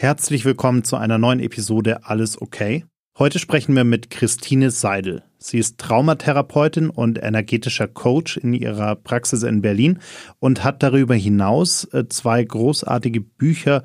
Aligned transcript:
Herzlich 0.00 0.44
willkommen 0.44 0.84
zu 0.84 0.94
einer 0.94 1.18
neuen 1.18 1.40
Episode 1.40 2.04
Alles 2.04 2.40
okay? 2.40 2.84
Heute 3.18 3.40
sprechen 3.40 3.74
wir 3.74 3.82
mit 3.82 4.10
Christine 4.10 4.70
Seidel. 4.70 5.24
Sie 5.38 5.58
ist 5.58 5.78
Traumatherapeutin 5.78 6.88
und 6.88 7.20
energetischer 7.20 7.88
Coach 7.88 8.36
in 8.36 8.54
ihrer 8.54 8.94
Praxis 8.94 9.42
in 9.42 9.60
Berlin 9.60 9.98
und 10.38 10.62
hat 10.62 10.84
darüber 10.84 11.16
hinaus 11.16 11.82
äh, 11.92 12.06
zwei 12.08 12.44
großartige 12.44 13.20
Bücher 13.20 13.82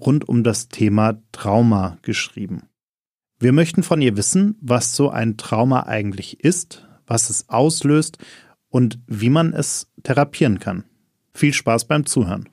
rund 0.00 0.26
um 0.26 0.44
das 0.44 0.68
Thema 0.68 1.20
Trauma 1.30 1.98
geschrieben. 2.00 2.62
Wir 3.38 3.52
möchten 3.52 3.82
von 3.82 4.00
ihr 4.00 4.16
wissen, 4.16 4.56
was 4.62 4.96
so 4.96 5.10
ein 5.10 5.36
Trauma 5.36 5.82
eigentlich 5.82 6.40
ist, 6.42 6.88
was 7.06 7.28
es 7.28 7.50
auslöst 7.50 8.16
und 8.70 8.98
wie 9.06 9.28
man 9.28 9.52
es 9.52 9.90
therapieren 10.04 10.58
kann. 10.58 10.84
Viel 11.34 11.52
Spaß 11.52 11.84
beim 11.84 12.06
Zuhören. 12.06 12.48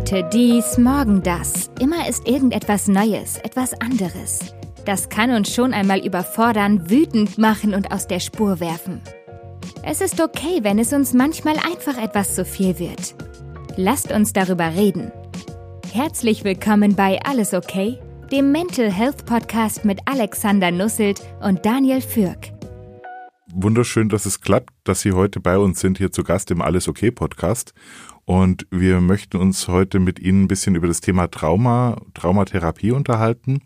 Heute 0.00 0.26
dies, 0.32 0.78
morgen 0.78 1.22
das. 1.22 1.70
Immer 1.78 2.08
ist 2.08 2.26
irgendetwas 2.26 2.88
Neues, 2.88 3.36
etwas 3.36 3.78
anderes. 3.82 4.54
Das 4.86 5.10
kann 5.10 5.30
uns 5.30 5.52
schon 5.52 5.74
einmal 5.74 5.98
überfordern, 6.06 6.88
wütend 6.88 7.36
machen 7.36 7.74
und 7.74 7.92
aus 7.92 8.06
der 8.06 8.18
Spur 8.18 8.60
werfen. 8.60 9.02
Es 9.82 10.00
ist 10.00 10.18
okay, 10.18 10.60
wenn 10.62 10.78
es 10.78 10.94
uns 10.94 11.12
manchmal 11.12 11.56
einfach 11.58 12.02
etwas 12.02 12.34
zu 12.34 12.46
viel 12.46 12.78
wird. 12.78 13.14
Lasst 13.76 14.10
uns 14.10 14.32
darüber 14.32 14.74
reden. 14.74 15.12
Herzlich 15.92 16.44
willkommen 16.44 16.96
bei 16.96 17.20
Alles 17.22 17.52
okay, 17.52 17.98
dem 18.32 18.52
Mental 18.52 18.90
Health 18.90 19.26
Podcast 19.26 19.84
mit 19.84 20.00
Alexander 20.06 20.70
Nusselt 20.70 21.20
und 21.42 21.66
Daniel 21.66 22.00
Fürk. 22.00 22.52
Wunderschön, 23.52 24.08
dass 24.08 24.26
es 24.26 24.40
klappt, 24.40 24.70
dass 24.84 25.00
Sie 25.00 25.12
heute 25.12 25.40
bei 25.40 25.58
uns 25.58 25.80
sind, 25.80 25.98
hier 25.98 26.12
zu 26.12 26.22
Gast 26.22 26.50
im 26.52 26.62
Alles 26.62 26.88
okay 26.88 27.10
Podcast. 27.10 27.74
Und 28.24 28.66
wir 28.70 29.00
möchten 29.00 29.36
uns 29.38 29.68
heute 29.68 29.98
mit 29.98 30.18
Ihnen 30.18 30.44
ein 30.44 30.48
bisschen 30.48 30.74
über 30.74 30.86
das 30.86 31.00
Thema 31.00 31.28
Trauma, 31.28 31.96
Traumatherapie 32.14 32.92
unterhalten. 32.92 33.60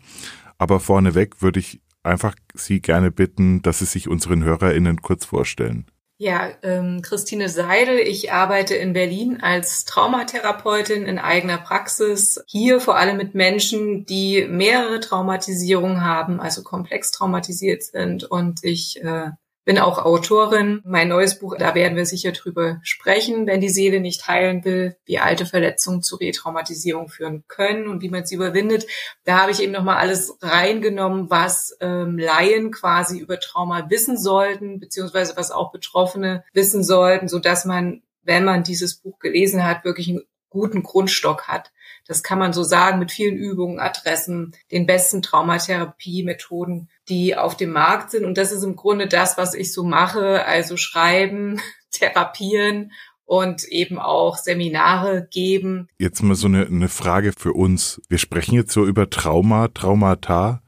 Aber 0.57 0.79
vorneweg 0.79 1.41
würde 1.41 1.59
ich 1.59 1.81
einfach 2.03 2.35
Sie 2.53 2.81
gerne 2.81 3.11
bitten, 3.11 3.61
dass 3.61 3.79
Sie 3.79 3.85
sich 3.85 4.07
unseren 4.07 4.43
HörerInnen 4.43 5.01
kurz 5.01 5.25
vorstellen. 5.25 5.85
Ja, 6.17 6.49
ähm, 6.63 7.01
Christine 7.01 7.49
Seidel. 7.49 7.99
Ich 7.99 8.31
arbeite 8.31 8.73
in 8.73 8.93
Berlin 8.93 9.41
als 9.41 9.83
Traumatherapeutin 9.83 11.05
in 11.05 11.19
eigener 11.19 11.57
Praxis. 11.57 12.41
Hier 12.47 12.79
vor 12.79 12.95
allem 12.95 13.17
mit 13.17 13.35
Menschen, 13.35 14.05
die 14.05 14.45
mehrere 14.47 15.01
Traumatisierungen 15.01 16.05
haben, 16.05 16.39
also 16.39 16.63
komplex 16.63 17.11
traumatisiert 17.11 17.83
sind. 17.83 18.23
Und 18.23 18.63
ich 18.63 19.03
äh, 19.03 19.31
bin 19.65 19.79
auch 19.79 19.97
Autorin. 19.97 20.81
Mein 20.85 21.09
neues 21.09 21.39
Buch, 21.39 21.55
da 21.57 21.75
werden 21.75 21.97
wir 21.97 22.05
sicher 22.05 22.31
drüber 22.31 22.79
sprechen, 22.83 23.47
wenn 23.47 23.61
die 23.61 23.69
Seele 23.69 23.99
nicht 23.99 24.27
heilen 24.27 24.63
will, 24.63 24.95
wie 25.05 25.19
alte 25.19 25.45
Verletzungen 25.45 26.03
zu 26.03 26.15
Retraumatisierung 26.15 27.09
führen 27.09 27.43
können 27.47 27.87
und 27.87 28.01
wie 28.01 28.09
man 28.09 28.25
sie 28.25 28.35
überwindet. 28.35 28.85
Da 29.25 29.41
habe 29.41 29.51
ich 29.51 29.61
eben 29.61 29.71
nochmal 29.71 29.97
alles 29.97 30.37
reingenommen, 30.41 31.29
was 31.29 31.75
ähm, 31.81 32.17
Laien 32.17 32.71
quasi 32.71 33.17
über 33.17 33.39
Trauma 33.39 33.89
wissen 33.89 34.17
sollten, 34.17 34.79
beziehungsweise 34.79 35.35
was 35.35 35.51
auch 35.51 35.71
Betroffene 35.71 36.43
wissen 36.53 36.83
sollten, 36.83 37.27
so 37.27 37.39
dass 37.39 37.65
man, 37.65 38.03
wenn 38.23 38.45
man 38.45 38.63
dieses 38.63 38.95
Buch 38.95 39.17
gelesen 39.19 39.65
hat, 39.65 39.83
wirklich 39.83 40.09
einen 40.09 40.21
guten 40.55 40.83
Grundstock 40.83 41.49
hat. 41.49 41.71
Das 42.07 42.23
kann 42.23 42.39
man 42.39 42.53
so 42.53 42.63
sagen 42.63 42.99
mit 42.99 43.11
vielen 43.11 43.35
Übungen, 43.35 43.79
Adressen, 43.79 44.55
den 44.71 44.85
besten 44.85 45.21
Traumatherapie-Methoden, 45.21 46.89
die 47.09 47.35
auf 47.35 47.57
dem 47.57 47.71
Markt 47.71 48.11
sind. 48.11 48.23
Und 48.23 48.37
das 48.37 48.51
ist 48.51 48.63
im 48.63 48.75
Grunde 48.75 49.07
das, 49.07 49.37
was 49.37 49.53
ich 49.53 49.73
so 49.73 49.83
mache. 49.83 50.45
Also 50.45 50.77
schreiben, 50.77 51.59
therapieren 51.91 52.91
und 53.25 53.65
eben 53.65 53.99
auch 53.99 54.37
Seminare 54.37 55.27
geben. 55.29 55.89
Jetzt 55.97 56.23
mal 56.23 56.35
so 56.35 56.47
eine, 56.47 56.65
eine 56.65 56.89
Frage 56.89 57.33
für 57.37 57.53
uns. 57.53 58.01
Wir 58.07 58.17
sprechen 58.17 58.55
jetzt 58.55 58.71
so 58.71 58.85
über 58.85 59.09
Trauma, 59.09 59.67
Traumata. 59.67 60.61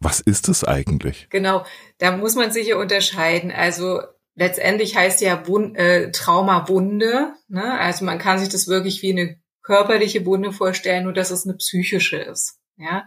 Was 0.00 0.20
ist 0.20 0.48
das 0.48 0.64
eigentlich? 0.64 1.28
Genau, 1.30 1.64
da 1.98 2.16
muss 2.16 2.34
man 2.34 2.50
sich 2.50 2.68
ja 2.68 2.76
unterscheiden. 2.76 3.52
Also 3.52 4.00
letztendlich 4.34 4.96
heißt 4.96 5.20
ja 5.20 5.46
Wund, 5.46 5.76
äh, 5.76 6.10
Traumawunde. 6.10 7.34
Ne? 7.48 7.78
Also 7.78 8.04
man 8.04 8.18
kann 8.18 8.38
sich 8.38 8.48
das 8.48 8.68
wirklich 8.68 9.02
wie 9.02 9.12
eine 9.12 9.40
körperliche 9.62 10.26
Wunde 10.26 10.52
vorstellen, 10.52 11.04
nur 11.04 11.12
dass 11.12 11.30
es 11.30 11.46
eine 11.46 11.56
psychische 11.56 12.16
ist. 12.18 12.58
Ja, 12.76 13.04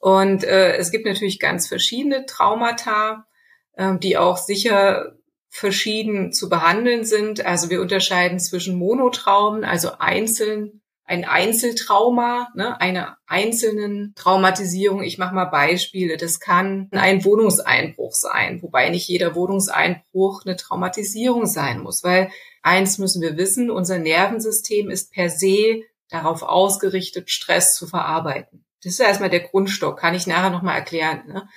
und 0.00 0.44
äh, 0.44 0.76
es 0.76 0.90
gibt 0.90 1.06
natürlich 1.06 1.38
ganz 1.38 1.68
verschiedene 1.68 2.26
Traumata, 2.26 3.26
äh, 3.74 3.96
die 3.98 4.16
auch 4.16 4.36
sicher 4.36 5.14
verschieden 5.48 6.32
zu 6.32 6.48
behandeln 6.48 7.04
sind. 7.04 7.46
Also 7.46 7.70
wir 7.70 7.80
unterscheiden 7.80 8.40
zwischen 8.40 8.76
Monotraumen, 8.76 9.64
also 9.64 9.92
einzeln 9.98 10.82
ein 11.06 11.24
Einzeltrauma, 11.24 12.48
ne, 12.54 12.80
einer 12.80 13.18
einzelnen 13.26 14.14
Traumatisierung. 14.16 15.02
Ich 15.02 15.18
mache 15.18 15.34
mal 15.34 15.44
Beispiele. 15.44 16.16
Das 16.16 16.40
kann 16.40 16.88
ein 16.92 17.24
Wohnungseinbruch 17.24 18.14
sein, 18.14 18.62
wobei 18.62 18.88
nicht 18.88 19.06
jeder 19.06 19.34
Wohnungseinbruch 19.34 20.44
eine 20.44 20.56
Traumatisierung 20.56 21.46
sein 21.46 21.80
muss, 21.80 22.04
weil 22.04 22.30
eins 22.62 22.98
müssen 22.98 23.20
wir 23.20 23.36
wissen, 23.36 23.70
unser 23.70 23.98
Nervensystem 23.98 24.88
ist 24.88 25.12
per 25.12 25.28
se 25.28 25.82
darauf 26.08 26.42
ausgerichtet, 26.42 27.30
Stress 27.30 27.74
zu 27.74 27.86
verarbeiten. 27.86 28.64
Das 28.82 28.94
ist 28.94 29.00
erstmal 29.00 29.30
der 29.30 29.40
Grundstock, 29.40 29.98
kann 29.98 30.14
ich 30.14 30.26
nachher 30.26 30.50
nochmal 30.50 30.76
erklären. 30.76 31.24
Ne? 31.26 31.48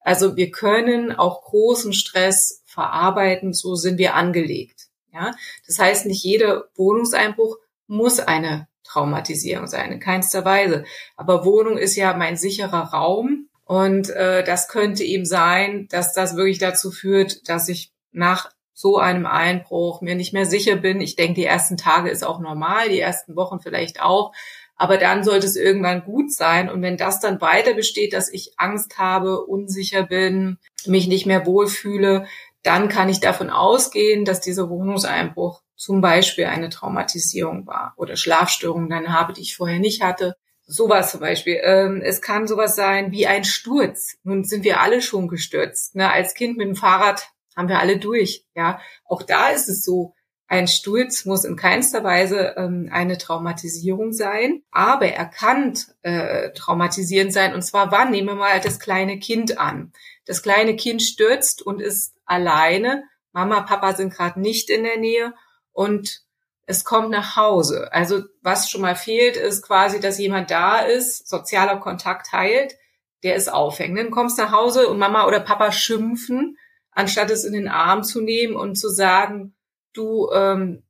Also 0.00 0.36
wir 0.36 0.50
können 0.50 1.12
auch 1.12 1.42
großen 1.42 1.92
Stress 1.92 2.62
verarbeiten, 2.66 3.52
so 3.52 3.74
sind 3.74 3.98
wir 3.98 4.14
angelegt. 4.14 4.88
Ja? 5.12 5.34
Das 5.66 5.78
heißt, 5.78 6.06
nicht 6.06 6.22
jeder 6.24 6.68
Wohnungseinbruch 6.74 7.56
muss 7.86 8.20
eine 8.20 8.68
Traumatisierung 8.84 9.66
sein, 9.66 9.92
in 9.92 10.00
keinster 10.00 10.44
Weise. 10.44 10.84
Aber 11.16 11.44
Wohnung 11.44 11.78
ist 11.78 11.96
ja 11.96 12.14
mein 12.14 12.36
sicherer 12.36 12.92
Raum 12.92 13.48
und 13.64 14.10
äh, 14.10 14.44
das 14.44 14.68
könnte 14.68 15.02
eben 15.04 15.24
sein, 15.24 15.88
dass 15.90 16.12
das 16.12 16.36
wirklich 16.36 16.58
dazu 16.58 16.90
führt, 16.90 17.48
dass 17.48 17.68
ich 17.68 17.92
nach 18.12 18.50
so 18.74 18.98
einem 18.98 19.24
Einbruch 19.26 20.00
mir 20.00 20.14
nicht 20.16 20.32
mehr 20.32 20.46
sicher 20.46 20.76
bin. 20.76 21.00
Ich 21.00 21.16
denke, 21.16 21.34
die 21.34 21.46
ersten 21.46 21.76
Tage 21.76 22.10
ist 22.10 22.24
auch 22.24 22.40
normal, 22.40 22.88
die 22.88 23.00
ersten 23.00 23.36
Wochen 23.36 23.60
vielleicht 23.60 24.02
auch. 24.02 24.32
Aber 24.76 24.98
dann 24.98 25.22
sollte 25.22 25.46
es 25.46 25.56
irgendwann 25.56 26.04
gut 26.04 26.32
sein. 26.32 26.68
Und 26.68 26.82
wenn 26.82 26.96
das 26.96 27.20
dann 27.20 27.40
weiter 27.40 27.74
besteht, 27.74 28.12
dass 28.12 28.28
ich 28.28 28.54
Angst 28.56 28.98
habe, 28.98 29.44
unsicher 29.44 30.02
bin, 30.02 30.58
mich 30.86 31.06
nicht 31.06 31.26
mehr 31.26 31.46
wohlfühle, 31.46 32.26
dann 32.62 32.88
kann 32.88 33.08
ich 33.08 33.20
davon 33.20 33.50
ausgehen, 33.50 34.24
dass 34.24 34.40
dieser 34.40 34.68
Wohnungseinbruch 34.68 35.62
zum 35.76 36.00
Beispiel 36.00 36.46
eine 36.46 36.68
Traumatisierung 36.68 37.66
war 37.66 37.94
oder 37.96 38.16
Schlafstörungen 38.16 38.90
dann 38.90 39.12
habe, 39.12 39.32
die 39.32 39.42
ich 39.42 39.56
vorher 39.56 39.78
nicht 39.78 40.02
hatte. 40.02 40.36
Sowas 40.66 41.10
zum 41.10 41.20
Beispiel. 41.20 41.60
Ähm, 41.62 42.00
es 42.02 42.22
kann 42.22 42.46
sowas 42.46 42.74
sein 42.74 43.12
wie 43.12 43.26
ein 43.26 43.44
Sturz. 43.44 44.16
Nun 44.22 44.44
sind 44.44 44.64
wir 44.64 44.80
alle 44.80 45.02
schon 45.02 45.28
gestürzt. 45.28 45.94
Ne? 45.94 46.10
Als 46.10 46.34
Kind 46.34 46.56
mit 46.56 46.66
dem 46.66 46.76
Fahrrad 46.76 47.28
haben 47.54 47.68
wir 47.68 47.80
alle 47.80 47.98
durch. 47.98 48.46
Ja, 48.54 48.80
auch 49.04 49.22
da 49.22 49.48
ist 49.48 49.68
es 49.68 49.84
so. 49.84 50.14
Ein 50.46 50.68
Sturz 50.68 51.24
muss 51.24 51.44
in 51.44 51.56
keinster 51.56 52.04
Weise 52.04 52.54
ähm, 52.56 52.88
eine 52.92 53.16
Traumatisierung 53.18 54.12
sein, 54.12 54.62
aber 54.70 55.06
er 55.06 55.24
kann 55.24 55.74
äh, 56.02 56.50
traumatisierend 56.52 57.32
sein. 57.32 57.54
Und 57.54 57.62
zwar 57.62 57.90
wann? 57.90 58.10
Nehmen 58.10 58.28
wir 58.28 58.34
mal 58.34 58.60
das 58.60 58.78
kleine 58.78 59.18
Kind 59.18 59.58
an. 59.58 59.92
Das 60.26 60.42
kleine 60.42 60.76
Kind 60.76 61.02
stürzt 61.02 61.62
und 61.62 61.80
ist 61.80 62.14
alleine. 62.26 63.04
Mama, 63.32 63.62
Papa 63.62 63.94
sind 63.94 64.12
gerade 64.14 64.40
nicht 64.40 64.70
in 64.70 64.84
der 64.84 64.98
Nähe 64.98 65.34
und 65.74 66.22
es 66.66 66.86
kommt 66.86 67.10
nach 67.10 67.36
Hause. 67.36 67.92
Also 67.92 68.22
was 68.40 68.70
schon 68.70 68.80
mal 68.80 68.96
fehlt, 68.96 69.36
ist 69.36 69.60
quasi, 69.60 70.00
dass 70.00 70.18
jemand 70.18 70.50
da 70.50 70.78
ist, 70.78 71.28
sozialer 71.28 71.76
Kontakt 71.76 72.32
heilt, 72.32 72.76
der 73.22 73.34
ist 73.34 73.52
aufhängt. 73.52 73.98
Dann 73.98 74.10
kommst 74.10 74.38
nach 74.38 74.52
Hause 74.52 74.88
und 74.88 74.98
Mama 74.98 75.26
oder 75.26 75.40
Papa 75.40 75.70
schimpfen 75.72 76.56
anstatt 76.94 77.30
es 77.30 77.44
in 77.44 77.52
den 77.52 77.68
Arm 77.68 78.02
zu 78.02 78.20
nehmen 78.20 78.56
und 78.56 78.76
zu 78.76 78.88
sagen, 78.88 79.54
du, 79.92 80.30
ähm, 80.32 80.82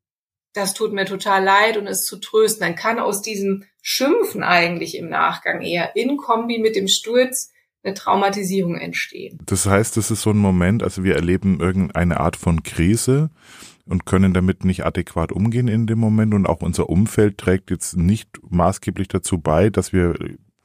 das 0.53 0.75
tut 0.75 0.93
mir 0.93 1.07
total 1.07 1.43
leid 1.43 1.77
und 1.77 1.87
es 1.87 2.05
zu 2.05 2.21
trösten, 2.21 2.61
dann 2.61 2.77
kann 2.77 2.99
aus 2.99 3.23
diesem 3.23 3.65
Schimpfen 3.83 4.43
eigentlich 4.43 4.97
im 4.97 5.09
Nachgang 5.09 5.63
eher 5.63 5.97
in 5.97 6.17
Kombi 6.17 6.59
mit 6.59 6.77
dem 6.77 6.89
Sturz 6.89 7.51
eine 7.83 7.95
Traumatisierung 7.95 8.77
entstehen. 8.79 9.39
Das 9.45 9.67
heißt, 9.67 9.97
das 9.97 10.11
ist 10.11 10.23
so 10.23 10.31
ein 10.31 10.39
Moment, 10.39 10.83
also 10.83 11.05
wir 11.05 11.17
erleben 11.17 11.61
irgendeine 11.61 12.21
Art 12.21 12.37
von 12.37 12.63
Krise 12.63 13.31
und 13.87 14.07
können 14.07 14.33
damit 14.33 14.65
nicht 14.65 14.85
adäquat 14.85 15.33
umgehen 15.33 15.69
in 15.69 15.87
dem 15.87 15.99
Moment 15.99 16.35
und 16.35 16.47
auch 16.47 16.63
unser 16.63 16.89
Umfeld 16.89 17.39
trägt 17.39 17.71
jetzt 17.71 17.97
nicht 17.97 18.29
maßgeblich 18.49 19.09
dazu 19.09 19.39
bei, 19.39 19.71
dass 19.71 19.93
wir 19.93 20.15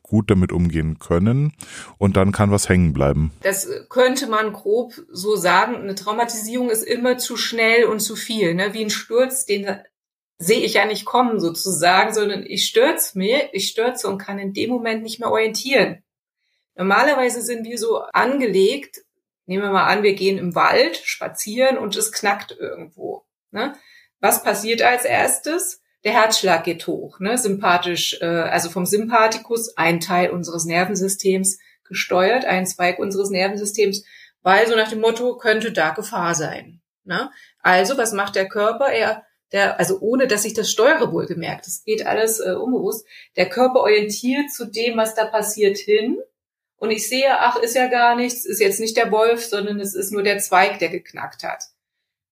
gut 0.09 0.31
damit 0.31 0.51
umgehen 0.51 0.97
können 0.97 1.53
und 1.97 2.17
dann 2.17 2.31
kann 2.31 2.51
was 2.51 2.67
hängen 2.67 2.93
bleiben. 2.93 3.31
Das 3.43 3.69
könnte 3.89 4.27
man 4.27 4.53
grob 4.53 4.93
so 5.11 5.35
sagen. 5.35 5.75
Eine 5.75 5.95
Traumatisierung 5.95 6.69
ist 6.69 6.83
immer 6.83 7.17
zu 7.17 7.37
schnell 7.37 7.85
und 7.85 7.99
zu 7.99 8.15
viel, 8.15 8.55
ne? 8.55 8.73
wie 8.73 8.83
ein 8.83 8.89
Sturz, 8.89 9.45
den 9.45 9.67
sehe 10.39 10.61
ich 10.61 10.73
ja 10.73 10.85
nicht 10.85 11.05
kommen 11.05 11.39
sozusagen, 11.39 12.13
sondern 12.13 12.43
ich 12.43 12.65
stürze 12.65 13.17
mir, 13.17 13.53
ich 13.53 13.67
stürze 13.67 14.07
und 14.07 14.17
kann 14.17 14.39
in 14.39 14.53
dem 14.53 14.69
Moment 14.69 15.03
nicht 15.03 15.19
mehr 15.19 15.31
orientieren. 15.31 16.01
Normalerweise 16.75 17.41
sind 17.41 17.65
wir 17.65 17.77
so 17.77 17.99
angelegt, 18.13 19.03
nehmen 19.49 19.63
wir 19.63 19.71
mal 19.71 19.87
an, 19.87 20.03
wir 20.03 20.13
gehen 20.13 20.37
im 20.37 20.53
Wald 20.53 20.97
spazieren 21.03 21.79
und 21.79 21.95
es 21.95 22.11
knackt 22.11 22.55
irgendwo. 22.57 23.25
Ne? 23.49 23.73
Was 24.19 24.43
passiert 24.43 24.83
als 24.83 25.05
erstes? 25.05 25.81
Der 26.03 26.13
Herzschlag 26.13 26.63
geht 26.63 26.85
hoch, 26.85 27.19
ne? 27.19 27.35
sympathisch, 27.37 28.19
äh, 28.21 28.25
also 28.25 28.69
vom 28.69 28.85
Sympathikus, 28.85 29.75
ein 29.75 29.99
Teil 29.99 30.29
unseres 30.29 30.65
Nervensystems 30.65 31.57
gesteuert, 31.83 32.45
ein 32.45 32.67
Zweig 32.67 32.99
unseres 32.99 33.31
Nervensystems, 33.31 34.05
weil 34.43 34.67
so 34.67 34.75
nach 34.75 34.89
dem 34.89 35.01
Motto 35.01 35.35
könnte 35.37 35.71
da 35.71 35.89
Gefahr 35.89 36.35
sein. 36.35 36.81
Ne? 37.03 37.31
Also 37.61 37.97
was 37.97 38.13
macht 38.13 38.35
der 38.35 38.47
Körper? 38.47 38.89
Er 38.89 39.25
der, 39.51 39.79
also 39.79 39.99
ohne 39.99 40.27
dass 40.27 40.45
ich 40.45 40.53
das 40.53 40.69
steuere 40.69 41.11
wohlgemerkt, 41.11 41.65
das 41.65 41.83
geht 41.83 42.05
alles 42.05 42.39
äh, 42.39 42.51
unbewusst, 42.51 43.03
der 43.35 43.49
Körper 43.49 43.79
orientiert 43.79 44.51
zu 44.51 44.65
dem, 44.65 44.95
was 44.95 45.15
da 45.15 45.25
passiert 45.25 45.79
hin 45.79 46.19
und 46.79 46.91
ich 46.91 47.07
sehe, 47.07 47.39
ach, 47.39 47.57
ist 47.57 47.75
ja 47.75 47.87
gar 47.87 48.15
nichts, 48.15 48.45
ist 48.45 48.59
jetzt 48.59 48.79
nicht 48.79 48.97
der 48.97 49.11
Wolf, 49.11 49.45
sondern 49.45 49.79
es 49.79 49.95
ist 49.95 50.11
nur 50.11 50.23
der 50.23 50.39
Zweig, 50.39 50.79
der 50.79 50.89
geknackt 50.89 51.43
hat. 51.43 51.65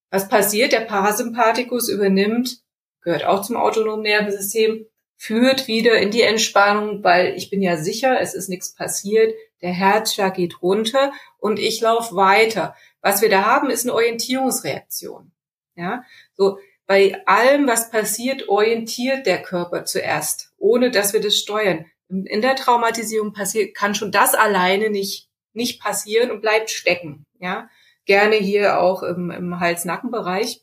Was 0.10 0.30
passiert? 0.30 0.72
Der 0.72 0.82
Parasympathikus 0.82 1.90
übernimmt, 1.90 2.62
gehört 3.02 3.26
auch 3.26 3.42
zum 3.42 3.58
autonomen 3.58 4.04
Nervensystem, 4.04 4.86
führt 5.18 5.68
wieder 5.68 5.98
in 5.98 6.12
die 6.12 6.22
Entspannung, 6.22 7.04
weil 7.04 7.36
ich 7.36 7.50
bin 7.50 7.62
ja 7.62 7.76
sicher, 7.76 8.22
es 8.22 8.34
ist 8.34 8.50
nichts 8.50 8.74
passiert, 8.74 9.34
der 9.62 9.72
Herzschlag 9.72 10.36
geht 10.36 10.62
runter 10.62 11.12
und 11.40 11.60
ich 11.60 11.82
laufe 11.82 12.16
weiter. 12.16 12.76
Was 13.02 13.22
wir 13.22 13.30
da 13.30 13.44
haben, 13.44 13.70
ist 13.70 13.84
eine 13.84 13.94
Orientierungsreaktion. 13.94 15.32
Ja, 15.76 16.04
so 16.36 16.60
bei 16.86 17.22
allem, 17.26 17.68
was 17.68 17.92
passiert, 17.92 18.48
orientiert 18.48 19.26
der 19.26 19.42
Körper 19.42 19.84
zuerst, 19.84 20.54
ohne 20.58 20.90
dass 20.90 21.14
wir 21.14 21.20
das 21.20 21.38
steuern. 21.38 21.86
In 22.10 22.42
der 22.42 22.56
Traumatisierung 22.56 23.34
passiert, 23.34 23.76
kann 23.76 23.96
schon 23.96 24.12
das 24.12 24.34
alleine 24.34 24.90
nicht, 24.90 25.28
nicht 25.54 25.82
passieren 25.82 26.32
und 26.32 26.42
bleibt 26.42 26.70
stecken. 26.70 27.26
Ja, 27.40 27.70
gerne 28.06 28.36
hier 28.36 28.80
auch 28.80 29.04
im, 29.04 29.30
im 29.32 29.60
Hals-Nacken-Bereich. 29.60 30.62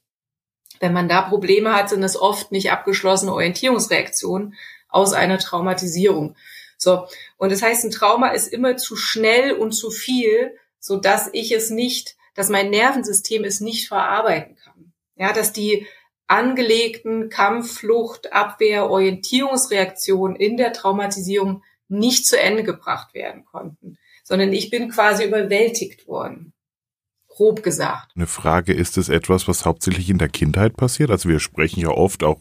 Wenn 0.81 0.93
man 0.93 1.09
da 1.09 1.23
Probleme 1.23 1.75
hat, 1.75 1.91
sind 1.91 2.03
es 2.03 2.17
oft 2.17 2.51
nicht 2.51 2.73
abgeschlossene 2.73 3.33
Orientierungsreaktionen 3.33 4.55
aus 4.89 5.13
einer 5.13 5.39
Traumatisierung. 5.39 6.37
So. 6.79 7.07
Und 7.37 7.53
das 7.53 7.63
heißt, 7.63 7.85
ein 7.85 7.91
Trauma 7.91 8.29
ist 8.29 8.49
immer 8.49 8.77
zu 8.77 8.97
schnell 8.97 9.53
und 9.53 9.73
zu 9.73 9.91
viel, 9.91 10.57
so 10.81 10.97
dass 10.97 11.31
ich 11.33 11.53
es 11.53 11.71
nicht, 11.71 12.17
dass 12.35 12.49
mein 12.49 12.71
Nervensystem 12.71 13.45
es 13.45 13.61
nicht 13.61 13.89
verarbeiten 13.89 14.57
kann. 14.57 14.93
Ja, 15.17 15.33
dass 15.33 15.53
die 15.53 15.87
angelegten 16.27 17.29
Kampf, 17.29 17.79
Flucht, 17.79 18.33
Abwehr, 18.33 18.91
Orientierungsreaktionen 18.91 20.37
in 20.37 20.57
der 20.57 20.73
Traumatisierung 20.73 21.63
nicht 21.89 22.27
zu 22.27 22.41
Ende 22.41 22.65
gebracht 22.65 23.15
werden 23.15 23.45
konnten, 23.45 23.99
sondern 24.23 24.53
ich 24.53 24.71
bin 24.71 24.91
quasi 24.91 25.25
überwältigt 25.25 26.09
worden. 26.09 26.53
Grob 27.29 27.65
gesagt. 27.65 28.13
Eine 28.15 28.29
Frage, 28.29 28.73
ist 28.73 28.97
es 28.97 29.09
etwas, 29.09 29.49
was 29.49 29.65
hauptsächlich 29.65 30.09
in 30.09 30.19
der 30.19 30.29
Kindheit 30.29 30.77
passiert? 30.77 31.11
Also 31.11 31.29
wir 31.29 31.41
sprechen 31.41 31.81
ja 31.81 31.89
oft 31.89 32.23
auch 32.23 32.39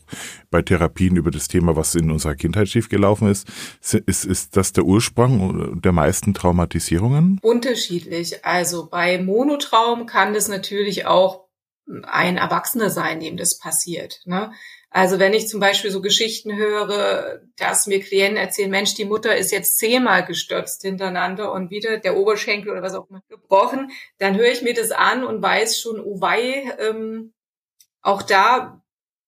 bei 0.51 0.61
Therapien 0.61 1.15
über 1.15 1.31
das 1.31 1.47
Thema, 1.47 1.75
was 1.75 1.95
in 1.95 2.11
unserer 2.11 2.35
Kindheit 2.35 2.69
schiefgelaufen 2.69 3.27
ist. 3.27 3.47
Ist, 3.81 4.23
ist 4.23 4.55
das 4.55 4.71
der 4.71 4.83
Ursprung 4.83 5.81
der 5.81 5.93
meisten 5.93 6.35
Traumatisierungen? 6.35 7.39
Unterschiedlich. 7.41 8.45
Also 8.45 8.87
bei 8.87 9.17
Monotraum 9.19 10.05
kann 10.05 10.35
das 10.35 10.47
natürlich 10.47 11.07
auch 11.07 11.42
ein 12.03 12.37
Erwachsener 12.37 12.89
sein, 12.89 13.19
dem 13.19 13.37
das 13.37 13.57
passiert. 13.57 14.21
Ne? 14.25 14.53
Also 14.89 15.19
wenn 15.19 15.33
ich 15.33 15.47
zum 15.47 15.59
Beispiel 15.59 15.91
so 15.91 16.01
Geschichten 16.01 16.55
höre, 16.55 17.41
dass 17.57 17.87
mir 17.87 17.99
Klienten 17.99 18.37
erzählen, 18.37 18.69
Mensch, 18.69 18.93
die 18.93 19.05
Mutter 19.05 19.35
ist 19.35 19.51
jetzt 19.51 19.77
zehnmal 19.77 20.25
gestürzt 20.25 20.83
hintereinander 20.83 21.51
und 21.51 21.71
wieder 21.71 21.97
der 21.97 22.15
Oberschenkel 22.15 22.71
oder 22.71 22.83
was 22.83 22.93
auch 22.93 23.09
immer 23.09 23.23
gebrochen, 23.27 23.91
dann 24.19 24.37
höre 24.37 24.51
ich 24.51 24.61
mir 24.61 24.73
das 24.73 24.91
an 24.91 25.23
und 25.23 25.41
weiß 25.41 25.79
schon, 25.79 25.99
oh 25.99 26.21
wei, 26.21 26.75
ähm, 26.79 27.33
auch 28.01 28.21
da 28.21 28.83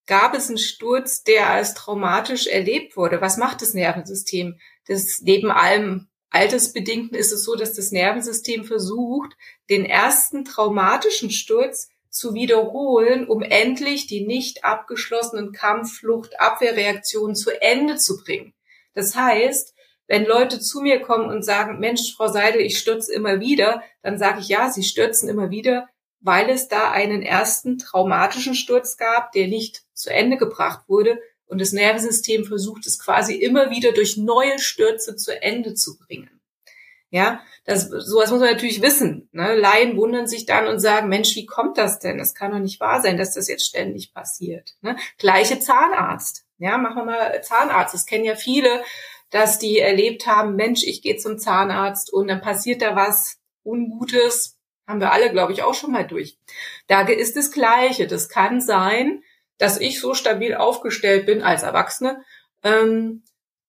gab 0.06 0.36
es 0.36 0.50
einen 0.50 0.60
Sturz, 0.60 1.24
der 1.24 1.50
als 1.50 1.74
traumatisch 1.74 2.48
erlebt 2.48 2.96
wurde. 2.96 3.22
Was 3.22 3.38
macht 3.38 3.62
das 3.62 3.74
Nervensystem? 3.74 4.60
Das 4.88 5.22
neben 5.24 5.50
allem 5.50 6.08
Altersbedingten 6.30 7.18
ist 7.18 7.32
es 7.32 7.44
so, 7.44 7.56
dass 7.56 7.74
das 7.74 7.92
Nervensystem 7.92 8.66
versucht, 8.66 9.36
den 9.70 9.86
ersten 9.86 10.46
traumatischen 10.46 11.32
Sturz 11.32 11.90
zu 12.16 12.34
wiederholen, 12.34 13.28
um 13.28 13.42
endlich 13.42 14.08
die 14.08 14.26
nicht 14.26 14.64
abgeschlossenen 14.64 15.52
Kampfflucht, 15.52 16.40
Abwehrreaktionen 16.40 17.36
zu 17.36 17.52
Ende 17.62 17.98
zu 17.98 18.24
bringen. 18.24 18.54
Das 18.94 19.16
heißt, 19.16 19.74
wenn 20.08 20.26
Leute 20.26 20.62
zu 20.62 20.80
mir 20.82 21.02
kommen 21.02 21.30
und 21.30 21.44
sagen, 21.44 21.80
Mensch, 21.80 22.16
Frau 22.16 22.28
Seidel, 22.28 22.62
ich 22.62 22.80
stürze 22.80 23.14
immer 23.14 23.42
wieder, 23.42 23.84
dann 24.02 24.18
sage 24.18 24.40
ich, 24.40 24.48
ja, 24.48 24.72
Sie 24.72 24.84
stürzen 24.84 25.28
immer 25.28 25.50
wieder, 25.50 25.90
weil 26.22 26.50
es 26.50 26.70
da 26.70 26.90
einen 26.92 27.22
ersten 27.22 27.78
traumatischen 27.78 28.56
Sturz 28.56 28.96
gab, 28.96 29.34
der 29.34 29.48
nicht 29.48 29.84
zu 29.94 30.10
Ende 30.10 30.38
gebracht 30.38 30.88
wurde 30.88 31.20
und 31.48 31.60
das 31.60 31.74
Nervensystem 31.74 32.46
versucht 32.46 32.88
es 32.88 32.98
quasi 32.98 33.36
immer 33.36 33.70
wieder 33.72 33.92
durch 33.92 34.16
neue 34.16 34.58
Stürze 34.60 35.18
zu 35.18 35.42
Ende 35.42 35.74
zu 35.74 35.98
bringen. 35.98 36.35
Ja, 37.16 37.40
das, 37.64 37.88
sowas 37.88 38.30
muss 38.30 38.42
man 38.42 38.52
natürlich 38.52 38.82
wissen. 38.82 39.30
Ne? 39.32 39.56
Laien 39.56 39.96
wundern 39.96 40.28
sich 40.28 40.46
dann 40.46 40.68
und 40.68 40.82
sagen, 40.82 41.08
Mensch, 41.08 41.34
wie 41.38 41.46
kommt 41.46 41.78
das 41.78 42.00
denn? 42.00 42.18
Das 42.18 42.36
kann 42.36 42.52
doch 42.52 42.60
nicht 42.60 42.82
wahr 42.82 43.02
sein, 43.02 43.16
dass 43.16 43.36
das 43.36 43.48
jetzt 43.48 43.66
ständig 43.66 44.14
passiert. 44.14 44.76
Ne? 44.82 44.98
Gleiche 45.18 45.58
Zahnarzt. 45.60 46.46
Ja, 46.58 46.78
machen 46.78 46.98
wir 46.98 47.06
mal 47.06 47.42
Zahnarzt. 47.42 47.94
Das 47.94 48.06
kennen 48.06 48.26
ja 48.26 48.36
viele, 48.36 48.84
dass 49.30 49.60
die 49.60 49.80
erlebt 49.80 50.28
haben, 50.28 50.58
Mensch, 50.58 50.84
ich 50.84 51.02
gehe 51.02 51.16
zum 51.16 51.40
Zahnarzt 51.40 52.12
und 52.12 52.28
dann 52.28 52.42
passiert 52.42 52.82
da 52.82 52.98
was 52.98 53.38
Ungutes. 53.64 54.58
Haben 54.86 55.00
wir 55.00 55.14
alle, 55.14 55.32
glaube 55.32 55.54
ich, 55.54 55.64
auch 55.64 55.74
schon 55.74 55.94
mal 55.94 56.06
durch. 56.06 56.38
Da 56.88 57.08
ist 57.08 57.38
das 57.38 57.50
Gleiche. 57.50 58.08
Das 58.08 58.28
kann 58.28 58.60
sein, 58.60 59.24
dass 59.58 59.80
ich 59.80 60.02
so 60.02 60.16
stabil 60.16 60.54
aufgestellt 60.54 61.26
bin 61.26 61.42
als 61.42 61.64
Erwachsene, 61.64 62.22
ähm, 62.62 63.24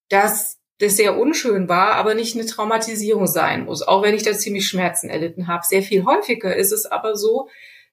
dass 0.09 0.56
das 0.79 0.97
sehr 0.97 1.17
unschön 1.17 1.69
war, 1.69 1.95
aber 1.95 2.15
nicht 2.15 2.37
eine 2.37 2.47
Traumatisierung 2.47 3.27
sein 3.27 3.65
muss, 3.65 3.83
auch 3.83 4.03
wenn 4.03 4.15
ich 4.15 4.23
da 4.23 4.33
ziemlich 4.33 4.67
Schmerzen 4.67 5.09
erlitten 5.09 5.47
habe. 5.47 5.65
Sehr 5.67 5.83
viel 5.83 6.05
häufiger 6.05 6.55
ist 6.55 6.73
es 6.73 6.85
aber 6.85 7.17
so, 7.17 7.49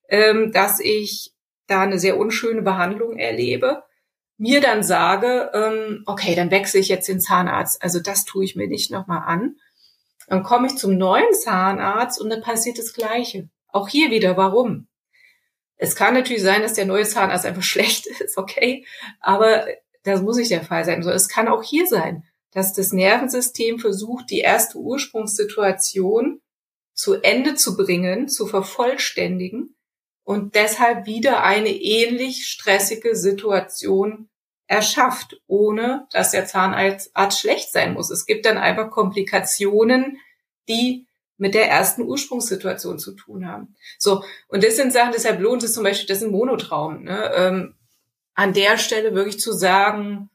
ähm, 0.09 0.51
dass 0.51 0.79
ich 0.79 1.31
da 1.67 1.81
eine 1.81 1.97
sehr 1.97 2.17
unschöne 2.17 2.61
Behandlung 2.61 3.17
erlebe, 3.17 3.83
mir 4.37 4.59
dann 4.59 4.83
sage, 4.83 5.49
ähm, 5.53 6.03
okay, 6.05 6.35
dann 6.35 6.51
wechsle 6.51 6.81
ich 6.81 6.89
jetzt 6.89 7.07
den 7.07 7.21
Zahnarzt. 7.21 7.81
Also 7.81 8.01
das 8.01 8.25
tue 8.25 8.43
ich 8.43 8.55
mir 8.55 8.67
nicht 8.67 8.91
nochmal 8.91 9.23
an. 9.25 9.55
Dann 10.27 10.43
komme 10.43 10.67
ich 10.67 10.75
zum 10.75 10.97
neuen 10.97 11.33
Zahnarzt 11.33 12.19
und 12.19 12.29
dann 12.29 12.41
passiert 12.41 12.77
das 12.77 12.93
Gleiche. 12.93 13.49
Auch 13.69 13.87
hier 13.87 14.11
wieder, 14.11 14.35
warum? 14.35 14.87
Es 15.77 15.95
kann 15.95 16.13
natürlich 16.13 16.43
sein, 16.43 16.61
dass 16.61 16.73
der 16.73 16.85
neue 16.85 17.05
Zahnarzt 17.05 17.45
einfach 17.45 17.63
schlecht 17.63 18.07
ist, 18.07 18.37
okay, 18.37 18.85
aber 19.21 19.65
das 20.03 20.21
muss 20.21 20.35
nicht 20.35 20.51
der 20.51 20.63
Fall 20.63 20.83
sein. 20.83 21.01
es 21.01 21.29
kann 21.29 21.47
auch 21.47 21.63
hier 21.63 21.87
sein 21.87 22.23
dass 22.53 22.73
das 22.73 22.91
Nervensystem 22.91 23.79
versucht, 23.79 24.29
die 24.29 24.39
erste 24.39 24.77
Ursprungssituation 24.77 26.41
zu 26.93 27.15
Ende 27.15 27.55
zu 27.55 27.75
bringen, 27.75 28.27
zu 28.29 28.45
vervollständigen 28.45 29.75
und 30.23 30.55
deshalb 30.55 31.05
wieder 31.05 31.43
eine 31.43 31.69
ähnlich 31.69 32.47
stressige 32.47 33.15
Situation 33.15 34.29
erschafft, 34.67 35.41
ohne 35.47 36.07
dass 36.11 36.31
der 36.31 36.45
Zahnarzt 36.45 37.11
schlecht 37.39 37.71
sein 37.71 37.93
muss. 37.93 38.09
Es 38.09 38.25
gibt 38.25 38.45
dann 38.45 38.57
einfach 38.57 38.89
Komplikationen, 38.89 40.17
die 40.69 41.07
mit 41.37 41.55
der 41.55 41.69
ersten 41.69 42.03
Ursprungssituation 42.03 42.99
zu 42.99 43.13
tun 43.13 43.47
haben. 43.47 43.75
So, 43.97 44.23
und 44.47 44.63
das 44.63 44.75
sind 44.75 44.93
Sachen, 44.93 45.11
deshalb 45.13 45.41
lohnt 45.41 45.63
es 45.63 45.73
zum 45.73 45.83
Beispiel, 45.83 46.07
das 46.07 46.19
ist 46.19 46.23
ein 46.23 46.31
Monotraum. 46.31 47.03
Ne? 47.03 47.31
Ähm, 47.35 47.75
an 48.35 48.53
der 48.53 48.77
Stelle 48.77 49.13
wirklich 49.13 49.39
zu 49.39 49.51
sagen, 49.51 50.29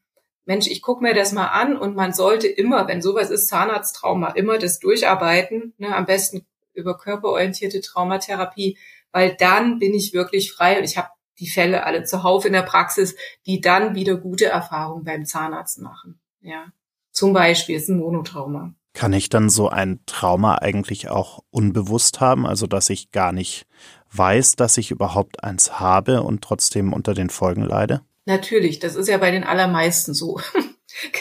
Mensch, 0.49 0.67
ich 0.67 0.81
gucke 0.81 1.03
mir 1.03 1.13
das 1.13 1.33
mal 1.33 1.49
an 1.49 1.77
und 1.77 1.95
man 1.95 2.15
sollte 2.15 2.47
immer, 2.47 2.89
wenn 2.89 3.03
sowas 3.03 3.29
ist, 3.29 3.49
Zahnarzttrauma, 3.49 4.29
immer 4.29 4.57
das 4.57 4.79
durcharbeiten, 4.79 5.75
ne, 5.77 5.95
am 5.95 6.07
besten 6.07 6.47
über 6.73 6.97
körperorientierte 6.97 7.83
Traumatherapie, 7.83 8.79
weil 9.13 9.37
dann 9.39 9.79
bin 9.79 9.93
ich 9.93 10.15
wirklich 10.15 10.51
frei 10.51 10.79
und 10.79 10.85
ich 10.85 10.97
habe 10.97 11.11
die 11.39 11.51
Fälle 11.51 11.85
alle 11.85 12.05
zuhauf 12.05 12.47
in 12.47 12.55
der 12.55 12.63
Praxis, 12.63 13.15
die 13.45 13.61
dann 13.61 13.95
wieder 13.95 14.17
gute 14.17 14.47
Erfahrungen 14.47 15.05
beim 15.05 15.27
Zahnarzt 15.27 15.83
machen. 15.83 16.19
Ja, 16.41 16.73
zum 17.13 17.35
Beispiel 17.35 17.77
ist 17.77 17.91
ein 17.91 17.99
Monotrauma. 17.99 18.73
Kann 18.95 19.13
ich 19.13 19.29
dann 19.29 19.51
so 19.51 19.69
ein 19.69 20.01
Trauma 20.07 20.57
eigentlich 20.57 21.11
auch 21.11 21.41
unbewusst 21.51 22.21
haben, 22.21 22.47
also 22.47 22.67
dass 22.67 22.89
ich 22.89 23.11
gar 23.11 23.33
nicht 23.33 23.67
weiß, 24.13 24.57
dass 24.57 24.79
ich 24.79 24.91
überhaupt 24.91 25.45
eins 25.45 25.79
habe 25.79 26.23
und 26.23 26.41
trotzdem 26.41 26.95
unter 26.95 27.13
den 27.13 27.29
Folgen 27.29 27.65
leide? 27.65 28.01
Natürlich, 28.29 28.79
das 28.79 28.95
ist 28.95 29.09
ja 29.09 29.17
bei 29.17 29.31
den 29.31 29.45
allermeisten 29.45 30.15
so. 30.15 30.39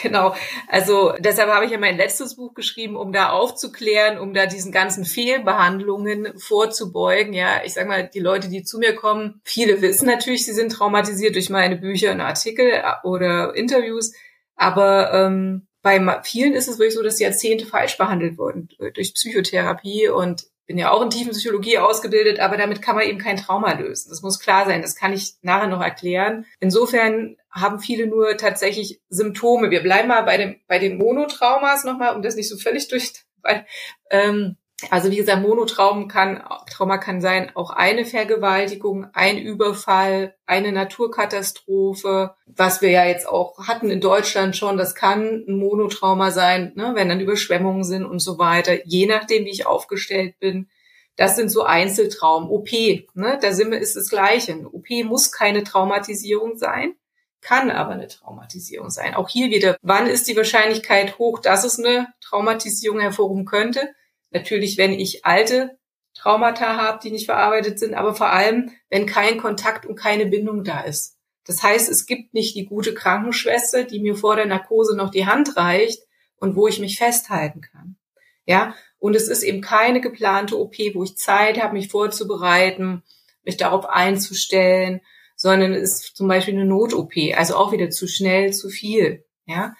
Genau. 0.02 0.34
Also 0.66 1.12
deshalb 1.20 1.50
habe 1.50 1.64
ich 1.66 1.70
ja 1.70 1.78
mein 1.78 1.98
letztes 1.98 2.34
Buch 2.34 2.52
geschrieben, 2.54 2.96
um 2.96 3.12
da 3.12 3.28
aufzuklären, 3.28 4.18
um 4.18 4.34
da 4.34 4.46
diesen 4.46 4.72
ganzen 4.72 5.04
Fehlbehandlungen 5.04 6.36
vorzubeugen. 6.36 7.32
Ja, 7.32 7.62
ich 7.64 7.74
sage 7.74 7.86
mal, 7.86 8.08
die 8.12 8.18
Leute, 8.18 8.48
die 8.48 8.64
zu 8.64 8.78
mir 8.78 8.96
kommen, 8.96 9.40
viele 9.44 9.80
wissen 9.80 10.06
natürlich, 10.06 10.46
sie 10.46 10.52
sind 10.52 10.72
traumatisiert 10.72 11.36
durch 11.36 11.48
meine 11.48 11.76
Bücher 11.76 12.10
und 12.10 12.20
Artikel 12.20 12.66
äh, 12.72 12.82
oder 13.04 13.54
Interviews. 13.54 14.14
Aber 14.56 15.12
ähm, 15.12 15.68
bei 15.82 16.00
vielen 16.24 16.54
ist 16.54 16.66
es 16.66 16.80
wirklich 16.80 16.94
so, 16.94 17.02
dass 17.04 17.20
Jahrzehnte 17.20 17.66
falsch 17.66 17.98
behandelt 17.98 18.36
wurden 18.36 18.68
durch 18.94 19.14
Psychotherapie 19.14 20.08
und 20.08 20.46
bin 20.68 20.78
ja 20.78 20.90
auch 20.92 21.02
in 21.02 21.10
Tiefenpsychologie 21.10 21.78
ausgebildet, 21.78 22.40
aber 22.40 22.58
damit 22.58 22.82
kann 22.82 22.94
man 22.94 23.06
eben 23.06 23.18
kein 23.18 23.38
Trauma 23.38 23.72
lösen. 23.72 24.10
Das 24.10 24.20
muss 24.20 24.38
klar 24.38 24.66
sein. 24.66 24.82
Das 24.82 24.94
kann 24.94 25.14
ich 25.14 25.34
nachher 25.40 25.66
noch 25.66 25.80
erklären. 25.80 26.44
Insofern 26.60 27.36
haben 27.50 27.80
viele 27.80 28.06
nur 28.06 28.36
tatsächlich 28.36 29.00
Symptome. 29.08 29.70
Wir 29.70 29.82
bleiben 29.82 30.08
mal 30.08 30.22
bei 30.22 30.36
dem 30.36 30.60
bei 30.68 30.78
den 30.78 30.98
Monotraumas 30.98 31.84
nochmal, 31.84 32.14
um 32.14 32.22
das 32.22 32.36
nicht 32.36 32.50
so 32.50 32.58
völlig 32.58 32.86
durch, 32.88 33.12
weil 33.42 33.66
ähm, 34.10 34.56
also 34.90 35.10
wie 35.10 35.16
gesagt, 35.16 35.42
Monotraum 35.42 36.06
kann, 36.06 36.42
Trauma 36.70 36.98
kann 36.98 37.20
sein 37.20 37.50
auch 37.56 37.70
eine 37.70 38.04
Vergewaltigung, 38.04 39.08
ein 39.12 39.36
Überfall, 39.36 40.36
eine 40.46 40.70
Naturkatastrophe, 40.70 42.36
was 42.46 42.80
wir 42.80 42.90
ja 42.90 43.04
jetzt 43.04 43.28
auch 43.28 43.66
hatten 43.66 43.90
in 43.90 44.00
Deutschland 44.00 44.56
schon, 44.56 44.76
das 44.76 44.94
kann 44.94 45.44
ein 45.48 45.58
Monotrauma 45.58 46.30
sein, 46.30 46.72
ne, 46.76 46.92
wenn 46.94 47.08
dann 47.08 47.20
Überschwemmungen 47.20 47.82
sind 47.82 48.04
und 48.04 48.20
so 48.20 48.38
weiter, 48.38 48.86
je 48.86 49.06
nachdem, 49.06 49.46
wie 49.46 49.50
ich 49.50 49.66
aufgestellt 49.66 50.38
bin. 50.38 50.68
Das 51.16 51.34
sind 51.34 51.48
so 51.48 51.64
Einzeltraum. 51.64 52.48
OP, 52.48 52.70
ne, 52.70 53.38
da 53.42 53.52
sind 53.52 53.72
wir, 53.72 53.80
ist 53.80 53.96
das 53.96 54.08
Gleiche. 54.08 54.64
OP 54.70 54.88
muss 55.04 55.32
keine 55.32 55.64
Traumatisierung 55.64 56.56
sein, 56.56 56.94
kann 57.40 57.72
aber 57.72 57.94
eine 57.94 58.06
Traumatisierung 58.06 58.90
sein. 58.90 59.14
Auch 59.14 59.28
hier 59.28 59.50
wieder, 59.50 59.76
wann 59.82 60.06
ist 60.06 60.28
die 60.28 60.36
Wahrscheinlichkeit 60.36 61.18
hoch, 61.18 61.40
dass 61.40 61.64
es 61.64 61.80
eine 61.80 62.06
Traumatisierung 62.20 63.00
hervorrufen 63.00 63.44
könnte? 63.44 63.92
Natürlich, 64.30 64.78
wenn 64.78 64.92
ich 64.92 65.24
alte 65.24 65.78
Traumata 66.14 66.76
habe, 66.76 66.98
die 67.02 67.10
nicht 67.10 67.26
verarbeitet 67.26 67.78
sind, 67.78 67.94
aber 67.94 68.14
vor 68.14 68.30
allem, 68.30 68.72
wenn 68.90 69.06
kein 69.06 69.38
Kontakt 69.38 69.86
und 69.86 69.96
keine 69.96 70.26
Bindung 70.26 70.64
da 70.64 70.80
ist. 70.80 71.16
Das 71.44 71.62
heißt, 71.62 71.88
es 71.88 72.06
gibt 72.06 72.34
nicht 72.34 72.56
die 72.56 72.66
gute 72.66 72.92
Krankenschwester, 72.92 73.84
die 73.84 74.00
mir 74.00 74.16
vor 74.16 74.36
der 74.36 74.46
Narkose 74.46 74.96
noch 74.96 75.10
die 75.10 75.26
Hand 75.26 75.56
reicht 75.56 76.02
und 76.36 76.56
wo 76.56 76.68
ich 76.68 76.78
mich 76.78 76.98
festhalten 76.98 77.62
kann. 77.62 77.96
Ja, 78.44 78.74
und 78.98 79.14
es 79.14 79.28
ist 79.28 79.42
eben 79.42 79.60
keine 79.60 80.00
geplante 80.00 80.58
OP, 80.58 80.74
wo 80.94 81.04
ich 81.04 81.16
Zeit 81.16 81.62
habe, 81.62 81.74
mich 81.74 81.88
vorzubereiten, 81.88 83.02
mich 83.44 83.56
darauf 83.56 83.86
einzustellen, 83.86 85.00
sondern 85.36 85.72
es 85.72 85.92
ist 85.92 86.16
zum 86.16 86.28
Beispiel 86.28 86.54
eine 86.54 86.64
Not-OP, 86.64 87.12
also 87.34 87.56
auch 87.56 87.72
wieder 87.72 87.90
zu 87.90 88.08
schnell, 88.08 88.52
zu 88.52 88.68
viel. 88.68 89.24
Ja, 89.46 89.74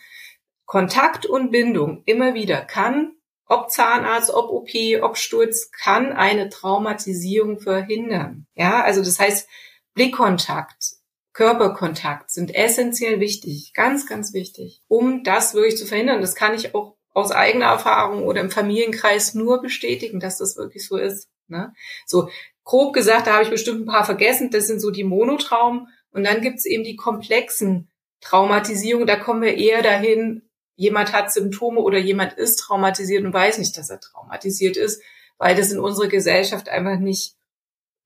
Kontakt 0.65 1.27
und 1.27 1.51
Bindung 1.51 2.03
immer 2.07 2.35
wieder 2.35 2.63
kann 2.63 3.18
ob 3.49 3.71
Zahnarzt, 3.71 4.31
ob 4.31 4.51
OP, 4.51 4.69
ob 5.03 5.17
Sturz, 5.17 5.71
kann 5.71 6.13
eine 6.13 6.51
Traumatisierung 6.51 7.59
verhindern. 7.59 8.47
Ja, 8.55 8.83
also 8.83 9.03
das 9.03 9.19
heißt, 9.19 9.49
Blickkontakt, 9.95 10.97
Körperkontakt 11.33 12.31
sind 12.31 12.55
essentiell 12.55 13.21
wichtig, 13.21 13.73
ganz, 13.75 14.07
ganz 14.07 14.33
wichtig, 14.33 14.83
um 14.89 15.25
das 15.25 15.55
wirklich 15.55 15.77
zu 15.77 15.87
verhindern. 15.87 16.21
Das 16.21 16.35
kann 16.35 16.55
ich 16.55 16.75
auch 16.75 16.97
aus 17.15 17.33
eigener 17.33 17.67
Erfahrung 17.67 18.25
oder 18.25 18.41
im 18.41 18.51
Familienkreis 18.51 19.35
nur 19.35 19.61
bestätigen, 19.61 20.21
dass 20.21 20.39
das 20.39 20.57
wirklich 20.57 20.87
so 20.87 20.97
ist. 20.97 21.29
Ne? 21.49 21.73
So 22.07 22.29
grob 22.65 22.93
gesagt, 22.93 23.27
da 23.27 23.35
habe 23.35 23.45
ich 23.45 23.51
bestimmt 23.51 23.83
ein 23.83 23.93
paar 23.93 24.05
vergessen. 24.05 24.51
Das 24.51 24.67
sind 24.67 24.81
so 24.81 24.91
die 24.91 25.05
Monotraum. 25.05 25.89
Und 26.11 26.25
dann 26.25 26.41
gibt's 26.41 26.65
eben 26.65 26.85
die 26.85 26.97
komplexen 26.97 27.91
Traumatisierungen. 28.21 29.07
Da 29.07 29.17
kommen 29.17 29.43
wir 29.43 29.57
eher 29.57 29.83
dahin, 29.83 30.48
jemand 30.79 31.13
hat 31.13 31.33
Symptome 31.33 31.81
oder 31.81 31.99
jemand 31.99 32.35
ist 32.35 32.57
traumatisiert 32.61 33.25
und 33.25 33.35
weiß 33.35 33.59
nicht, 33.59 33.77
dass 33.77 33.91
er 33.91 33.99
traumatisiert 33.99 34.77
ist, 34.77 35.03
weil 35.37 35.57
das 35.57 35.73
in 35.73 35.81
unserer 35.81 36.07
Gesellschaft 36.07 36.69
einfach 36.69 37.01
nicht 37.01 37.35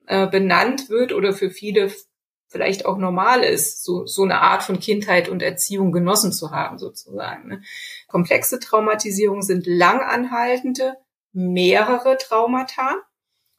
äh, 0.07 0.27
benannt 0.27 0.89
wird 0.89 1.13
oder 1.13 1.35
für 1.35 1.51
viele 1.51 1.93
vielleicht 2.49 2.87
auch 2.87 2.97
normal 2.97 3.45
ist, 3.45 3.85
so, 3.85 4.07
so 4.07 4.23
eine 4.23 4.41
Art 4.41 4.63
von 4.63 4.81
Kindheit 4.81 5.29
und 5.29 5.43
Erziehung 5.43 5.93
genossen 5.93 6.33
zu 6.33 6.51
haben, 6.51 6.79
sozusagen. 6.79 7.49
Ne? 7.49 7.63
Komplexe 8.09 8.59
Traumatisierungen 8.59 9.43
sind 9.43 9.67
langanhaltende, 9.67 10.97
mehrere 11.33 12.17
Traumata 12.17 12.97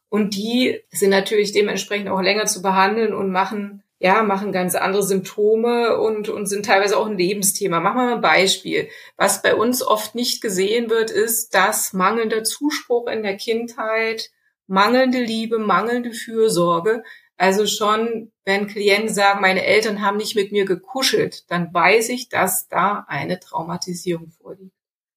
und 0.10 0.36
die 0.36 0.82
sind 0.90 1.12
natürlich 1.12 1.52
dementsprechend 1.52 2.10
auch 2.10 2.22
länger 2.22 2.48
zu 2.48 2.64
behandeln 2.64 3.14
und 3.14 3.32
machen 3.32 3.83
ja, 4.04 4.22
machen 4.22 4.52
ganz 4.52 4.76
andere 4.76 5.02
Symptome 5.02 5.98
und, 5.98 6.28
und 6.28 6.48
sind 6.48 6.66
teilweise 6.66 6.98
auch 6.98 7.06
ein 7.08 7.18
Lebensthema. 7.18 7.80
Machen 7.80 8.00
wir 8.00 8.06
mal 8.08 8.16
ein 8.16 8.22
Beispiel. 8.22 8.90
Was 9.16 9.42
bei 9.42 9.56
uns 9.56 9.82
oft 9.82 10.14
nicht 10.14 10.42
gesehen 10.42 10.90
wird, 10.90 11.10
ist, 11.10 11.56
dass 11.56 11.94
mangelnder 11.94 12.44
Zuspruch 12.44 13.08
in 13.08 13.24
der 13.24 13.38
Kindheit, 13.38 14.30
mangelnde 14.68 15.20
Liebe, 15.20 15.58
mangelnde 15.58 16.12
Fürsorge, 16.12 17.02
also 17.38 17.66
schon, 17.66 18.34
wenn 18.44 18.68
Klienten 18.68 19.08
sagen, 19.08 19.40
meine 19.40 19.64
Eltern 19.64 20.02
haben 20.02 20.18
nicht 20.18 20.36
mit 20.36 20.52
mir 20.52 20.66
gekuschelt, 20.66 21.50
dann 21.50 21.74
weiß 21.74 22.10
ich, 22.10 22.28
dass 22.28 22.68
da 22.68 23.06
eine 23.08 23.40
Traumatisierung 23.40 24.32
vorliegt. 24.32 24.76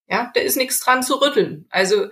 Ja, 0.09 0.31
da 0.33 0.41
ist 0.41 0.57
nichts 0.57 0.79
dran 0.79 1.03
zu 1.03 1.21
rütteln. 1.21 1.67
Also 1.71 2.07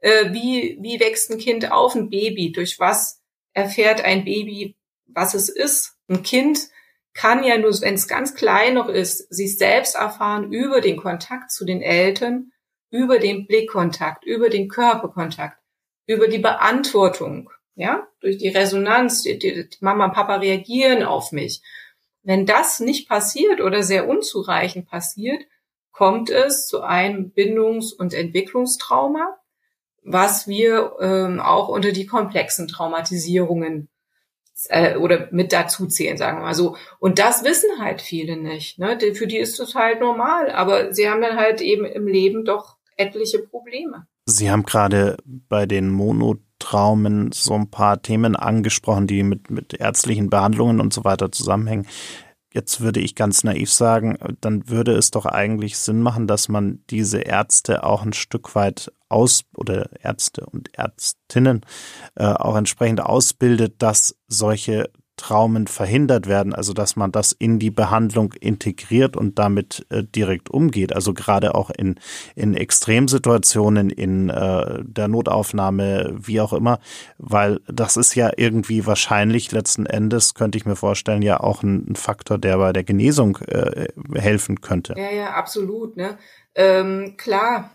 äh, 0.00 0.32
wie, 0.32 0.76
wie 0.80 0.98
wächst 0.98 1.30
ein 1.30 1.38
Kind 1.38 1.70
auf, 1.70 1.94
ein 1.94 2.10
Baby? 2.10 2.50
Durch 2.50 2.80
was 2.80 3.22
erfährt 3.52 4.04
ein 4.04 4.24
Baby, 4.24 4.74
was 5.06 5.34
es 5.34 5.48
ist? 5.48 5.95
Ein 6.08 6.22
Kind 6.22 6.68
kann 7.14 7.44
ja 7.44 7.56
nur, 7.56 7.72
wenn 7.80 7.94
es 7.94 8.08
ganz 8.08 8.34
klein 8.34 8.74
noch 8.74 8.88
ist, 8.88 9.32
sich 9.32 9.56
selbst 9.56 9.94
erfahren 9.94 10.52
über 10.52 10.80
den 10.80 10.96
Kontakt 10.96 11.50
zu 11.50 11.64
den 11.64 11.82
Eltern, 11.82 12.52
über 12.90 13.18
den 13.18 13.46
Blickkontakt, 13.46 14.24
über 14.24 14.50
den 14.50 14.68
Körperkontakt, 14.68 15.58
über 16.06 16.28
die 16.28 16.38
Beantwortung, 16.38 17.50
ja, 17.74 18.06
durch 18.20 18.38
die 18.38 18.48
Resonanz, 18.48 19.22
die, 19.22 19.38
die 19.38 19.68
Mama 19.80 20.06
und 20.06 20.12
Papa 20.12 20.36
reagieren 20.36 21.02
auf 21.02 21.32
mich. 21.32 21.62
Wenn 22.22 22.46
das 22.46 22.80
nicht 22.80 23.08
passiert 23.08 23.60
oder 23.60 23.82
sehr 23.82 24.08
unzureichend 24.08 24.88
passiert, 24.88 25.42
kommt 25.92 26.28
es 26.28 26.66
zu 26.66 26.82
einem 26.82 27.32
Bindungs- 27.32 27.92
und 27.92 28.12
Entwicklungstrauma, 28.12 29.38
was 30.02 30.46
wir 30.46 30.96
ähm, 31.00 31.40
auch 31.40 31.68
unter 31.68 31.92
die 31.92 32.06
komplexen 32.06 32.68
Traumatisierungen 32.68 33.88
äh, 34.68 34.96
oder 34.96 35.28
mit 35.30 35.52
dazu 35.52 35.86
zählen, 35.86 36.16
sagen 36.16 36.38
wir 36.38 36.44
mal 36.44 36.54
so. 36.54 36.76
Und 36.98 37.18
das 37.18 37.44
wissen 37.44 37.70
halt 37.78 38.00
viele 38.00 38.36
nicht. 38.36 38.78
Ne? 38.78 38.98
Für 39.14 39.26
die 39.26 39.38
ist 39.38 39.60
das 39.60 39.74
halt 39.74 40.00
normal, 40.00 40.50
aber 40.50 40.92
sie 40.94 41.08
haben 41.08 41.20
dann 41.20 41.36
halt 41.36 41.60
eben 41.60 41.84
im 41.84 42.06
Leben 42.06 42.44
doch 42.44 42.76
etliche 42.96 43.40
Probleme. 43.40 44.06
Sie 44.24 44.50
haben 44.50 44.64
gerade 44.64 45.16
bei 45.24 45.66
den 45.66 45.90
Monotraumen 45.90 47.30
so 47.32 47.54
ein 47.54 47.70
paar 47.70 48.02
Themen 48.02 48.34
angesprochen, 48.34 49.06
die 49.06 49.22
mit, 49.22 49.50
mit 49.50 49.74
ärztlichen 49.74 50.30
Behandlungen 50.30 50.80
und 50.80 50.92
so 50.92 51.04
weiter 51.04 51.30
zusammenhängen. 51.30 51.86
Jetzt 52.56 52.80
würde 52.80 53.00
ich 53.00 53.14
ganz 53.14 53.44
naiv 53.44 53.70
sagen, 53.70 54.16
dann 54.40 54.66
würde 54.70 54.92
es 54.92 55.10
doch 55.10 55.26
eigentlich 55.26 55.76
Sinn 55.76 56.00
machen, 56.00 56.26
dass 56.26 56.48
man 56.48 56.82
diese 56.88 57.18
Ärzte 57.18 57.84
auch 57.84 58.02
ein 58.02 58.14
Stück 58.14 58.54
weit 58.54 58.90
aus 59.10 59.42
oder 59.54 59.90
Ärzte 60.02 60.46
und 60.46 60.70
Ärztinnen 60.72 61.60
äh, 62.14 62.24
auch 62.24 62.56
entsprechend 62.56 63.02
ausbildet, 63.02 63.82
dass 63.82 64.16
solche 64.26 64.88
Traumen 65.16 65.66
verhindert 65.66 66.26
werden, 66.26 66.54
also 66.54 66.72
dass 66.72 66.96
man 66.96 67.10
das 67.10 67.32
in 67.32 67.58
die 67.58 67.70
Behandlung 67.70 68.32
integriert 68.34 69.16
und 69.16 69.38
damit 69.38 69.86
äh, 69.88 70.04
direkt 70.04 70.50
umgeht. 70.50 70.94
Also 70.94 71.14
gerade 71.14 71.54
auch 71.54 71.70
in, 71.70 71.98
in 72.34 72.54
Extremsituationen, 72.54 73.90
in 73.90 74.28
äh, 74.28 74.82
der 74.84 75.08
Notaufnahme, 75.08 76.14
wie 76.16 76.40
auch 76.40 76.52
immer, 76.52 76.80
weil 77.18 77.60
das 77.66 77.96
ist 77.96 78.14
ja 78.14 78.30
irgendwie 78.36 78.86
wahrscheinlich 78.86 79.52
letzten 79.52 79.86
Endes, 79.86 80.34
könnte 80.34 80.58
ich 80.58 80.66
mir 80.66 80.76
vorstellen, 80.76 81.22
ja 81.22 81.40
auch 81.40 81.62
ein, 81.62 81.90
ein 81.90 81.96
Faktor, 81.96 82.38
der 82.38 82.58
bei 82.58 82.72
der 82.72 82.84
Genesung 82.84 83.38
äh, 83.46 83.88
helfen 84.14 84.60
könnte. 84.60 84.94
Ja, 84.96 85.10
ja, 85.10 85.30
absolut. 85.30 85.96
Ne? 85.96 86.18
Ähm, 86.54 87.14
klar, 87.16 87.70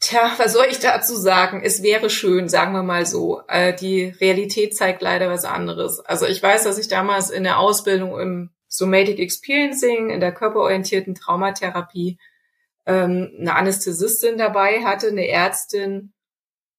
Tja, 0.00 0.32
was 0.36 0.52
soll 0.52 0.66
ich 0.70 0.80
dazu 0.80 1.16
sagen? 1.16 1.62
Es 1.64 1.82
wäre 1.82 2.10
schön, 2.10 2.48
sagen 2.48 2.72
wir 2.72 2.82
mal 2.82 3.06
so. 3.06 3.42
Äh, 3.48 3.74
die 3.74 4.14
Realität 4.20 4.76
zeigt 4.76 5.00
leider 5.00 5.30
was 5.30 5.44
anderes. 5.44 6.00
Also 6.00 6.26
ich 6.26 6.42
weiß, 6.42 6.64
dass 6.64 6.78
ich 6.78 6.88
damals 6.88 7.30
in 7.30 7.44
der 7.44 7.58
Ausbildung 7.58 8.18
im 8.18 8.50
Somatic 8.68 9.18
Experiencing, 9.18 10.10
in 10.10 10.20
der 10.20 10.32
körperorientierten 10.32 11.14
Traumatherapie, 11.14 12.18
ähm, 12.86 13.32
eine 13.38 13.54
Anästhesistin 13.54 14.36
dabei 14.36 14.84
hatte, 14.84 15.08
eine 15.08 15.26
Ärztin, 15.28 16.14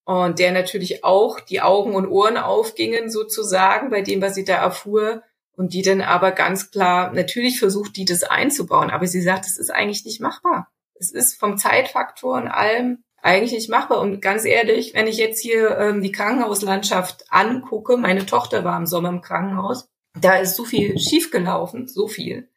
und 0.05 0.37
der 0.37 0.51
natürlich 0.51 1.03
auch 1.03 1.39
die 1.39 1.61
Augen 1.61 1.95
und 1.95 2.07
Ohren 2.07 2.37
aufgingen 2.37 3.09
sozusagen 3.09 3.89
bei 3.89 4.01
dem, 4.01 4.21
was 4.21 4.35
sie 4.35 4.45
da 4.45 4.55
erfuhr. 4.55 5.23
Und 5.57 5.73
die 5.73 5.81
dann 5.81 6.01
aber 6.01 6.31
ganz 6.31 6.69
klar, 6.69 7.11
natürlich 7.13 7.59
versucht 7.59 7.95
die 7.95 8.05
das 8.05 8.23
einzubauen, 8.23 8.91
aber 8.91 9.07
sie 9.07 9.21
sagt, 9.21 9.45
es 9.45 9.57
ist 9.57 9.71
eigentlich 9.71 10.03
nicht 10.05 10.19
machbar. 10.19 10.69
Es 10.95 11.11
ist 11.11 11.39
vom 11.39 11.57
Zeitfaktor 11.57 12.35
und 12.35 12.47
allem 12.49 13.04
eigentlich 13.25 13.53
nicht 13.53 13.69
machbar. 13.69 14.01
Und 14.01 14.21
ganz 14.21 14.45
ehrlich, 14.45 14.93
wenn 14.93 15.07
ich 15.07 15.17
jetzt 15.17 15.41
hier 15.41 15.77
ähm, 15.79 16.01
die 16.01 16.11
Krankenhauslandschaft 16.11 17.25
angucke, 17.29 17.97
meine 17.97 18.27
Tochter 18.27 18.63
war 18.63 18.77
im 18.77 18.85
Sommer 18.85 19.09
im 19.09 19.21
Krankenhaus, 19.21 19.89
da 20.19 20.35
ist 20.35 20.55
so 20.55 20.63
viel 20.63 20.97
schiefgelaufen, 20.99 21.87
so 21.87 22.07
viel. 22.07 22.49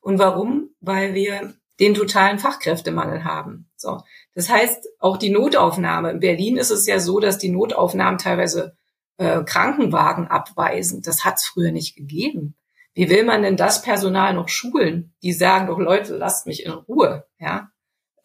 Und 0.00 0.18
warum? 0.18 0.70
Weil 0.80 1.14
wir 1.14 1.54
den 1.78 1.94
totalen 1.94 2.40
Fachkräftemangel 2.40 3.24
haben. 3.24 3.70
So. 3.76 4.00
Das 4.34 4.48
heißt, 4.48 4.88
auch 4.98 5.16
die 5.16 5.30
Notaufnahme. 5.30 6.10
In 6.10 6.20
Berlin 6.20 6.56
ist 6.56 6.70
es 6.70 6.86
ja 6.86 6.98
so, 6.98 7.20
dass 7.20 7.38
die 7.38 7.50
Notaufnahmen 7.50 8.18
teilweise 8.18 8.76
äh, 9.18 9.44
Krankenwagen 9.44 10.26
abweisen. 10.26 11.02
Das 11.02 11.24
hat 11.24 11.36
es 11.36 11.46
früher 11.46 11.70
nicht 11.70 11.94
gegeben. 11.94 12.56
Wie 12.94 13.08
will 13.10 13.24
man 13.24 13.42
denn 13.42 13.56
das 13.56 13.82
Personal 13.82 14.34
noch 14.34 14.48
schulen? 14.48 15.14
Die 15.22 15.32
sagen 15.32 15.68
doch, 15.68 15.78
Leute, 15.78 16.16
lasst 16.16 16.46
mich 16.46 16.64
in 16.64 16.72
Ruhe. 16.72 17.26
Ja, 17.38 17.68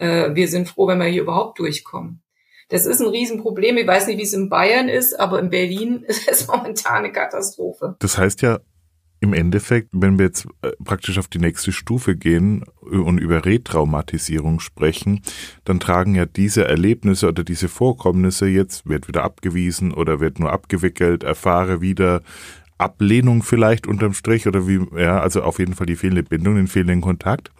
äh, 0.02 0.34
wir 0.36 0.48
sind 0.48 0.68
froh, 0.68 0.88
wenn 0.88 1.00
wir 1.00 1.06
hier 1.06 1.22
überhaupt 1.22 1.60
durchkommen. 1.60 2.24
Das 2.70 2.86
ist 2.86 3.02
ein 3.02 3.08
Riesenproblem. 3.08 3.78
Ich 3.78 3.88
weiß 3.88 4.08
nicht, 4.08 4.18
wie 4.18 4.24
es 4.24 4.34
in 4.34 4.50
Bayern 4.50 4.90
ist, 4.90 5.20
aber 5.20 5.40
in 5.40 5.50
Berlin 5.50 6.04
ist 6.08 6.28
es 6.28 6.48
momentan 6.48 6.98
eine 6.98 7.12
Katastrophe. 7.12 7.96
Das 8.00 8.18
heißt 8.18 8.42
ja, 8.42 8.60
im 9.20 9.34
Endeffekt, 9.34 9.90
wenn 9.92 10.18
wir 10.18 10.26
jetzt 10.26 10.48
äh, 10.64 10.72
praktisch 10.84 11.20
auf 11.20 11.28
die 11.28 11.38
nächste 11.38 11.72
Stufe 11.72 12.16
gehen 12.16 12.64
und 12.82 13.20
über 13.20 13.46
Retraumatisierung 13.46 14.60
sprechen, 14.60 15.22
dann 15.64 15.80
tragen 15.80 16.16
ja 16.16 16.26
diese 16.26 16.66
Erlebnisse 16.66 17.28
oder 17.28 17.44
diese 17.44 17.70
Vorkommnisse 17.70 18.48
jetzt, 18.48 18.88
wird 18.90 19.08
wieder 19.08 19.24
abgewiesen 19.24 19.94
oder 19.94 20.20
wird 20.20 20.40
nur 20.40 20.52
abgewickelt, 20.52 21.24
erfahre 21.24 21.82
wieder 21.82 22.24
Ablehnung 22.80 23.44
vielleicht 23.44 23.86
unterm 23.86 24.14
Strich 24.14 24.48
oder 24.48 24.68
wie, 24.68 24.80
ja, 24.98 25.20
also 25.20 25.44
auf 25.44 25.60
jeden 25.60 25.76
Fall 25.76 25.86
die 25.86 25.96
fehlende 25.96 26.24
Bindung, 26.24 26.56
den 26.56 26.66
fehlenden 26.66 27.02
Kontakt. 27.02 27.52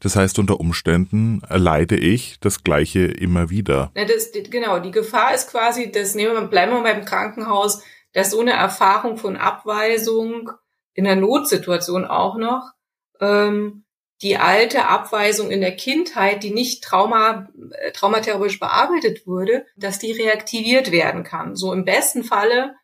Das 0.00 0.16
heißt, 0.16 0.38
unter 0.38 0.60
Umständen 0.60 1.42
erleide 1.48 1.96
ich 1.96 2.38
das 2.40 2.62
Gleiche 2.64 3.00
immer 3.06 3.50
wieder. 3.50 3.90
Ja, 3.96 4.04
das, 4.04 4.30
genau, 4.32 4.78
die 4.78 4.90
Gefahr 4.90 5.34
ist 5.34 5.50
quasi, 5.50 5.90
das 5.90 6.14
nehmen 6.14 6.34
wir, 6.34 6.42
bleiben 6.42 6.72
wir 6.72 6.82
beim 6.82 7.04
Krankenhaus, 7.04 7.82
dass 8.12 8.30
so 8.30 8.40
eine 8.40 8.52
Erfahrung 8.52 9.16
von 9.16 9.36
Abweisung 9.36 10.50
in 10.94 11.04
der 11.04 11.16
Notsituation 11.16 12.04
auch 12.04 12.36
noch 12.36 12.72
ähm, 13.20 13.84
die 14.22 14.36
alte 14.36 14.86
Abweisung 14.86 15.50
in 15.50 15.60
der 15.60 15.76
Kindheit, 15.76 16.42
die 16.42 16.50
nicht 16.50 16.82
trauma, 16.82 17.48
äh, 17.70 17.92
traumatherapeutisch 17.92 18.58
bearbeitet 18.58 19.26
wurde, 19.26 19.64
dass 19.76 19.98
die 19.98 20.12
reaktiviert 20.12 20.90
werden 20.90 21.22
kann. 21.22 21.54
So 21.54 21.72
im 21.72 21.84
besten 21.84 22.24
Falle, 22.24 22.74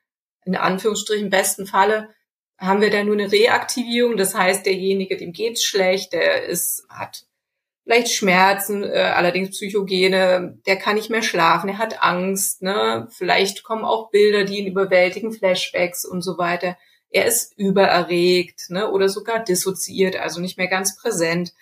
in 0.44 0.54
Anführungsstrichen 0.54 1.30
besten 1.30 1.66
Falle, 1.66 2.10
haben 2.58 2.80
wir 2.80 2.90
da 2.90 3.02
nur 3.02 3.14
eine 3.14 3.30
Reaktivierung. 3.30 4.16
Das 4.16 4.34
heißt, 4.34 4.66
derjenige, 4.66 5.16
dem 5.16 5.32
geht's 5.32 5.64
schlecht, 5.64 6.12
der 6.12 6.44
ist, 6.44 6.86
hat 6.88 7.26
vielleicht 7.84 8.12
Schmerzen, 8.12 8.82
äh, 8.82 9.12
allerdings 9.14 9.50
Psychogene, 9.50 10.58
der 10.66 10.76
kann 10.76 10.94
nicht 10.94 11.10
mehr 11.10 11.22
schlafen, 11.22 11.68
er 11.68 11.78
hat 11.78 12.02
Angst, 12.02 12.62
ne? 12.62 13.08
Vielleicht 13.10 13.62
kommen 13.62 13.84
auch 13.84 14.10
Bilder, 14.10 14.44
die 14.44 14.58
ihn 14.58 14.66
überwältigen, 14.66 15.32
Flashbacks 15.32 16.04
und 16.04 16.22
so 16.22 16.38
weiter. 16.38 16.76
Er 17.10 17.26
ist 17.26 17.56
übererregt, 17.56 18.70
ne? 18.70 18.90
Oder 18.90 19.08
sogar 19.08 19.44
dissoziiert, 19.44 20.16
also 20.16 20.40
nicht 20.40 20.58
mehr 20.58 20.68
ganz 20.68 20.96
präsent. 20.96 21.52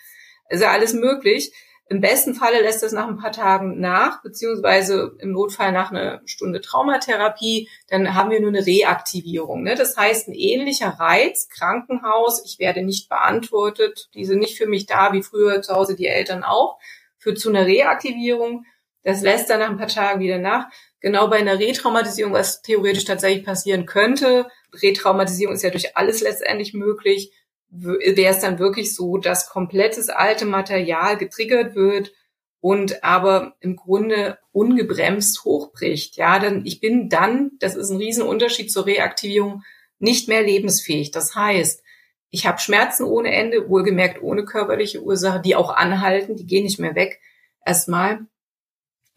Also 0.49 0.65
alles 0.65 0.93
möglich. 0.93 1.51
Im 1.89 1.99
besten 1.99 2.33
Falle 2.33 2.61
lässt 2.61 2.81
das 2.81 2.93
nach 2.93 3.07
ein 3.07 3.17
paar 3.17 3.33
Tagen 3.33 3.79
nach, 3.79 4.21
beziehungsweise 4.23 5.15
im 5.19 5.31
Notfall 5.31 5.73
nach 5.73 5.91
einer 5.91 6.21
Stunde 6.25 6.61
Traumatherapie. 6.61 7.69
Dann 7.89 8.15
haben 8.15 8.31
wir 8.31 8.39
nur 8.39 8.49
eine 8.49 8.65
Reaktivierung. 8.65 9.63
Ne? 9.63 9.75
Das 9.75 9.97
heißt, 9.97 10.29
ein 10.29 10.33
ähnlicher 10.33 10.95
Reiz, 10.97 11.49
Krankenhaus, 11.49 12.43
ich 12.45 12.57
werde 12.57 12.83
nicht 12.83 13.09
beantwortet, 13.09 14.09
die 14.13 14.23
sind 14.23 14.39
nicht 14.39 14.57
für 14.57 14.65
mich 14.65 14.85
da, 14.85 15.11
wie 15.11 15.23
früher 15.23 15.61
zu 15.61 15.75
Hause 15.75 15.95
die 15.95 16.07
Eltern 16.07 16.43
auch, 16.43 16.79
führt 17.17 17.39
zu 17.39 17.49
einer 17.49 17.65
Reaktivierung. 17.65 18.65
Das 19.03 19.21
lässt 19.21 19.49
dann 19.49 19.59
nach 19.59 19.69
ein 19.69 19.77
paar 19.77 19.87
Tagen 19.87 20.21
wieder 20.21 20.39
nach. 20.39 20.69
Genau 21.01 21.27
bei 21.27 21.37
einer 21.37 21.59
Retraumatisierung, 21.59 22.31
was 22.31 22.61
theoretisch 22.61 23.03
tatsächlich 23.03 23.45
passieren 23.45 23.85
könnte. 23.85 24.47
Retraumatisierung 24.81 25.55
ist 25.55 25.63
ja 25.63 25.69
durch 25.69 25.97
alles 25.97 26.21
letztendlich 26.21 26.73
möglich 26.73 27.33
wäre 27.75 28.31
es 28.31 28.39
dann 28.39 28.59
wirklich 28.59 28.95
so, 28.95 29.17
dass 29.17 29.49
komplettes 29.49 30.09
alte 30.09 30.45
Material 30.45 31.17
getriggert 31.17 31.75
wird 31.75 32.13
und 32.61 33.03
aber 33.03 33.55
im 33.59 33.75
Grunde 33.75 34.37
ungebremst 34.51 35.43
hochbricht. 35.43 36.15
Ja, 36.15 36.39
denn 36.39 36.65
ich 36.65 36.79
bin 36.79 37.09
dann, 37.09 37.51
das 37.59 37.75
ist 37.75 37.89
ein 37.89 37.97
Riesenunterschied 37.97 38.71
zur 38.71 38.85
Reaktivierung, 38.85 39.63
nicht 39.99 40.27
mehr 40.27 40.43
lebensfähig. 40.43 41.11
Das 41.11 41.35
heißt, 41.35 41.83
ich 42.29 42.45
habe 42.45 42.59
Schmerzen 42.59 43.03
ohne 43.03 43.33
Ende, 43.33 43.69
wohlgemerkt 43.69 44.21
ohne 44.21 44.45
körperliche 44.45 45.01
Ursache, 45.01 45.41
die 45.41 45.55
auch 45.55 45.75
anhalten, 45.75 46.35
die 46.35 46.45
gehen 46.45 46.63
nicht 46.63 46.79
mehr 46.79 46.95
weg. 46.95 47.19
Erstmal, 47.65 48.25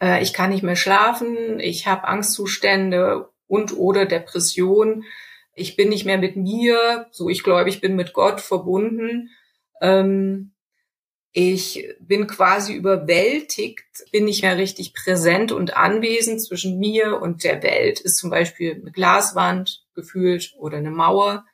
äh, 0.01 0.21
ich 0.21 0.33
kann 0.33 0.49
nicht 0.49 0.63
mehr 0.63 0.75
schlafen, 0.75 1.59
ich 1.59 1.87
habe 1.87 2.07
Angstzustände 2.07 3.29
und 3.47 3.77
oder 3.77 4.05
Depression 4.05 5.03
ich 5.57 5.75
bin 5.75 5.89
nicht 5.89 6.05
mehr 6.05 6.19
mit 6.19 6.35
mir, 6.35 7.07
so 7.11 7.29
ich 7.29 7.43
glaube, 7.43 7.69
ich 7.69 7.81
bin 7.81 7.95
mit 7.95 8.13
Gott 8.13 8.41
verbunden. 8.41 9.31
Ähm, 9.81 10.53
ich 11.31 11.87
bin 11.99 12.27
quasi 12.27 12.73
überwältigt, 12.73 13.83
bin 14.11 14.25
nicht 14.25 14.43
mehr 14.43 14.57
richtig 14.57 14.93
präsent 14.93 15.51
und 15.51 15.75
anwesend 15.75 16.41
zwischen 16.41 16.77
mir 16.77 17.19
und 17.21 17.43
der 17.43 17.61
Welt, 17.63 17.99
ist 17.99 18.17
zum 18.17 18.29
Beispiel 18.29 18.75
eine 18.75 18.91
Glaswand 18.91 19.83
gefühlt 19.93 20.53
oder 20.57 20.77
eine 20.77 20.91
Mauer. 20.91 21.45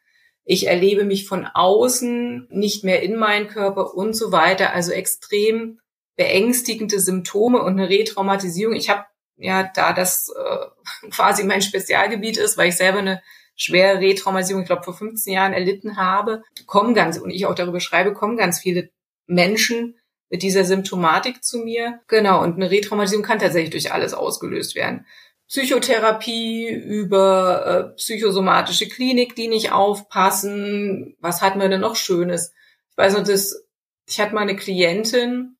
Ich 0.43 0.67
erlebe 0.67 1.05
mich 1.05 1.25
von 1.25 1.45
außen, 1.45 2.47
nicht 2.49 2.83
mehr 2.83 3.01
in 3.01 3.15
meinen 3.15 3.47
Körper 3.47 3.93
und 3.93 4.13
so 4.13 4.33
weiter. 4.33 4.73
Also 4.73 4.91
extrem 4.91 5.79
beängstigende 6.17 6.99
Symptome 6.99 7.61
und 7.61 7.79
eine 7.79 7.89
Retraumatisierung. 7.89 8.75
Ich 8.75 8.89
habe 8.89 9.05
ja, 9.37 9.63
da 9.73 9.93
das 9.93 10.29
äh, 10.29 11.09
quasi 11.09 11.45
mein 11.45 11.61
Spezialgebiet 11.61 12.37
ist, 12.37 12.57
weil 12.57 12.69
ich 12.69 12.75
selber 12.75 12.99
eine 12.99 13.21
schwere 13.55 13.99
Retraumatisierung, 13.99 14.63
ich 14.63 14.67
glaube, 14.67 14.83
vor 14.83 14.93
15 14.93 15.33
Jahren 15.33 15.53
erlitten 15.53 15.97
habe, 15.97 16.43
kommen 16.65 16.93
ganz, 16.93 17.17
und 17.17 17.29
ich 17.29 17.45
auch 17.45 17.55
darüber 17.55 17.79
schreibe, 17.79 18.13
kommen 18.13 18.37
ganz 18.37 18.59
viele 18.59 18.89
Menschen 19.27 19.97
mit 20.29 20.41
dieser 20.41 20.65
Symptomatik 20.65 21.43
zu 21.43 21.59
mir. 21.59 22.01
Genau, 22.07 22.41
und 22.41 22.55
eine 22.55 22.71
Retraumatisierung 22.71 23.25
kann 23.25 23.39
tatsächlich 23.39 23.71
durch 23.71 23.91
alles 23.93 24.13
ausgelöst 24.13 24.75
werden. 24.75 25.05
Psychotherapie 25.47 26.69
über 26.69 27.65
äh, 27.65 27.95
psychosomatische 27.95 28.87
Klinik, 28.87 29.35
die 29.35 29.47
nicht 29.47 29.71
aufpassen. 29.71 31.15
Was 31.19 31.41
hatten 31.41 31.59
wir 31.59 31.69
denn 31.69 31.81
noch 31.81 31.95
Schönes? 31.95 32.53
Ich 32.89 32.97
weiß 32.97 33.15
noch, 33.15 33.23
das, 33.23 33.63
ich 34.07 34.19
hatte 34.19 34.33
mal 34.33 34.41
eine 34.41 34.55
Klientin, 34.55 35.52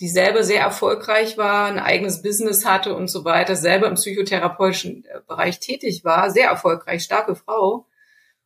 die 0.00 0.08
selber 0.08 0.44
sehr 0.44 0.60
erfolgreich 0.60 1.36
war, 1.38 1.66
ein 1.66 1.78
eigenes 1.78 2.22
Business 2.22 2.64
hatte 2.64 2.94
und 2.94 3.08
so 3.08 3.24
weiter, 3.24 3.56
selber 3.56 3.88
im 3.88 3.94
psychotherapeutischen 3.94 5.04
äh, 5.04 5.20
Bereich 5.26 5.58
tätig 5.58 6.04
war, 6.04 6.30
sehr 6.30 6.48
erfolgreich, 6.48 7.02
starke 7.02 7.34
Frau. 7.34 7.86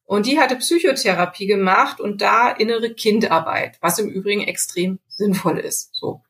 Und 0.04 0.26
die 0.26 0.38
hatte 0.38 0.56
Psychotherapie 0.56 1.46
gemacht 1.46 2.00
und 2.00 2.22
da 2.22 2.50
innere 2.50 2.92
Kindarbeit, 2.94 3.78
was 3.80 3.98
im 3.98 4.08
Übrigen 4.08 4.42
extrem 4.42 4.98
sinnvoll 5.08 5.58
ist. 5.58 5.90
So. 5.94 6.22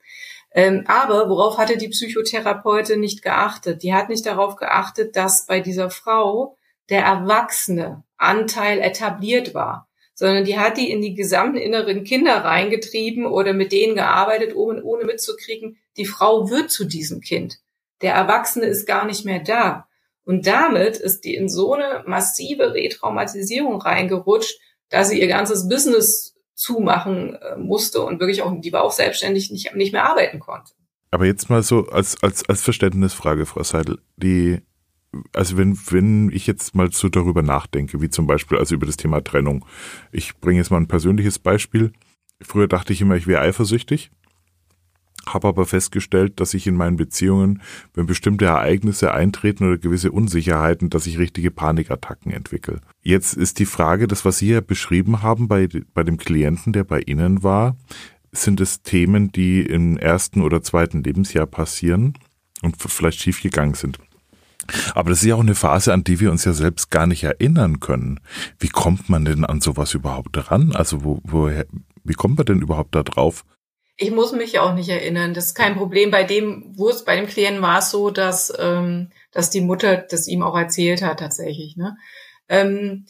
Ähm, 0.54 0.84
aber 0.86 1.28
worauf 1.30 1.56
hatte 1.56 1.78
die 1.78 1.88
Psychotherapeutin 1.88 3.00
nicht 3.00 3.22
geachtet? 3.22 3.82
Die 3.82 3.94
hat 3.94 4.08
nicht 4.08 4.26
darauf 4.26 4.56
geachtet, 4.56 5.16
dass 5.16 5.46
bei 5.46 5.60
dieser 5.60 5.90
Frau 5.90 6.56
der 6.90 7.04
erwachsene 7.04 8.02
Anteil 8.18 8.80
etabliert 8.80 9.54
war 9.54 9.88
sondern 10.22 10.44
die 10.44 10.56
hat 10.56 10.76
die 10.76 10.88
in 10.88 11.02
die 11.02 11.16
gesamten 11.16 11.56
inneren 11.56 12.04
Kinder 12.04 12.36
reingetrieben 12.36 13.26
oder 13.26 13.54
mit 13.54 13.72
denen 13.72 13.96
gearbeitet, 13.96 14.54
ohne, 14.54 14.80
ohne 14.84 15.04
mitzukriegen, 15.04 15.78
die 15.96 16.06
Frau 16.06 16.48
wird 16.48 16.70
zu 16.70 16.84
diesem 16.84 17.20
Kind. 17.20 17.58
Der 18.02 18.14
Erwachsene 18.14 18.66
ist 18.66 18.86
gar 18.86 19.04
nicht 19.04 19.24
mehr 19.24 19.40
da. 19.40 19.88
Und 20.24 20.46
damit 20.46 20.96
ist 20.96 21.24
die 21.24 21.34
in 21.34 21.48
so 21.48 21.74
eine 21.74 22.04
massive 22.06 22.72
Retraumatisierung 22.72 23.82
reingerutscht, 23.82 24.60
dass 24.90 25.08
sie 25.08 25.20
ihr 25.20 25.26
ganzes 25.26 25.68
Business 25.68 26.36
zumachen 26.54 27.34
äh, 27.34 27.56
musste 27.56 28.02
und 28.02 28.20
wirklich 28.20 28.42
auch, 28.42 28.52
die 28.60 28.72
war 28.72 28.84
auch 28.84 28.92
selbstständig, 28.92 29.50
nicht, 29.50 29.74
nicht 29.74 29.92
mehr 29.92 30.08
arbeiten 30.08 30.38
konnte. 30.38 30.72
Aber 31.10 31.26
jetzt 31.26 31.50
mal 31.50 31.64
so 31.64 31.88
als, 31.88 32.22
als, 32.22 32.48
als 32.48 32.62
Verständnisfrage, 32.62 33.44
Frau 33.44 33.64
Seidel. 33.64 33.98
Die 34.16 34.60
also 35.32 35.56
wenn, 35.56 35.78
wenn 35.90 36.30
ich 36.30 36.46
jetzt 36.46 36.74
mal 36.74 36.90
so 36.92 37.08
darüber 37.08 37.42
nachdenke, 37.42 38.00
wie 38.00 38.10
zum 38.10 38.26
Beispiel 38.26 38.58
also 38.58 38.74
über 38.74 38.86
das 38.86 38.96
Thema 38.96 39.22
Trennung. 39.22 39.64
Ich 40.10 40.38
bringe 40.38 40.58
jetzt 40.58 40.70
mal 40.70 40.78
ein 40.78 40.88
persönliches 40.88 41.38
Beispiel. 41.38 41.92
Früher 42.40 42.68
dachte 42.68 42.92
ich 42.92 43.00
immer, 43.00 43.16
ich 43.16 43.26
wäre 43.26 43.42
eifersüchtig, 43.42 44.10
habe 45.26 45.48
aber 45.48 45.66
festgestellt, 45.66 46.40
dass 46.40 46.54
ich 46.54 46.66
in 46.66 46.76
meinen 46.76 46.96
Beziehungen, 46.96 47.62
wenn 47.94 48.06
bestimmte 48.06 48.46
Ereignisse 48.46 49.12
eintreten 49.12 49.64
oder 49.64 49.78
gewisse 49.78 50.10
Unsicherheiten, 50.10 50.90
dass 50.90 51.06
ich 51.06 51.18
richtige 51.18 51.50
Panikattacken 51.50 52.32
entwickle. 52.32 52.80
Jetzt 53.02 53.34
ist 53.34 53.58
die 53.58 53.66
Frage, 53.66 54.08
das 54.08 54.24
was 54.24 54.38
Sie 54.38 54.48
ja 54.48 54.60
beschrieben 54.60 55.22
haben 55.22 55.46
bei, 55.46 55.68
bei 55.94 56.02
dem 56.02 56.16
Klienten, 56.16 56.72
der 56.72 56.84
bei 56.84 57.00
Ihnen 57.00 57.42
war, 57.42 57.76
sind 58.32 58.60
es 58.60 58.82
Themen, 58.82 59.30
die 59.30 59.60
im 59.60 59.98
ersten 59.98 60.40
oder 60.40 60.62
zweiten 60.62 61.04
Lebensjahr 61.04 61.46
passieren 61.46 62.14
und 62.62 62.76
vielleicht 62.80 63.20
schiefgegangen 63.20 63.74
sind. 63.74 63.98
Aber 64.94 65.10
das 65.10 65.20
ist 65.20 65.26
ja 65.26 65.34
auch 65.34 65.40
eine 65.40 65.54
Phase, 65.54 65.92
an 65.92 66.04
die 66.04 66.20
wir 66.20 66.30
uns 66.30 66.44
ja 66.44 66.52
selbst 66.52 66.90
gar 66.90 67.06
nicht 67.06 67.24
erinnern 67.24 67.80
können. 67.80 68.20
Wie 68.58 68.68
kommt 68.68 69.08
man 69.08 69.24
denn 69.24 69.44
an 69.44 69.60
sowas 69.60 69.94
überhaupt 69.94 70.30
dran? 70.32 70.72
Also 70.74 71.04
wo, 71.04 71.20
woher, 71.24 71.66
wie 72.04 72.14
kommt 72.14 72.36
man 72.36 72.46
denn 72.46 72.60
überhaupt 72.60 72.94
da 72.94 73.02
drauf? 73.02 73.44
Ich 73.96 74.10
muss 74.10 74.32
mich 74.32 74.58
auch 74.58 74.74
nicht 74.74 74.88
erinnern. 74.88 75.34
Das 75.34 75.46
ist 75.46 75.54
kein 75.54 75.76
Problem. 75.76 76.10
Bei 76.10 76.24
dem, 76.24 76.72
wo 76.76 76.88
es 76.88 77.04
bei 77.04 77.16
dem 77.16 77.26
Klienten 77.26 77.62
war 77.62 77.82
so, 77.82 78.10
dass, 78.10 78.52
ähm, 78.58 79.10
dass 79.32 79.50
die 79.50 79.60
Mutter 79.60 79.96
das 79.96 80.26
ihm 80.26 80.42
auch 80.42 80.56
erzählt 80.56 81.02
hat 81.02 81.20
tatsächlich. 81.20 81.76
Ne? 81.76 81.96
Ähm, 82.48 83.04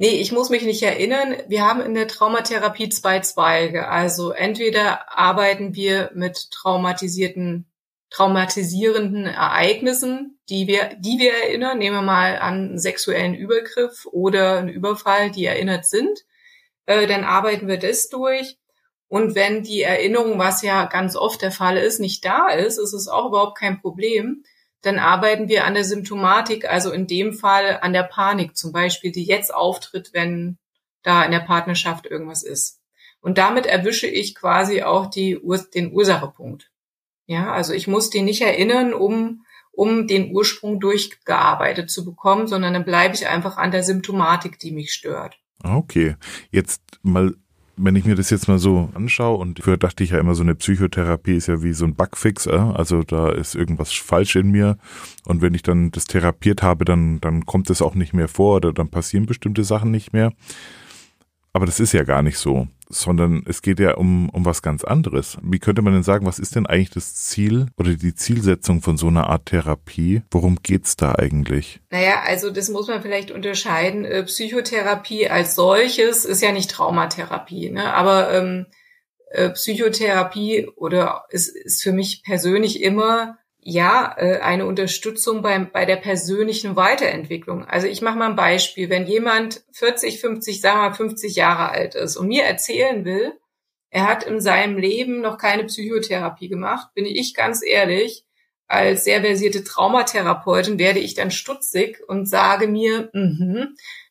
Nee, 0.00 0.20
ich 0.20 0.30
muss 0.30 0.48
mich 0.48 0.62
nicht 0.62 0.80
erinnern. 0.84 1.34
Wir 1.48 1.66
haben 1.66 1.80
in 1.80 1.92
der 1.94 2.06
Traumatherapie 2.06 2.88
zwei 2.88 3.18
Zweige. 3.18 3.88
Also 3.88 4.30
entweder 4.30 5.18
arbeiten 5.18 5.74
wir 5.74 6.12
mit 6.14 6.52
traumatisierten, 6.52 7.67
traumatisierenden 8.10 9.26
Ereignissen, 9.26 10.38
die 10.48 10.66
wir, 10.66 10.96
die 10.98 11.18
wir 11.18 11.32
erinnern. 11.32 11.78
Nehmen 11.78 11.96
wir 11.96 12.02
mal 12.02 12.38
an 12.38 12.54
einen 12.54 12.78
sexuellen 12.78 13.34
Übergriff 13.34 14.06
oder 14.06 14.58
einen 14.58 14.68
Überfall, 14.68 15.30
die 15.30 15.44
erinnert 15.44 15.86
sind. 15.86 16.24
Äh, 16.86 17.06
dann 17.06 17.24
arbeiten 17.24 17.68
wir 17.68 17.78
das 17.78 18.08
durch. 18.08 18.56
Und 19.08 19.34
wenn 19.34 19.62
die 19.62 19.82
Erinnerung, 19.82 20.38
was 20.38 20.62
ja 20.62 20.84
ganz 20.84 21.16
oft 21.16 21.42
der 21.42 21.50
Fall 21.50 21.76
ist, 21.76 21.98
nicht 21.98 22.24
da 22.24 22.48
ist, 22.48 22.78
ist 22.78 22.92
es 22.92 23.08
auch 23.08 23.28
überhaupt 23.28 23.58
kein 23.58 23.80
Problem 23.80 24.42
dann 24.82 24.98
arbeiten 24.98 25.48
wir 25.48 25.64
an 25.64 25.74
der 25.74 25.84
Symptomatik, 25.84 26.64
also 26.70 26.92
in 26.92 27.06
dem 27.06 27.32
Fall 27.32 27.78
an 27.80 27.92
der 27.92 28.04
Panik 28.04 28.56
zum 28.56 28.72
Beispiel, 28.72 29.10
die 29.10 29.24
jetzt 29.24 29.52
auftritt, 29.52 30.10
wenn 30.12 30.58
da 31.02 31.24
in 31.24 31.32
der 31.32 31.40
Partnerschaft 31.40 32.06
irgendwas 32.06 32.42
ist. 32.42 32.80
Und 33.20 33.38
damit 33.38 33.66
erwische 33.66 34.06
ich 34.06 34.34
quasi 34.34 34.82
auch 34.82 35.06
die 35.06 35.40
den 35.74 35.92
Ursachepunkt. 35.92 36.70
Ja, 37.28 37.52
also 37.52 37.74
ich 37.74 37.86
muss 37.86 38.08
den 38.08 38.24
nicht 38.24 38.40
erinnern, 38.40 38.94
um, 38.94 39.44
um 39.70 40.06
den 40.06 40.34
Ursprung 40.34 40.80
durchgearbeitet 40.80 41.90
zu 41.90 42.04
bekommen, 42.04 42.46
sondern 42.46 42.72
dann 42.72 42.86
bleibe 42.86 43.14
ich 43.14 43.28
einfach 43.28 43.58
an 43.58 43.70
der 43.70 43.82
Symptomatik, 43.82 44.58
die 44.58 44.72
mich 44.72 44.92
stört. 44.92 45.38
Okay, 45.62 46.16
jetzt 46.50 46.80
mal 47.02 47.34
wenn 47.78 47.96
ich 47.96 48.04
mir 48.04 48.16
das 48.16 48.30
jetzt 48.30 48.48
mal 48.48 48.58
so 48.58 48.88
anschaue 48.94 49.38
und 49.38 49.60
früher 49.62 49.76
dachte 49.76 50.02
ich 50.02 50.10
ja 50.10 50.18
immer, 50.18 50.34
so 50.34 50.42
eine 50.42 50.54
Psychotherapie 50.54 51.36
ist 51.36 51.46
ja 51.46 51.62
wie 51.62 51.72
so 51.72 51.84
ein 51.84 51.94
Bugfix, 51.94 52.46
äh? 52.46 52.50
also 52.50 53.02
da 53.02 53.30
ist 53.30 53.54
irgendwas 53.54 53.92
falsch 53.92 54.36
in 54.36 54.50
mir 54.50 54.76
und 55.26 55.42
wenn 55.42 55.54
ich 55.54 55.62
dann 55.62 55.90
das 55.92 56.04
therapiert 56.04 56.62
habe, 56.62 56.84
dann, 56.84 57.20
dann 57.20 57.46
kommt 57.46 57.70
es 57.70 57.80
auch 57.80 57.94
nicht 57.94 58.12
mehr 58.12 58.28
vor 58.28 58.56
oder 58.56 58.72
dann 58.72 58.88
passieren 58.88 59.26
bestimmte 59.26 59.64
Sachen 59.64 59.90
nicht 59.90 60.12
mehr. 60.12 60.32
Aber 61.52 61.66
das 61.66 61.80
ist 61.80 61.92
ja 61.92 62.02
gar 62.02 62.22
nicht 62.22 62.38
so, 62.38 62.68
sondern 62.88 63.42
es 63.46 63.62
geht 63.62 63.80
ja 63.80 63.94
um, 63.96 64.28
um 64.30 64.44
was 64.44 64.62
ganz 64.62 64.84
anderes. 64.84 65.38
Wie 65.42 65.58
könnte 65.58 65.82
man 65.82 65.92
denn 65.92 66.02
sagen, 66.02 66.26
was 66.26 66.38
ist 66.38 66.56
denn 66.56 66.66
eigentlich 66.66 66.90
das 66.90 67.14
Ziel 67.14 67.66
oder 67.76 67.94
die 67.94 68.14
Zielsetzung 68.14 68.82
von 68.82 68.96
so 68.96 69.08
einer 69.08 69.28
Art 69.28 69.46
Therapie? 69.46 70.22
Worum 70.30 70.56
geht's 70.62 70.96
da 70.96 71.14
eigentlich? 71.14 71.80
Naja, 71.90 72.22
also 72.24 72.50
das 72.50 72.68
muss 72.68 72.88
man 72.88 73.02
vielleicht 73.02 73.30
unterscheiden. 73.30 74.04
Äh, 74.04 74.24
Psychotherapie 74.24 75.28
als 75.28 75.54
solches 75.54 76.24
ist 76.24 76.42
ja 76.42 76.52
nicht 76.52 76.70
Traumatherapie, 76.70 77.70
ne? 77.70 77.92
aber 77.92 78.32
ähm, 78.32 78.66
äh, 79.30 79.50
Psychotherapie 79.50 80.68
oder 80.76 81.24
ist, 81.30 81.48
ist 81.48 81.82
für 81.82 81.92
mich 81.92 82.22
persönlich 82.24 82.82
immer 82.82 83.38
ja, 83.70 84.14
äh, 84.16 84.38
eine 84.38 84.64
Unterstützung 84.64 85.42
beim, 85.42 85.70
bei 85.70 85.84
der 85.84 85.96
persönlichen 85.96 86.74
Weiterentwicklung. 86.74 87.66
Also 87.66 87.86
ich 87.86 88.00
mache 88.00 88.16
mal 88.16 88.30
ein 88.30 88.36
Beispiel. 88.36 88.88
Wenn 88.88 89.06
jemand 89.06 89.62
40, 89.72 90.22
50, 90.22 90.62
sagen 90.62 90.78
wir 90.78 90.88
mal 90.88 90.94
50 90.94 91.36
Jahre 91.36 91.68
alt 91.68 91.94
ist 91.94 92.16
und 92.16 92.28
mir 92.28 92.44
erzählen 92.44 93.04
will, 93.04 93.34
er 93.90 94.08
hat 94.08 94.24
in 94.24 94.40
seinem 94.40 94.78
Leben 94.78 95.20
noch 95.20 95.36
keine 95.36 95.64
Psychotherapie 95.64 96.48
gemacht, 96.48 96.88
bin 96.94 97.04
ich 97.04 97.34
ganz 97.34 97.62
ehrlich, 97.62 98.24
als 98.68 99.04
sehr 99.04 99.20
versierte 99.20 99.64
Traumatherapeutin 99.64 100.78
werde 100.78 101.00
ich 101.00 101.12
dann 101.12 101.30
stutzig 101.30 102.00
und 102.08 102.26
sage 102.26 102.68
mir, 102.68 103.10
mh, 103.12 103.66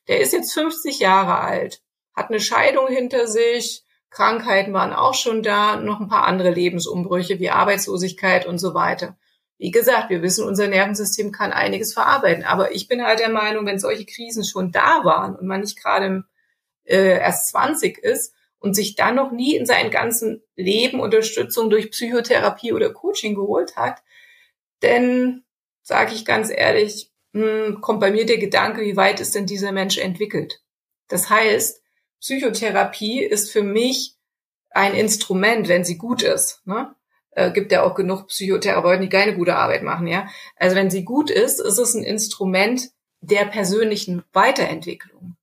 der 0.06 0.20
ist 0.20 0.32
jetzt 0.32 0.54
50 0.54 1.00
Jahre 1.00 1.40
alt, 1.40 1.82
hat 2.14 2.30
eine 2.30 2.38
Scheidung 2.38 2.86
hinter 2.86 3.26
sich, 3.26 3.82
Krankheiten 4.10 4.72
waren 4.72 4.92
auch 4.92 5.14
schon 5.14 5.42
da, 5.42 5.76
noch 5.76 5.98
ein 5.98 6.08
paar 6.08 6.26
andere 6.26 6.50
Lebensumbrüche 6.50 7.40
wie 7.40 7.50
Arbeitslosigkeit 7.50 8.46
und 8.46 8.58
so 8.58 8.72
weiter. 8.72 9.16
Wie 9.58 9.72
gesagt, 9.72 10.08
wir 10.08 10.22
wissen, 10.22 10.46
unser 10.46 10.68
Nervensystem 10.68 11.32
kann 11.32 11.52
einiges 11.52 11.92
verarbeiten. 11.92 12.44
Aber 12.44 12.74
ich 12.74 12.86
bin 12.86 13.04
halt 13.04 13.18
der 13.18 13.28
Meinung, 13.28 13.66
wenn 13.66 13.80
solche 13.80 14.06
Krisen 14.06 14.44
schon 14.44 14.70
da 14.70 15.04
waren 15.04 15.34
und 15.34 15.46
man 15.46 15.60
nicht 15.60 15.82
gerade 15.82 16.24
äh, 16.84 17.18
erst 17.18 17.48
20 17.48 17.98
ist 17.98 18.34
und 18.60 18.74
sich 18.74 18.94
dann 18.94 19.16
noch 19.16 19.32
nie 19.32 19.56
in 19.56 19.66
seinem 19.66 19.90
ganzen 19.90 20.42
Leben 20.54 21.00
Unterstützung 21.00 21.70
durch 21.70 21.90
Psychotherapie 21.90 22.72
oder 22.72 22.92
Coaching 22.92 23.34
geholt 23.34 23.76
hat, 23.76 24.00
dann 24.80 25.44
sage 25.82 26.14
ich 26.14 26.24
ganz 26.24 26.50
ehrlich, 26.50 27.10
hm, 27.32 27.80
kommt 27.80 28.00
bei 28.00 28.12
mir 28.12 28.26
der 28.26 28.38
Gedanke, 28.38 28.82
wie 28.82 28.96
weit 28.96 29.20
ist 29.20 29.34
denn 29.34 29.46
dieser 29.46 29.72
Mensch 29.72 29.98
entwickelt? 29.98 30.62
Das 31.08 31.30
heißt, 31.30 31.82
Psychotherapie 32.20 33.22
ist 33.22 33.50
für 33.50 33.62
mich 33.62 34.14
ein 34.70 34.94
Instrument, 34.94 35.68
wenn 35.68 35.84
sie 35.84 35.98
gut 35.98 36.22
ist. 36.22 36.62
Ne? 36.66 36.94
Äh, 37.38 37.52
gibt 37.52 37.70
ja 37.70 37.84
auch 37.84 37.94
genug 37.94 38.26
Psychotherapeuten, 38.26 39.02
die 39.02 39.08
keine 39.08 39.34
gute 39.34 39.54
Arbeit 39.54 39.82
machen, 39.82 40.06
ja. 40.06 40.28
Also 40.56 40.74
wenn 40.74 40.90
sie 40.90 41.04
gut 41.04 41.30
ist, 41.30 41.60
ist 41.60 41.78
es 41.78 41.94
ein 41.94 42.02
Instrument 42.02 42.90
der 43.20 43.44
persönlichen 43.44 44.24
Weiterentwicklung. 44.32 45.36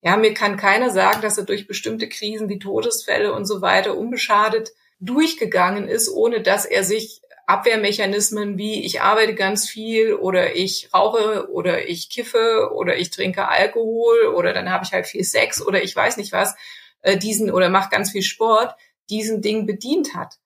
Ja, 0.00 0.16
mir 0.16 0.34
kann 0.34 0.56
keiner 0.56 0.90
sagen, 0.90 1.20
dass 1.20 1.38
er 1.38 1.44
durch 1.44 1.66
bestimmte 1.66 2.08
Krisen 2.08 2.48
wie 2.48 2.58
Todesfälle 2.58 3.32
und 3.34 3.44
so 3.44 3.60
weiter 3.60 3.96
unbeschadet 3.96 4.72
durchgegangen 4.98 5.88
ist, 5.88 6.08
ohne 6.08 6.40
dass 6.40 6.64
er 6.64 6.84
sich 6.84 7.20
Abwehrmechanismen 7.46 8.56
wie 8.56 8.84
ich 8.84 9.02
arbeite 9.02 9.34
ganz 9.34 9.68
viel 9.68 10.14
oder 10.14 10.56
ich 10.56 10.88
rauche 10.94 11.50
oder 11.50 11.86
ich 11.86 12.08
kiffe 12.08 12.70
oder 12.72 12.96
ich 12.96 13.10
trinke 13.10 13.48
Alkohol 13.48 14.32
oder 14.34 14.52
dann 14.52 14.70
habe 14.70 14.84
ich 14.84 14.92
halt 14.92 15.06
viel 15.06 15.24
Sex 15.24 15.60
oder 15.60 15.82
ich 15.82 15.94
weiß 15.94 16.16
nicht 16.16 16.32
was, 16.32 16.54
äh, 17.02 17.18
diesen 17.18 17.50
oder 17.50 17.68
mache 17.68 17.90
ganz 17.90 18.12
viel 18.12 18.22
Sport, 18.22 18.74
diesen 19.10 19.42
Ding 19.42 19.66
bedient 19.66 20.14
hat. 20.14 20.38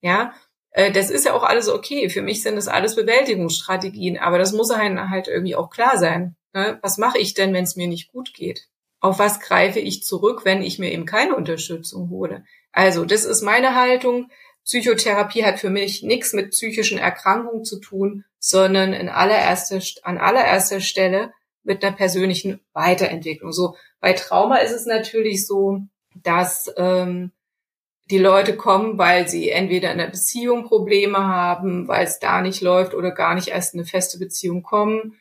Ja, 0.00 0.34
das 0.74 1.10
ist 1.10 1.24
ja 1.24 1.34
auch 1.34 1.44
alles 1.44 1.68
okay. 1.68 2.08
Für 2.10 2.22
mich 2.22 2.42
sind 2.42 2.56
das 2.56 2.68
alles 2.68 2.96
Bewältigungsstrategien, 2.96 4.18
aber 4.18 4.38
das 4.38 4.52
muss 4.52 4.70
einem 4.70 5.10
halt 5.10 5.28
irgendwie 5.28 5.54
auch 5.54 5.70
klar 5.70 5.98
sein. 5.98 6.36
Ne? 6.52 6.78
Was 6.82 6.98
mache 6.98 7.18
ich 7.18 7.34
denn, 7.34 7.54
wenn 7.54 7.64
es 7.64 7.76
mir 7.76 7.86
nicht 7.86 8.12
gut 8.12 8.34
geht? 8.34 8.68
Auf 9.00 9.18
was 9.18 9.38
greife 9.40 9.80
ich 9.80 10.02
zurück, 10.02 10.44
wenn 10.44 10.62
ich 10.62 10.78
mir 10.78 10.90
eben 10.90 11.04
keine 11.04 11.36
Unterstützung 11.36 12.10
hole? 12.10 12.44
Also, 12.72 13.04
das 13.04 13.24
ist 13.24 13.42
meine 13.42 13.74
Haltung. 13.74 14.30
Psychotherapie 14.64 15.44
hat 15.44 15.60
für 15.60 15.70
mich 15.70 16.02
nichts 16.02 16.32
mit 16.32 16.50
psychischen 16.50 16.98
Erkrankungen 16.98 17.64
zu 17.64 17.78
tun, 17.80 18.24
sondern 18.38 18.94
in 18.94 19.08
allererster, 19.08 19.80
an 20.02 20.18
allererster 20.18 20.80
Stelle 20.80 21.32
mit 21.62 21.84
einer 21.84 21.94
persönlichen 21.94 22.60
Weiterentwicklung. 22.72 23.52
So 23.52 23.76
bei 24.00 24.12
Trauma 24.14 24.56
ist 24.56 24.72
es 24.72 24.86
natürlich 24.86 25.46
so, 25.46 25.80
dass 26.14 26.72
ähm, 26.76 27.32
die 28.10 28.18
Leute 28.18 28.56
kommen, 28.56 28.98
weil 28.98 29.28
sie 29.28 29.50
entweder 29.50 29.90
in 29.92 29.98
der 29.98 30.08
Beziehung 30.08 30.64
Probleme 30.64 31.18
haben, 31.18 31.88
weil 31.88 32.04
es 32.04 32.18
da 32.18 32.42
nicht 32.42 32.60
läuft 32.60 32.94
oder 32.94 33.10
gar 33.10 33.34
nicht 33.34 33.48
erst 33.48 33.74
in 33.74 33.80
eine 33.80 33.86
feste 33.86 34.18
Beziehung 34.18 34.62
kommen. 34.62 35.18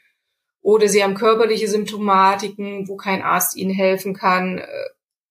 Oder 0.62 0.88
sie 0.88 1.04
haben 1.04 1.16
körperliche 1.16 1.68
Symptomatiken, 1.68 2.88
wo 2.88 2.96
kein 2.96 3.22
Arzt 3.22 3.56
ihnen 3.56 3.74
helfen 3.74 4.14
kann. 4.14 4.62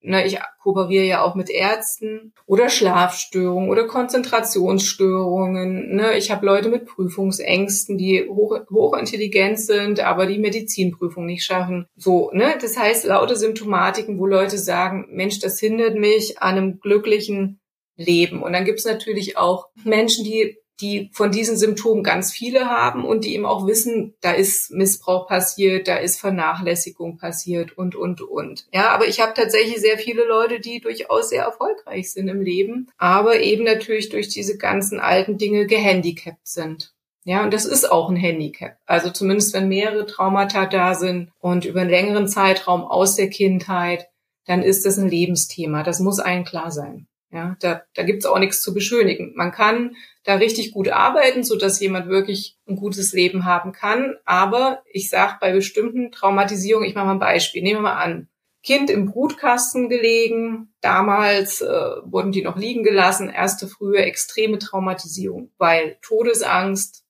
Äh, 0.03 0.11
ne, 0.11 0.27
ich 0.27 0.38
kooperiere 0.62 1.05
ja 1.05 1.23
auch 1.23 1.35
mit 1.35 1.51
Ärzten 1.51 2.33
oder 2.47 2.69
Schlafstörungen 2.69 3.71
oder 3.71 3.87
Konzentrationsstörungen. 3.87 5.97
Ne, 5.97 6.17
ich 6.17 6.31
habe 6.31 6.47
Leute 6.47 6.69
mit 6.69 6.87
Prüfungsängsten, 6.87 7.99
die 7.99 8.29
hoch, 8.29 8.59
hochintelligent 8.71 9.61
sind, 9.61 10.01
aber 10.01 10.27
die 10.27 10.38
Medizinprüfung 10.38 11.27
nicht 11.27 11.45
schaffen. 11.45 11.87
So, 11.97 12.31
ne, 12.33 12.55
das 12.61 12.79
heißt 12.79 13.05
laute 13.05 13.37
Symptomatiken, 13.37 14.19
wo 14.19 14.27
Leute 14.27 14.59
sagen, 14.59 15.07
Mensch, 15.11 15.41
das 15.41 15.59
hindert 15.59 15.97
mich 15.97 16.41
an 16.41 16.57
einem 16.57 16.81
glücklichen 16.81 17.61
Leben. 17.97 18.43
Und 18.43 18.53
dann 18.53 18.65
gibt's 18.65 18.85
natürlich 18.85 19.37
auch 19.37 19.69
Menschen, 19.85 20.25
die 20.25 20.59
die 20.83 21.11
von 21.12 21.31
diesen 21.31 21.57
Symptomen 21.57 22.03
ganz 22.03 22.33
viele 22.33 22.66
haben 22.66 23.05
und 23.05 23.25
die 23.25 23.35
eben 23.35 23.47
auch 23.47 23.66
wissen, 23.66 24.14
da 24.21 24.33
ist 24.33 24.73
Missbrauch 24.73 25.29
passiert, 25.29 25.88
da 25.88 25.97
ist 25.97 26.21
Vernachlässigung 26.21 27.16
passiert 27.16 27.79
und, 27.79 27.95
und, 27.95 28.21
und. 28.21 28.66
Ja, 28.73 28.90
aber 28.90 29.07
ich 29.07 29.21
habe 29.21 29.33
tatsächlich 29.35 29.81
sehr 29.81 29.97
viele 29.97 30.27
Leute, 30.27 30.61
die 30.61 30.81
durchaus 30.81 31.31
sehr 31.31 31.45
erfolgreich 31.45 32.11
sind 32.11 32.29
im 32.29 32.42
Leben, 32.42 32.88
aber 32.99 33.40
eben 33.40 33.64
natürlich 33.64 34.09
durch 34.09 34.29
diese 34.29 34.59
ganzen 34.59 35.01
alten 35.01 35.38
Dinge 35.38 35.66
gehandicapt 35.66 36.47
sind. 36.47 36.92
Ja, 37.25 37.45
und 37.45 37.55
das 37.55 37.64
ist 37.64 37.90
auch 37.90 38.11
ein 38.11 38.16
Handicap. 38.16 38.77
Also 38.85 39.11
zumindest 39.11 39.55
wenn 39.55 39.68
mehrere 39.68 40.07
Traumata 40.07 40.66
da 40.66 40.95
sind 40.95 41.31
und 41.38 41.64
über 41.64 41.83
einen 41.83 41.90
längeren 41.90 42.27
Zeitraum 42.27 42.83
aus 42.83 43.14
der 43.14 43.31
Kindheit, 43.31 44.09
dann 44.45 44.62
ist 44.62 44.85
das 44.85 44.99
ein 44.99 45.09
Lebensthema. 45.09 45.85
Das 45.85 46.01
muss 46.01 46.18
allen 46.18 46.45
klar 46.45 46.73
sein. 46.73 47.07
Ja, 47.33 47.57
da, 47.61 47.83
da 47.95 48.03
gibt's 48.03 48.27
auch 48.27 48.38
nichts 48.38 48.61
zu 48.61 48.75
beschönigen. 48.75 49.33
Man 49.35 49.53
kann 49.53 49.97
da 50.25 50.35
richtig 50.35 50.73
gut 50.73 50.88
arbeiten, 50.88 51.45
so 51.45 51.57
dass 51.57 51.81
jemand 51.81 52.09
wirklich 52.09 52.59
ein 52.68 52.77
gutes 52.77 53.14
Leben 53.14 53.47
haben 53.47 53.73
kann. 53.73 54.16
Aber 54.27 54.83
ich 54.92 55.09
sage 55.09 55.38
bei 55.40 55.53
bestimmten 55.53 56.12
Traumatisierungen, 56.12 56.87
ich 56.87 56.95
mache 56.95 57.07
mal 57.07 57.12
ein 57.12 57.18
Beispiel, 57.18 57.62
nehmen 57.62 57.79
wir 57.79 57.90
mal 57.90 58.03
an, 58.03 58.29
Kind 58.62 58.90
im 58.90 59.07
Brutkasten 59.07 59.88
gelegen, 59.88 60.73
damals 60.81 61.62
äh, 61.62 61.66
wurden 62.05 62.31
die 62.31 62.42
noch 62.42 62.57
liegen 62.57 62.85
gelassen, 62.85 63.29
erste 63.29 63.66
frühe 63.66 64.05
extreme 64.05 64.59
Traumatisierung, 64.59 65.51
weil 65.59 65.97
Todesangst, 66.01 67.03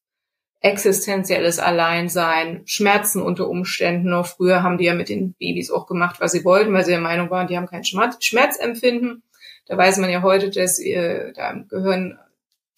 existenzielles 0.60 1.58
Alleinsein, 1.58 2.62
Schmerzen 2.64 3.20
unter 3.20 3.48
Umständen. 3.48 4.08
Noch 4.08 4.28
früher 4.28 4.62
haben 4.62 4.78
die 4.78 4.84
ja 4.84 4.94
mit 4.94 5.10
den 5.10 5.34
Babys 5.34 5.70
auch 5.70 5.86
gemacht, 5.86 6.20
was 6.20 6.32
sie 6.32 6.44
wollten, 6.44 6.72
weil 6.72 6.84
sie 6.84 6.92
der 6.92 7.00
Meinung 7.00 7.28
waren, 7.28 7.48
die 7.48 7.56
haben 7.56 7.66
kein 7.66 7.84
Schmerz, 7.84 8.24
Schmerzempfinden. 8.24 9.22
Da 9.66 9.76
weiß 9.76 9.98
man 9.98 10.10
ja 10.10 10.22
heute, 10.22 10.50
dass 10.50 10.78
äh, 10.78 11.32
da 11.32 11.50
im 11.50 11.68
Gehirn 11.68 12.18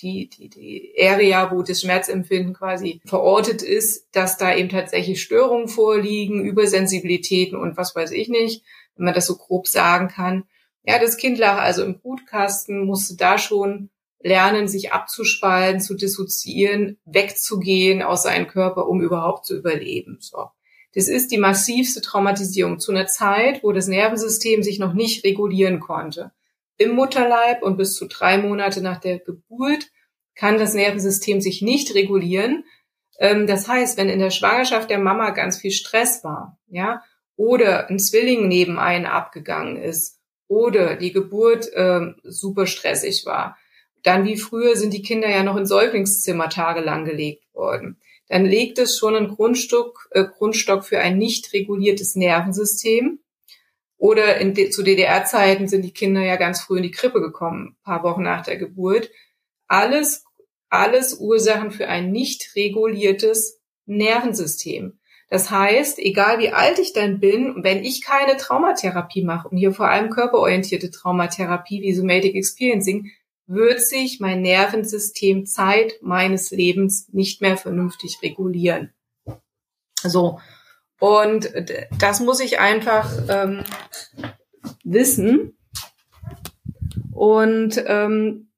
die, 0.03 0.29
die, 0.29 0.49
die 0.49 0.95
Area, 1.01 1.51
wo 1.51 1.63
das 1.63 1.81
Schmerzempfinden 1.81 2.55
quasi 2.55 3.01
verortet 3.07 3.63
ist, 3.63 4.09
dass 4.13 4.37
da 4.37 4.55
eben 4.55 4.69
tatsächlich 4.69 5.23
Störungen 5.23 5.69
vorliegen, 5.69 6.45
Übersensibilitäten 6.45 7.59
und 7.59 7.77
was 7.77 7.95
weiß 7.95 8.11
ich 8.11 8.29
nicht, 8.29 8.65
wenn 8.97 9.07
man 9.07 9.15
das 9.15 9.27
so 9.27 9.37
grob 9.37 9.67
sagen 9.67 10.09
kann. 10.09 10.45
Ja, 10.85 10.99
das 10.99 11.17
Kind 11.17 11.39
lag 11.39 11.59
also 11.59 11.85
im 11.85 11.99
Brutkasten, 11.99 12.85
musste 12.85 13.17
da 13.17 13.39
schon 13.39 13.89
lernen, 14.21 14.69
sich 14.69 14.93
abzuspalten, 14.93 15.81
zu 15.81 15.95
dissoziieren, 15.95 16.99
wegzugehen 17.05 18.03
aus 18.03 18.25
seinem 18.25 18.49
Körper, 18.49 18.89
um 18.89 19.01
überhaupt 19.01 19.47
zu 19.47 19.57
überleben. 19.57 20.19
So. 20.21 20.49
Das 20.95 21.09
ist 21.09 21.31
die 21.31 21.39
massivste 21.39 22.01
Traumatisierung 22.01 22.79
zu 22.81 22.93
einer 22.93 23.07
Zeit, 23.07 23.63
wo 23.63 23.73
das 23.73 23.87
Nervensystem 23.87 24.63
sich 24.63 24.79
noch 24.79 24.95
nicht 24.95 25.25
regulieren 25.25 25.81
konnte. 25.81 26.33
Im 26.77 26.93
Mutterleib 26.93 27.63
und 27.63 27.77
bis 27.77 27.95
zu 27.95 28.07
drei 28.07 28.39
Monate 28.39 28.81
nach 28.81 28.99
der 28.99 29.19
Geburt 29.19 29.91
kann 30.35 30.59
das 30.59 30.75
Nervensystem 30.75 31.41
sich 31.41 31.63
nicht 31.63 31.95
regulieren. 31.95 32.65
Ähm, 33.19 33.47
das 33.47 33.69
heißt, 33.69 33.97
wenn 33.97 34.09
in 34.09 34.19
der 34.19 34.31
Schwangerschaft 34.31 34.91
der 34.91 34.99
Mama 34.99 35.31
ganz 35.31 35.59
viel 35.59 35.71
Stress 35.71 36.25
war, 36.25 36.59
ja, 36.69 37.03
oder 37.37 37.89
ein 37.89 37.99
Zwilling 37.99 38.49
neben 38.49 38.79
einen 38.79 39.07
abgegangen 39.07 39.77
ist, 39.77 40.21
oder 40.49 40.97
die 40.97 41.13
Geburt 41.13 41.73
äh, 41.73 42.13
super 42.23 42.67
stressig 42.67 43.25
war, 43.27 43.57
dann 44.03 44.25
wie 44.25 44.37
früher 44.37 44.77
sind 44.77 44.93
die 44.93 45.03
Kinder 45.03 45.29
ja 45.29 45.43
noch 45.43 45.57
in 45.57 45.67
Säuglingszimmer 45.67 46.51
tagelang 46.51 47.05
gelegt 47.05 47.53
worden. 47.55 47.99
Dann 48.29 48.45
legt 48.45 48.79
es 48.79 48.99
schon 48.99 49.17
einen 49.17 49.29
Grundstock, 49.29 50.09
äh, 50.11 50.25
Grundstock 50.25 50.85
für 50.85 50.99
ein 50.99 51.19
nicht 51.19 51.53
reguliertes 51.53 52.15
Nervensystem. 52.15 53.21
Oder 53.97 54.39
in, 54.39 54.55
zu 54.73 54.83
DDR-Zeiten 54.83 55.69
sind 55.69 55.83
die 55.83 55.93
Kinder 55.93 56.23
ja 56.23 56.37
ganz 56.37 56.61
früh 56.61 56.79
in 56.79 56.83
die 56.83 56.91
Krippe 56.91 57.21
gekommen, 57.21 57.77
paar 57.85 58.03
Wochen 58.03 58.23
nach 58.23 58.43
der 58.43 58.57
Geburt. 58.57 59.11
Alles, 59.67 60.25
alles 60.69 61.15
Ursachen 61.15 61.71
für 61.71 61.89
ein 61.89 62.11
nicht 62.11 62.55
reguliertes 62.57 63.61
Nervensystem. 63.87 64.99
Das 65.31 65.51
heißt, 65.51 65.99
egal 65.99 66.39
wie 66.39 66.51
alt 66.51 66.79
ich 66.79 66.93
dann 66.93 67.19
bin, 67.19 67.65
wenn 67.65 67.83
ich 67.83 68.05
keine 68.05 68.37
Traumatherapie 68.37 69.25
mache, 69.25 69.49
und 69.49 69.57
hier 69.57 69.73
vor 69.73 69.89
allem 69.89 70.11
körperorientierte 70.11 70.91
Traumatherapie 70.91 71.81
wie 71.83 71.95
Somatic 71.95 72.35
Experiencing, 72.35 73.11
wird 73.47 73.81
sich 73.81 74.21
mein 74.21 74.43
Nervensystem 74.43 75.47
Zeit 75.47 75.95
meines 76.03 76.51
Lebens 76.51 77.09
nicht 77.13 77.41
mehr 77.41 77.57
vernünftig 77.57 78.19
regulieren. 78.23 78.93
So. 80.03 80.41
Und 81.05 81.53
das 81.99 82.21
muss 82.21 82.41
ich 82.41 82.61
einfach 82.61 83.11
ähm, 83.29 83.63
wissen. 84.85 85.55
Und 87.13 87.85
ähm, 87.87 88.49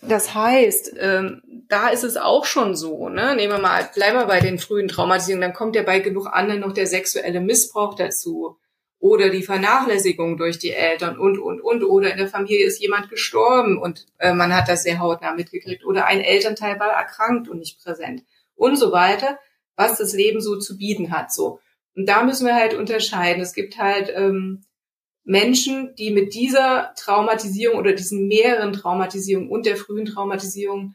das 0.00 0.36
heißt, 0.36 0.94
ähm, 1.00 1.42
da 1.68 1.88
ist 1.88 2.04
es 2.04 2.16
auch 2.16 2.44
schon 2.44 2.76
so, 2.76 3.08
ne? 3.08 3.34
Nehmen 3.34 3.54
wir 3.54 3.58
mal, 3.58 3.90
bleiben 3.92 4.16
wir 4.16 4.26
bei 4.26 4.38
den 4.38 4.60
frühen 4.60 4.86
Traumatisierungen, 4.86 5.40
dann 5.48 5.52
kommt 5.52 5.74
ja 5.74 5.82
bei 5.82 5.98
genug 5.98 6.28
anderen 6.28 6.60
noch 6.60 6.74
der 6.74 6.86
sexuelle 6.86 7.40
Missbrauch 7.40 7.94
dazu 7.94 8.56
oder 9.00 9.30
die 9.30 9.42
Vernachlässigung 9.42 10.36
durch 10.36 10.60
die 10.60 10.70
Eltern 10.70 11.18
und, 11.18 11.40
und, 11.40 11.60
und, 11.60 11.82
oder 11.82 12.12
in 12.12 12.18
der 12.18 12.28
Familie 12.28 12.66
ist 12.66 12.80
jemand 12.80 13.10
gestorben 13.10 13.78
und 13.82 14.06
äh, 14.18 14.32
man 14.32 14.54
hat 14.54 14.68
das 14.68 14.84
sehr 14.84 15.00
hautnah 15.00 15.34
mitgekriegt 15.34 15.84
oder 15.84 16.06
ein 16.06 16.20
Elternteil 16.20 16.78
war 16.78 16.92
erkrankt 16.92 17.48
und 17.48 17.58
nicht 17.58 17.82
präsent 17.82 18.22
und 18.54 18.76
so 18.76 18.92
weiter, 18.92 19.40
was 19.74 19.98
das 19.98 20.12
Leben 20.12 20.40
so 20.40 20.56
zu 20.56 20.78
bieten 20.78 21.10
hat, 21.10 21.32
so. 21.32 21.58
Und 21.96 22.08
da 22.08 22.24
müssen 22.24 22.46
wir 22.46 22.54
halt 22.54 22.74
unterscheiden. 22.74 23.42
Es 23.42 23.54
gibt 23.54 23.78
halt 23.78 24.12
ähm, 24.14 24.64
Menschen, 25.24 25.94
die 25.96 26.10
mit 26.10 26.34
dieser 26.34 26.92
Traumatisierung 26.96 27.78
oder 27.78 27.92
diesen 27.92 28.28
mehreren 28.28 28.72
Traumatisierungen 28.72 29.50
und 29.50 29.66
der 29.66 29.76
frühen 29.76 30.04
Traumatisierung 30.04 30.94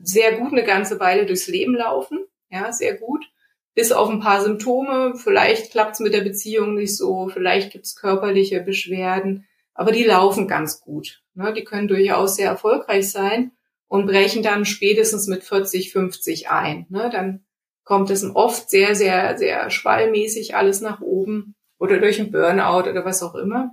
sehr 0.00 0.38
gut 0.38 0.52
eine 0.52 0.64
ganze 0.64 1.00
Weile 1.00 1.26
durchs 1.26 1.48
Leben 1.48 1.74
laufen, 1.74 2.26
ja, 2.50 2.72
sehr 2.72 2.96
gut, 2.96 3.24
bis 3.74 3.92
auf 3.92 4.08
ein 4.08 4.20
paar 4.20 4.42
Symptome. 4.42 5.14
Vielleicht 5.16 5.70
klappt 5.70 5.94
es 5.94 6.00
mit 6.00 6.14
der 6.14 6.22
Beziehung 6.22 6.74
nicht 6.74 6.96
so, 6.96 7.28
vielleicht 7.28 7.72
gibt 7.72 7.86
es 7.86 7.96
körperliche 7.96 8.60
Beschwerden, 8.60 9.46
aber 9.74 9.92
die 9.92 10.04
laufen 10.04 10.48
ganz 10.48 10.80
gut. 10.80 11.22
Ne? 11.34 11.52
Die 11.52 11.64
können 11.64 11.88
durchaus 11.88 12.36
sehr 12.36 12.48
erfolgreich 12.48 13.10
sein 13.10 13.52
und 13.88 14.06
brechen 14.06 14.42
dann 14.42 14.64
spätestens 14.64 15.26
mit 15.26 15.44
40, 15.44 15.92
50 15.92 16.50
ein. 16.50 16.86
Ne? 16.88 17.10
Dann 17.12 17.45
kommt 17.86 18.10
es 18.10 18.24
oft 18.34 18.68
sehr, 18.68 18.94
sehr, 18.96 19.38
sehr 19.38 19.70
schwallmäßig 19.70 20.56
alles 20.56 20.80
nach 20.80 21.00
oben 21.00 21.54
oder 21.78 21.98
durch 21.98 22.20
ein 22.20 22.32
Burnout 22.32 22.90
oder 22.90 23.04
was 23.04 23.22
auch 23.22 23.36
immer. 23.36 23.70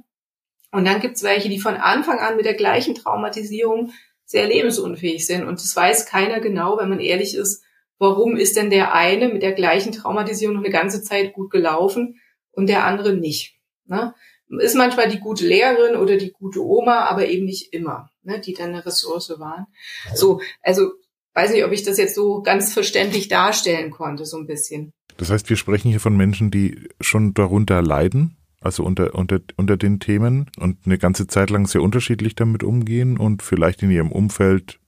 Und 0.72 0.86
dann 0.86 1.02
gibt 1.02 1.18
es 1.18 1.24
welche, 1.24 1.50
die 1.50 1.60
von 1.60 1.76
Anfang 1.76 2.20
an 2.20 2.38
mit 2.38 2.46
der 2.46 2.54
gleichen 2.54 2.94
Traumatisierung 2.94 3.92
sehr 4.24 4.48
lebensunfähig 4.48 5.26
sind. 5.26 5.46
Und 5.46 5.60
das 5.60 5.76
weiß 5.76 6.06
keiner 6.06 6.40
genau, 6.40 6.78
wenn 6.78 6.90
man 6.90 7.00
ehrlich 7.00 7.36
ist, 7.36 7.64
warum 7.98 8.38
ist 8.38 8.56
denn 8.56 8.70
der 8.70 8.94
eine 8.94 9.30
mit 9.30 9.42
der 9.42 9.54
gleichen 9.54 9.92
Traumatisierung 9.92 10.56
noch 10.56 10.64
eine 10.64 10.72
ganze 10.72 11.02
Zeit 11.02 11.34
gut 11.34 11.50
gelaufen 11.50 12.20
und 12.52 12.68
der 12.68 12.86
andere 12.86 13.14
nicht. 13.14 13.56
Ne? 13.86 14.14
Ist 14.60 14.76
manchmal 14.76 15.10
die 15.10 15.20
gute 15.20 15.48
Lehrerin 15.48 15.96
oder 15.96 16.18
die 16.18 16.32
gute 16.32 16.64
Oma, 16.64 17.06
aber 17.06 17.28
eben 17.28 17.46
nicht 17.46 17.74
immer, 17.74 18.12
ne, 18.22 18.40
die 18.40 18.54
dann 18.54 18.70
eine 18.70 18.86
Ressource 18.86 19.40
waren. 19.40 19.66
So, 20.14 20.40
also 20.62 20.92
weiß 21.34 21.52
nicht, 21.52 21.66
ob 21.66 21.72
ich 21.72 21.84
das 21.84 21.98
jetzt 21.98 22.16
so 22.16 22.42
ganz 22.42 22.74
verständlich 22.74 23.28
darstellen 23.28 23.92
konnte, 23.92 24.26
so 24.26 24.38
ein 24.38 24.48
bisschen. 24.48 24.92
Das 25.18 25.30
heißt, 25.30 25.50
wir 25.50 25.58
sprechen 25.58 25.90
hier 25.90 26.00
von 26.00 26.18
Menschen, 26.18 26.52
die 26.52 26.88
schon 27.02 27.34
darunter 27.34 27.82
leiden, 27.82 28.38
also 28.62 28.84
unter, 28.84 29.14
unter, 29.16 29.40
unter 29.58 29.78
den 29.78 30.00
Themen 30.00 30.50
und 30.60 30.80
eine 30.86 30.98
ganze 30.98 31.28
Zeit 31.28 31.50
lang 31.50 31.68
sehr 31.68 31.82
unterschiedlich 31.82 32.36
damit 32.36 32.64
umgehen 32.64 33.18
und 33.18 33.44
vielleicht 33.44 33.84
in 33.84 33.92
ihrem 33.92 34.12
Umfeld 34.12 34.80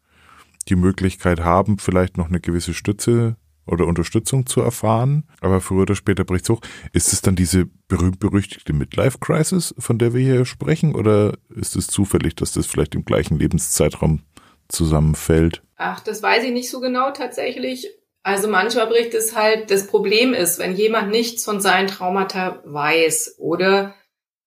die 0.68 0.76
Möglichkeit 0.76 1.42
haben, 1.42 1.78
vielleicht 1.78 2.18
noch 2.18 2.28
eine 2.28 2.40
gewisse 2.40 2.74
Stütze 2.74 3.38
oder 3.68 3.88
Unterstützung 3.88 4.46
zu 4.46 4.62
erfahren, 4.62 5.26
aber 5.42 5.60
früher 5.62 5.84
oder 5.84 5.96
später 5.96 6.24
bricht's 6.24 6.50
hoch. 6.50 6.62
Ist 6.94 7.14
es 7.14 7.22
dann 7.22 7.36
diese 7.36 7.68
berühmt-berüchtigte 7.88 8.74
Midlife-Crisis, 8.74 9.76
von 9.78 9.98
der 9.98 10.14
wir 10.14 10.22
hier 10.22 10.46
sprechen, 10.46 10.96
oder 10.96 11.38
ist 11.50 11.76
es 11.76 11.88
zufällig, 11.88 12.36
dass 12.36 12.52
das 12.52 12.68
vielleicht 12.68 12.96
im 12.96 13.06
gleichen 13.06 13.40
Lebenszeitraum 13.40 14.22
zusammenfällt? 14.68 15.65
Ach, 15.76 16.00
das 16.00 16.22
weiß 16.24 16.44
ich 16.44 16.52
nicht 16.52 16.70
so 16.70 16.80
genau 16.80 17.12
tatsächlich. 17.12 17.90
Also 18.24 18.48
manchmal 18.48 18.88
bricht 18.88 19.14
es 19.14 19.36
halt, 19.36 19.70
das 19.70 19.88
Problem 19.88 20.34
ist, 20.34 20.58
wenn 20.58 20.76
jemand 20.76 21.12
nichts 21.12 21.46
von 21.46 21.62
seinen 21.62 21.88
Traumata 21.88 22.62
weiß 22.66 23.36
oder 23.38 23.94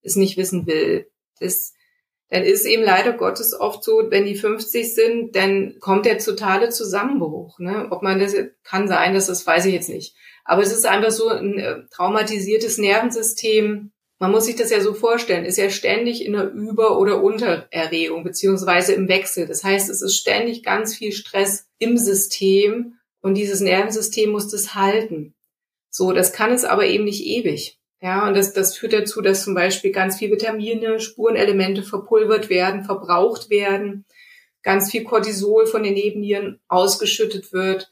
es 0.03 0.17
nicht 0.17 0.37
wissen 0.37 0.67
will, 0.67 1.09
das, 1.39 1.75
dann 2.29 2.43
ist 2.43 2.65
eben 2.65 2.83
leider 2.83 3.13
Gottes 3.13 3.55
oft 3.59 3.85
so, 3.85 4.03
wenn 4.11 4.25
die 4.25 4.35
50 4.35 4.95
sind, 4.95 5.37
dann 5.37 5.77
kommt 5.81 6.07
der 6.07 6.19
totale 6.19 6.71
Zusammenbruch. 6.71 7.59
Ne? 7.61 7.87
Ob 7.91 8.03
man 8.03 8.19
das 8.19 8.35
kann 8.65 8.89
sein, 8.89 9.15
dass 9.15 9.29
das 9.29 9.47
weiß 9.47 9.67
ich 9.67 9.75
jetzt 9.75 9.89
nicht. 9.89 10.17
Aber 10.45 10.63
es 10.63 10.73
ist 10.73 10.87
einfach 10.87 11.11
so 11.11 11.29
ein 11.29 11.59
äh, 11.59 11.87
traumatisiertes 11.91 12.79
Nervensystem. 12.79 13.93
Man 14.19 14.33
muss 14.33 14.47
sich 14.47 14.57
das 14.57 14.71
ja 14.71 14.81
so 14.81 14.95
vorstellen, 14.95 15.45
ist 15.45 15.59
ja 15.59 15.71
ständig 15.71 16.25
in 16.25 16.35
einer 16.35 16.51
Über- 16.51 16.99
oder 16.99 17.23
Untererregung 17.23 18.25
beziehungsweise 18.25 18.93
im 18.93 19.09
Wechsel. 19.09 19.47
Das 19.47 19.63
heißt, 19.63 19.89
es 19.89 20.03
ist 20.03 20.17
ständig 20.17 20.65
ganz 20.65 20.97
viel 20.97 21.13
Stress 21.13 21.69
im 21.79 21.97
System 21.97 22.95
und 23.21 23.35
dieses 23.35 23.61
Nervensystem 23.61 24.31
muss 24.31 24.49
das 24.49 24.75
halten. 24.75 25.35
So, 25.91 26.13
das 26.13 26.33
kann 26.33 26.53
es 26.53 26.65
aber 26.65 26.87
eben 26.87 27.05
nicht 27.05 27.25
ewig. 27.25 27.79
Ja, 28.01 28.29
und 28.29 28.35
das, 28.37 28.53
das 28.53 28.77
führt 28.77 28.93
dazu, 28.93 29.21
dass 29.21 29.45
zum 29.45 29.55
Beispiel 29.55 29.91
ganz 29.91 30.19
viel 30.19 30.31
Vitamine, 30.31 31.01
Spurenelemente 31.01 31.83
verpulvert 31.83 32.49
werden, 32.49 32.85
verbraucht 32.85 33.51
werden, 33.51 34.05
ganz 34.63 34.91
viel 34.91 35.03
Cortisol 35.05 35.67
von 35.67 35.83
den 35.83 35.95
Nebennieren 35.95 36.61
ausgeschüttet 36.69 37.53
wird. 37.53 37.91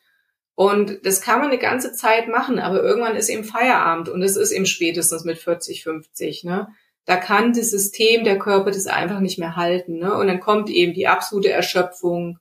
Und 0.57 1.05
das 1.05 1.21
kann 1.21 1.41
man 1.41 1.51
eine 1.51 1.59
ganze 1.59 1.93
Zeit 1.93 2.29
machen, 2.29 2.59
aber 2.59 2.83
irgendwann 2.83 3.15
ist 3.15 3.29
eben 3.29 3.45
Feierabend 3.45 4.09
und 4.09 4.23
es 4.23 4.37
ist 4.37 4.53
eben 4.53 4.65
spätestens 4.65 5.25
mit 5.25 5.37
40, 5.37 5.83
50. 5.83 6.45
Ne? 6.45 6.69
Da 7.05 7.17
kann 7.17 7.53
das 7.53 7.71
System, 7.71 8.25
der 8.25 8.39
Körper 8.39 8.71
das 8.71 8.87
einfach 8.87 9.21
nicht 9.21 9.39
mehr 9.39 9.55
halten. 9.55 9.99
Ne? 9.99 10.17
Und 10.17 10.29
dann 10.29 10.41
kommt 10.41 10.71
eben 10.71 10.95
die 10.95 11.09
absolute 11.09 11.51
Erschöpfung, 11.51 12.39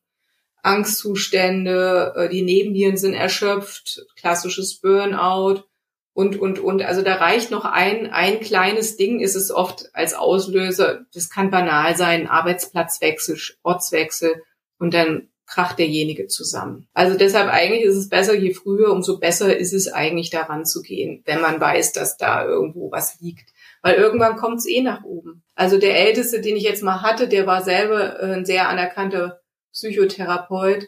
Angstzustände, 0.63 2.13
äh, 2.15 2.30
die 2.30 2.41
Nebennieren 2.41 2.95
sind 2.95 3.13
erschöpft, 3.13 4.06
klassisches 4.15 4.80
Burnout 4.80 5.65
und, 6.13 6.39
und, 6.39 6.60
und. 6.60 6.84
Also 6.84 7.01
da 7.01 7.15
reicht 7.15 7.51
noch 7.51 7.65
ein, 7.65 8.10
ein 8.13 8.39
kleines 8.39 8.95
Ding, 8.95 9.19
ist 9.19 9.36
es 9.36 9.51
oft 9.51 9.89
als 9.91 10.13
Auslöser. 10.13 11.06
Das 11.13 11.30
kann 11.30 11.51
banal 11.51 11.97
sein, 11.97 12.28
Arbeitsplatzwechsel, 12.28 13.38
Ortswechsel 13.62 14.41
und 14.80 14.93
dann 14.93 15.28
kracht 15.45 15.79
derjenige 15.79 16.27
zusammen. 16.27 16.88
Also 16.93 17.17
deshalb 17.17 17.49
eigentlich 17.49 17.84
ist 17.84 17.95
es 17.95 18.10
besser, 18.10 18.34
je 18.34 18.53
früher, 18.53 18.91
umso 18.91 19.19
besser 19.19 19.55
ist 19.55 19.73
es 19.73 19.88
eigentlich 19.91 20.29
daran 20.29 20.65
zu 20.65 20.81
gehen, 20.81 21.21
wenn 21.25 21.41
man 21.41 21.60
weiß, 21.60 21.93
dass 21.93 22.17
da 22.17 22.45
irgendwo 22.45 22.91
was 22.91 23.19
liegt. 23.19 23.49
Weil 23.81 23.95
irgendwann 23.95 24.38
kommt 24.38 24.58
es 24.58 24.65
eh 24.67 24.81
nach 24.81 25.03
oben. 25.03 25.43
Also 25.53 25.77
der 25.77 25.95
Älteste, 25.95 26.41
den 26.41 26.55
ich 26.55 26.63
jetzt 26.63 26.81
mal 26.81 27.03
hatte, 27.03 27.27
der 27.27 27.45
war 27.45 27.63
selber 27.63 28.19
äh, 28.19 28.34
ein 28.34 28.45
sehr 28.45 28.67
anerkannter 28.67 29.41
Psychotherapeut. 29.71 30.88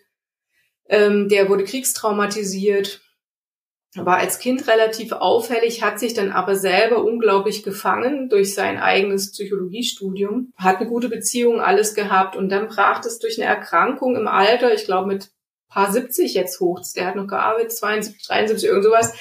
Ähm, 0.90 1.30
der 1.30 1.50
wurde 1.50 1.64
kriegstraumatisiert. 1.64 3.02
War 4.06 4.18
als 4.18 4.40
Kind 4.40 4.68
relativ 4.68 5.12
auffällig, 5.12 5.84
hat 5.84 6.00
sich 6.00 6.14
dann 6.14 6.32
aber 6.32 6.56
selber 6.56 7.04
unglaublich 7.04 7.64
gefangen 7.64 8.30
durch 8.30 8.54
sein 8.54 8.78
eigenes 8.78 9.32
Psychologiestudium, 9.32 10.54
hat 10.58 10.78
eine 10.78 10.88
gute 10.88 11.10
Beziehung, 11.10 11.62
alles 11.62 11.96
gehabt 11.96 12.36
und 12.36 12.50
dann 12.50 12.68
brach 12.68 13.04
es 13.06 13.20
durch 13.20 13.40
eine 13.40 13.50
Erkrankung 13.50 14.16
im 14.16 14.28
Alter, 14.28 14.74
ich 14.74 14.86
glaube 14.86 15.08
mit 15.08 15.32
paar 15.70 15.92
70 15.92 16.34
jetzt 16.34 16.60
hoch, 16.60 16.82
der 16.96 17.08
hat 17.08 17.16
noch 17.16 17.28
gearbeitet, 17.28 17.74
72, 17.74 18.26
73, 18.28 18.70
irgend 18.70 18.84
sowas, 18.84 19.14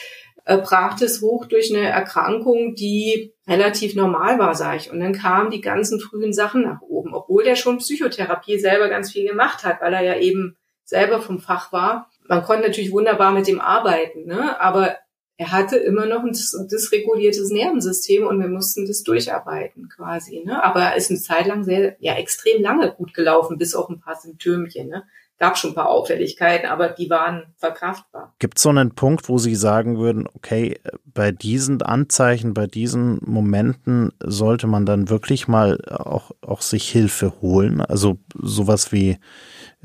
äh, 0.44 0.58
brach 0.58 1.00
es 1.00 1.20
hoch 1.20 1.46
durch 1.46 1.74
eine 1.74 1.88
Erkrankung, 1.88 2.74
die 2.74 3.34
relativ 3.48 3.94
normal 3.94 4.38
war, 4.38 4.54
sag 4.54 4.76
ich. 4.76 4.90
Und 4.90 5.00
dann 5.00 5.12
kamen 5.12 5.50
die 5.50 5.60
ganzen 5.60 6.00
frühen 6.00 6.32
Sachen 6.32 6.62
nach 6.62 6.80
oben, 6.82 7.14
obwohl 7.14 7.44
der 7.44 7.56
schon 7.56 7.78
Psychotherapie 7.78 8.58
selber 8.58 8.88
ganz 8.88 9.12
viel 9.12 9.28
gemacht 9.28 9.64
hat, 9.64 9.80
weil 9.80 9.92
er 9.92 10.02
ja 10.02 10.16
eben 10.16 10.56
selber 10.84 11.20
vom 11.20 11.40
Fach 11.40 11.72
war 11.72 12.08
man 12.28 12.42
konnte 12.42 12.66
natürlich 12.66 12.92
wunderbar 12.92 13.32
mit 13.32 13.46
dem 13.46 13.60
arbeiten, 13.60 14.26
ne? 14.26 14.60
aber 14.60 14.96
er 15.38 15.52
hatte 15.52 15.76
immer 15.76 16.06
noch 16.06 16.22
ein 16.24 16.32
dysreguliertes 16.32 17.50
Nervensystem 17.50 18.26
und 18.26 18.40
wir 18.40 18.48
mussten 18.48 18.86
das 18.86 19.02
durcharbeiten 19.02 19.88
quasi. 19.88 20.42
Ne? 20.44 20.62
Aber 20.64 20.80
er 20.80 20.96
ist 20.96 21.10
eine 21.10 21.20
Zeit 21.20 21.46
lang 21.46 21.62
sehr, 21.62 21.96
ja, 22.00 22.14
extrem 22.14 22.62
lange 22.62 22.92
gut 22.92 23.12
gelaufen, 23.12 23.58
bis 23.58 23.74
auf 23.74 23.90
ein 23.90 24.00
paar 24.00 24.16
Symptömchen. 24.16 24.88
Ne? 24.88 25.04
Gab 25.38 25.58
schon 25.58 25.72
ein 25.72 25.74
paar 25.74 25.90
Auffälligkeiten, 25.90 26.66
aber 26.66 26.88
die 26.88 27.10
waren 27.10 27.52
verkraftbar. 27.58 28.34
Gibt 28.38 28.56
es 28.56 28.62
so 28.62 28.70
einen 28.70 28.94
Punkt, 28.94 29.28
wo 29.28 29.36
Sie 29.36 29.54
sagen 29.54 29.98
würden, 29.98 30.26
okay, 30.32 30.80
bei 31.04 31.32
diesen 31.32 31.82
Anzeichen, 31.82 32.54
bei 32.54 32.66
diesen 32.66 33.18
Momenten 33.22 34.12
sollte 34.20 34.66
man 34.66 34.86
dann 34.86 35.10
wirklich 35.10 35.48
mal 35.48 35.78
auch, 35.90 36.30
auch 36.40 36.62
sich 36.62 36.88
Hilfe 36.88 37.34
holen? 37.42 37.82
Also 37.82 38.16
sowas 38.34 38.92
wie 38.92 39.18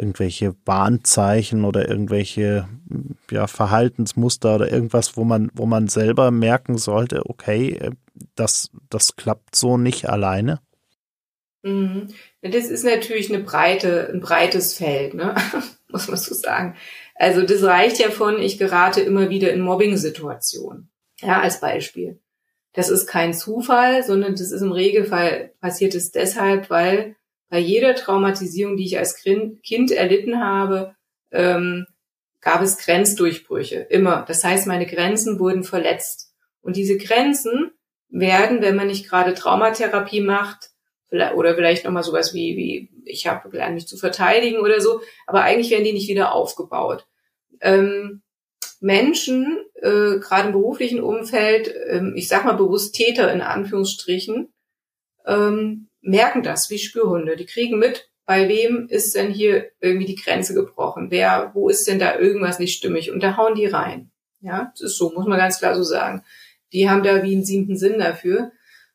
irgendwelche 0.01 0.55
Warnzeichen 0.65 1.63
oder 1.63 1.87
irgendwelche 1.87 2.67
ja, 3.29 3.47
Verhaltensmuster 3.47 4.55
oder 4.55 4.71
irgendwas, 4.71 5.15
wo 5.15 5.23
man, 5.23 5.51
wo 5.53 5.65
man 5.65 5.87
selber 5.87 6.31
merken 6.31 6.77
sollte, 6.77 7.29
okay, 7.29 7.73
äh, 7.73 7.91
das, 8.35 8.71
das 8.89 9.15
klappt 9.15 9.55
so 9.55 9.77
nicht 9.77 10.09
alleine? 10.09 10.59
Mhm. 11.63 12.07
Das 12.41 12.65
ist 12.65 12.83
natürlich 12.83 13.33
eine 13.33 13.43
breite, 13.43 14.09
ein 14.11 14.19
breites 14.19 14.73
Feld, 14.73 15.13
ne? 15.13 15.35
muss 15.89 16.07
man 16.07 16.17
so 16.17 16.33
sagen. 16.33 16.75
Also 17.15 17.43
das 17.43 17.63
reicht 17.63 17.99
ja 17.99 18.09
von, 18.09 18.41
ich 18.41 18.57
gerate 18.57 19.01
immer 19.01 19.29
wieder 19.29 19.53
in 19.53 19.61
Mobbing-Situationen. 19.61 20.89
Ja, 21.19 21.41
als 21.41 21.59
Beispiel. 21.59 22.19
Das 22.73 22.89
ist 22.89 23.05
kein 23.05 23.33
Zufall, 23.33 24.03
sondern 24.03 24.31
das 24.31 24.51
ist 24.51 24.61
im 24.61 24.71
Regelfall 24.71 25.53
passiert 25.59 25.93
es 25.93 26.11
deshalb, 26.11 26.69
weil 26.69 27.15
bei 27.51 27.59
jeder 27.59 27.95
Traumatisierung, 27.95 28.77
die 28.77 28.85
ich 28.85 28.97
als 28.97 29.15
Kind 29.15 29.91
erlitten 29.91 30.39
habe, 30.39 30.95
ähm, 31.31 31.85
gab 32.39 32.61
es 32.61 32.77
Grenzdurchbrüche. 32.77 33.75
Immer. 33.75 34.23
Das 34.25 34.43
heißt, 34.43 34.67
meine 34.67 34.85
Grenzen 34.85 35.37
wurden 35.37 35.65
verletzt. 35.65 36.33
Und 36.61 36.77
diese 36.77 36.97
Grenzen 36.97 37.71
werden, 38.07 38.61
wenn 38.61 38.77
man 38.77 38.87
nicht 38.87 39.07
gerade 39.07 39.33
Traumatherapie 39.33 40.21
macht, 40.21 40.69
oder 41.11 41.55
vielleicht 41.55 41.83
nochmal 41.83 42.03
sowas 42.03 42.33
wie, 42.33 42.55
wie 42.55 42.89
ich 43.03 43.27
habe 43.27 43.49
gelernt, 43.49 43.75
mich 43.75 43.85
zu 43.85 43.97
verteidigen 43.97 44.59
oder 44.61 44.79
so, 44.79 45.01
aber 45.27 45.41
eigentlich 45.41 45.69
werden 45.69 45.83
die 45.83 45.91
nicht 45.91 46.07
wieder 46.07 46.33
aufgebaut. 46.33 47.05
Ähm, 47.59 48.21
Menschen, 48.79 49.65
äh, 49.75 50.19
gerade 50.19 50.47
im 50.47 50.53
beruflichen 50.53 51.01
Umfeld, 51.01 51.69
ähm, 51.89 52.13
ich 52.15 52.29
sag 52.29 52.45
mal 52.45 52.53
bewusst 52.53 52.95
Täter 52.95 53.31
in 53.33 53.41
Anführungsstrichen, 53.41 54.53
ähm, 55.25 55.89
merken 56.01 56.43
das 56.43 56.69
wie 56.69 56.79
Spürhunde. 56.79 57.35
Die 57.35 57.45
kriegen 57.45 57.79
mit, 57.79 58.09
bei 58.25 58.47
wem 58.47 58.87
ist 58.87 59.15
denn 59.15 59.31
hier 59.31 59.71
irgendwie 59.79 60.05
die 60.05 60.15
Grenze 60.15 60.53
gebrochen? 60.53 61.11
Wer, 61.11 61.51
wo 61.53 61.69
ist 61.69 61.87
denn 61.87 61.99
da 61.99 62.17
irgendwas 62.17 62.59
nicht 62.59 62.75
stimmig? 62.75 63.11
Und 63.11 63.21
da 63.23 63.37
hauen 63.37 63.55
die 63.55 63.65
rein. 63.65 64.11
Ja, 64.41 64.71
das 64.73 64.81
ist 64.81 64.97
so, 64.97 65.11
muss 65.11 65.27
man 65.27 65.37
ganz 65.37 65.59
klar 65.59 65.75
so 65.75 65.83
sagen. 65.83 66.23
Die 66.73 66.89
haben 66.89 67.03
da 67.03 67.23
wie 67.23 67.33
einen 67.33 67.45
siebten 67.45 67.77
Sinn 67.77 67.99
dafür. 67.99 68.51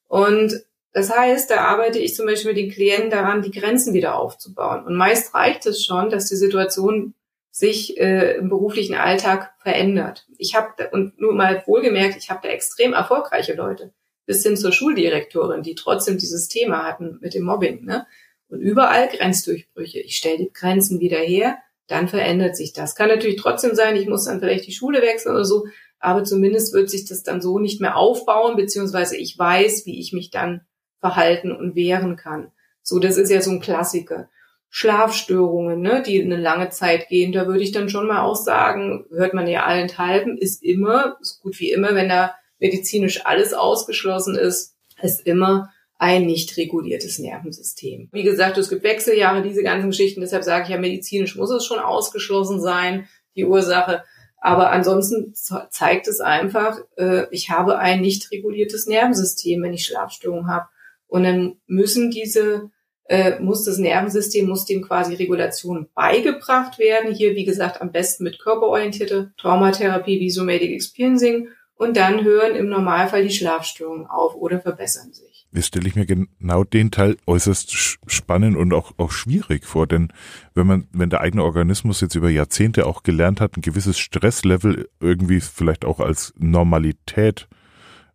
Und 0.09 0.65
das 0.93 1.15
heißt, 1.15 1.51
da 1.51 1.59
arbeite 1.59 1.99
ich 1.99 2.15
zum 2.15 2.27
Beispiel 2.27 2.53
mit 2.53 2.59
den 2.59 2.71
Klienten 2.71 3.11
daran, 3.11 3.43
die 3.43 3.51
Grenzen 3.51 3.93
wieder 3.93 4.19
aufzubauen. 4.19 4.85
Und 4.85 4.97
meist 4.97 5.35
reicht 5.35 5.67
es 5.67 5.85
schon, 5.85 6.09
dass 6.09 6.29
die 6.29 6.37
Situation 6.37 7.15
sich 7.51 7.99
äh, 7.99 8.37
im 8.37 8.49
beruflichen 8.49 8.95
Alltag 8.95 9.53
verändert. 9.63 10.27
Ich 10.39 10.55
habe 10.55 10.89
und 10.93 11.21
nur 11.21 11.35
mal 11.35 11.63
wohlgemerkt, 11.67 12.17
ich 12.17 12.31
habe 12.31 12.41
da 12.43 12.49
extrem 12.49 12.93
erfolgreiche 12.93 13.55
Leute 13.55 13.93
bis 14.27 14.43
hin 14.43 14.57
zur 14.57 14.73
Schuldirektorin, 14.73 15.63
die 15.63 15.75
trotzdem 15.75 16.19
dieses 16.19 16.49
Thema 16.49 16.85
hatten 16.85 17.19
mit 17.21 17.35
dem 17.35 17.45
Mobbing. 17.45 17.85
Ne? 17.85 18.07
Und 18.49 18.61
überall 18.61 19.09
Grenzdurchbrüche. 19.09 20.01
Ich 20.01 20.17
stelle 20.17 20.39
die 20.39 20.53
Grenzen 20.53 21.01
wieder 21.01 21.19
her, 21.19 21.59
dann 21.87 22.09
verändert 22.09 22.57
sich 22.57 22.73
das. 22.73 22.95
Kann 22.95 23.09
natürlich 23.09 23.41
trotzdem 23.41 23.75
sein, 23.75 23.97
ich 23.97 24.09
muss 24.09 24.25
dann 24.25 24.41
vielleicht 24.41 24.67
die 24.67 24.73
Schule 24.73 25.03
wechseln 25.03 25.35
oder 25.35 25.45
so, 25.45 25.67
aber 25.99 26.25
zumindest 26.25 26.75
wird 26.75 26.91
sich 26.91 27.07
das 27.07 27.23
dann 27.23 27.41
so 27.41 27.59
nicht 27.59 27.81
mehr 27.81 27.97
aufbauen, 27.97 28.57
beziehungsweise 28.57 29.17
ich 29.17 29.39
weiß, 29.39 29.87
wie 29.87 30.01
ich 30.01 30.13
mich 30.13 30.31
dann 30.31 30.63
verhalten 31.01 31.53
und 31.53 31.75
wehren 31.75 32.17
kann. 32.17 32.53
So, 32.83 32.99
das 32.99 33.17
ist 33.17 33.31
ja 33.31 33.41
so 33.41 33.51
ein 33.51 33.61
Klassiker. 33.61 34.29
Schlafstörungen, 34.69 35.81
ne, 35.81 36.03
die 36.05 36.23
eine 36.23 36.37
lange 36.37 36.71
Zeit 36.71 37.09
gehen, 37.09 37.33
da 37.33 37.47
würde 37.47 37.63
ich 37.63 37.73
dann 37.73 37.89
schon 37.89 38.07
mal 38.07 38.23
auch 38.23 38.37
sagen, 38.37 39.07
hört 39.11 39.33
man 39.33 39.47
ja 39.47 39.65
allenthalben, 39.65 40.37
ist 40.37 40.63
immer, 40.63 41.17
ist 41.21 41.41
gut 41.41 41.59
wie 41.61 41.71
immer, 41.71 41.95
wenn 41.95 42.09
da 42.09 42.35
medizinisch 42.59 43.27
alles 43.27 43.53
ausgeschlossen 43.53 44.37
ist, 44.37 44.75
ist 45.03 45.27
immer 45.27 45.71
ein 45.99 46.27
nicht 46.27 46.57
reguliertes 46.57 47.19
Nervensystem. 47.19 48.09
Wie 48.13 48.23
gesagt, 48.23 48.59
es 48.59 48.69
gibt 48.69 48.83
Wechseljahre, 48.83 49.43
diese 49.43 49.63
ganzen 49.63 49.91
Geschichten, 49.91 50.21
deshalb 50.21 50.45
sage 50.45 50.65
ich 50.65 50.71
ja, 50.71 50.79
medizinisch 50.79 51.37
muss 51.37 51.51
es 51.51 51.65
schon 51.65 51.79
ausgeschlossen 51.79 52.61
sein, 52.61 53.09
die 53.35 53.45
Ursache. 53.45 54.03
Aber 54.39 54.71
ansonsten 54.71 55.33
zeigt 55.35 56.07
es 56.09 56.21
einfach, 56.21 56.79
äh, 56.97 57.27
ich 57.31 57.51
habe 57.51 57.79
ein 57.79 58.01
nicht 58.01 58.31
reguliertes 58.31 58.87
Nervensystem, 58.87 59.63
wenn 59.63 59.73
ich 59.73 59.87
Schlafstörungen 59.87 60.49
habe. 60.49 60.67
Und 61.09 61.25
dann 61.25 61.57
müssen 61.67 62.11
diese, 62.11 62.71
äh, 63.07 63.41
muss 63.41 63.65
das 63.65 63.79
Nervensystem, 63.79 64.47
muss 64.47 64.67
dem 64.67 64.83
quasi 64.83 65.15
Regulation 65.15 65.89
beigebracht 65.95 66.79
werden. 66.79 67.15
Hier, 67.15 67.35
wie 67.35 67.45
gesagt, 67.45 67.81
am 67.81 67.91
besten 67.91 68.25
mit 68.25 68.39
körperorientierte 68.39 69.33
Traumatherapie 69.39 70.21
wie 70.21 70.31
Somatic 70.31 70.71
Experiencing 70.73 71.49
und 71.77 71.97
dann 71.97 72.25
hören 72.25 72.57
im 72.57 72.69
Normalfall 72.69 73.23
die 73.23 73.35
Schlafstörungen 73.35 74.07
auf 74.07 74.35
oder 74.35 74.61
verbessern 74.61 75.13
sich. 75.13 75.47
Jetzt 75.53 75.69
stelle 75.69 75.89
ich 75.89 75.95
mir 75.95 76.07
genau 76.07 76.65
den 76.65 76.91
Teil 76.91 77.17
äußerst 77.27 77.73
spannend 78.07 78.57
und 78.57 78.75
auch, 78.75 78.93
auch 78.99 79.11
schwierig 79.11 79.65
vor, 79.65 79.87
denn 79.87 80.13
wenn 80.55 80.67
man, 80.67 80.89
wenn 80.93 81.11
der 81.11 81.21
eigene 81.21 81.45
Organismus 81.45 82.01
jetzt 82.01 82.15
über 82.15 82.29
Jahrzehnte 82.29 82.87
auch 82.87 83.03
gelernt 83.03 83.41
hat, 83.41 83.57
ein 83.57 83.63
gewisses 83.63 83.99
Stresslevel 83.99 84.89
irgendwie 85.01 85.41
vielleicht 85.41 85.85
auch 85.85 86.01
als 86.01 86.35
Normalität 86.37 87.49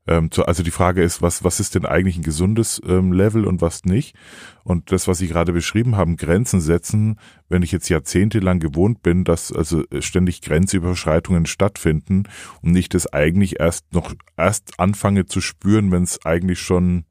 ähm, 0.08 0.32
zu, 0.32 0.46
also 0.46 0.64
die 0.64 0.72
Frage 0.72 1.04
ist, 1.04 1.22
was, 1.22 1.44
was 1.44 1.60
ist 1.60 1.76
denn 1.76 1.86
eigentlich 1.86 2.18
ein 2.18 2.24
gesundes 2.24 2.82
ähm, 2.86 3.14
Level 3.14 3.46
und 3.46 3.62
was 3.62 3.86
nicht? 3.86 4.16
Und 4.64 4.92
das, 4.92 5.08
was 5.08 5.20
Sie 5.20 5.28
gerade 5.28 5.54
beschrieben 5.54 5.96
haben, 5.96 6.18
Grenzen 6.18 6.60
setzen, 6.60 7.20
wenn 7.50 7.62
ich 7.62 7.72
jetzt 7.72 7.90
jahrzehntelang 7.90 8.60
gewohnt 8.60 9.04
bin, 9.04 9.24
dass 9.24 9.52
also 9.52 9.84
ständig 10.00 10.42
Grenzüberschreitungen 10.42 11.46
stattfinden 11.46 12.24
und 12.62 12.72
nicht 12.72 12.96
das 12.96 13.12
eigentlich 13.14 13.60
erst 13.60 13.94
noch 13.94 14.14
erst 14.38 14.80
anfange 14.80 15.28
zu 15.28 15.40
spüren, 15.40 15.92
wenn 15.92 16.04
es 16.04 16.26
eigentlich 16.26 16.60
schon 16.60 17.06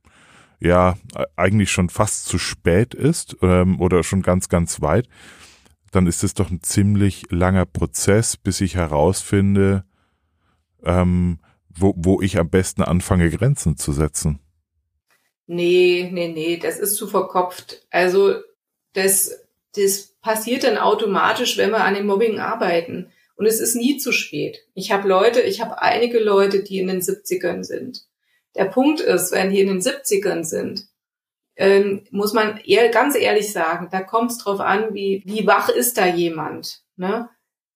ja 0.59 0.97
eigentlich 1.37 1.71
schon 1.71 1.89
fast 1.89 2.27
zu 2.27 2.39
spät 2.39 2.93
ist 2.93 3.37
ähm, 3.41 3.81
oder 3.81 4.03
schon 4.03 4.23
ganz 4.23 4.49
ganz 4.49 4.81
weit, 4.83 5.09
dann 5.93 6.07
ist 6.07 6.25
es 6.25 6.35
doch 6.35 6.51
ein 6.51 6.63
ziemlich 6.63 7.27
langer 7.31 7.67
Prozess, 7.67 8.37
bis 8.37 8.61
ich 8.61 8.75
herausfinde, 8.75 9.85
ähm, 10.85 11.39
wo, 11.75 11.95
wo 11.97 12.21
ich 12.21 12.39
am 12.39 12.51
besten 12.51 12.83
anfange, 12.83 13.31
Grenzen 13.31 13.77
zu 13.77 13.93
setzen. 13.93 14.41
Nee, 15.47 16.09
nee, 16.13 16.29
nee, 16.29 16.59
das 16.59 16.79
ist 16.79 16.95
zu 16.95 17.07
verkopft. 17.07 17.87
Also 17.91 18.35
das, 18.93 19.47
das 19.75 20.15
passiert 20.21 20.65
dann 20.65 20.79
automatisch, 20.79 21.59
wenn 21.59 21.71
wir 21.71 21.85
an 21.85 21.95
dem 21.95 22.07
Mobbing 22.07 22.39
arbeiten. 22.39 23.11
Und 23.37 23.47
es 23.47 23.61
ist 23.61 23.75
nie 23.75 23.97
zu 23.97 24.13
spät. 24.13 24.59
Ich 24.75 24.93
habe 24.93 25.09
Leute, 25.09 25.41
ich 25.41 25.61
habe 25.61 25.81
einige 25.81 26.19
Leute, 26.19 26.63
die 26.63 26.79
in 26.79 26.89
den 26.89 27.01
70ern 27.01 27.65
sind. 27.65 28.07
Der 28.55 28.67
Punkt 28.67 29.01
ist, 29.01 29.33
wenn 29.33 29.51
die 29.51 29.61
in 29.61 29.69
den 29.69 29.81
70ern 29.81 30.45
sind, 30.45 30.87
ähm, 31.57 32.05
muss 32.11 32.33
man 32.33 32.59
eher 32.59 32.89
ganz 32.91 33.17
ehrlich 33.17 33.53
sagen, 33.53 33.89
da 33.91 34.03
kommt 34.03 34.31
es 34.31 34.39
drauf 34.39 34.61
an, 34.61 34.95
wie, 34.95 35.23
wie 35.25 35.47
wach 35.47 35.69
ist 35.69 35.99
da 35.99 36.07
jemand, 36.07 36.83
ne? 36.97 37.29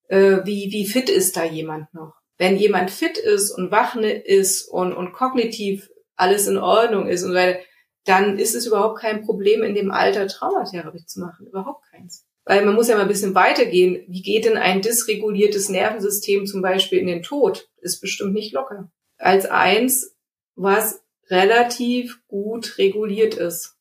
Äh, 0.08 0.38
wie, 0.44 0.70
wie 0.70 0.86
fit 0.86 1.08
ist 1.08 1.36
da 1.36 1.44
jemand 1.44 1.92
noch 1.94 2.14
wenn 2.38 2.56
jemand 2.56 2.90
fit 2.90 3.18
ist 3.18 3.50
und 3.50 3.70
wach 3.70 3.96
ist 3.96 4.68
und, 4.68 4.92
und 4.92 5.12
kognitiv 5.12 5.88
alles 6.16 6.46
in 6.46 6.58
Ordnung 6.58 7.06
ist 7.06 7.24
und 7.24 7.34
weil, 7.34 7.60
dann 8.04 8.38
ist 8.38 8.54
es 8.54 8.66
überhaupt 8.66 9.00
kein 9.00 9.24
Problem, 9.24 9.62
in 9.62 9.74
dem 9.74 9.90
Alter 9.90 10.26
Traumatherapie 10.28 11.06
zu 11.06 11.20
machen. 11.20 11.46
Überhaupt 11.46 11.84
keins. 11.90 12.26
Weil 12.44 12.64
man 12.64 12.74
muss 12.74 12.88
ja 12.88 12.96
mal 12.96 13.02
ein 13.02 13.08
bisschen 13.08 13.34
weitergehen. 13.34 14.04
Wie 14.08 14.20
geht 14.20 14.44
denn 14.44 14.58
ein 14.58 14.82
dysreguliertes 14.82 15.70
Nervensystem 15.70 16.46
zum 16.46 16.60
Beispiel 16.60 16.98
in 16.98 17.06
den 17.06 17.22
Tod? 17.22 17.68
Ist 17.80 18.00
bestimmt 18.00 18.34
nicht 18.34 18.52
locker. 18.52 18.90
Als 19.16 19.46
eins, 19.46 20.14
was 20.54 21.02
relativ 21.30 22.20
gut 22.26 22.76
reguliert 22.76 23.34
ist. 23.34 23.73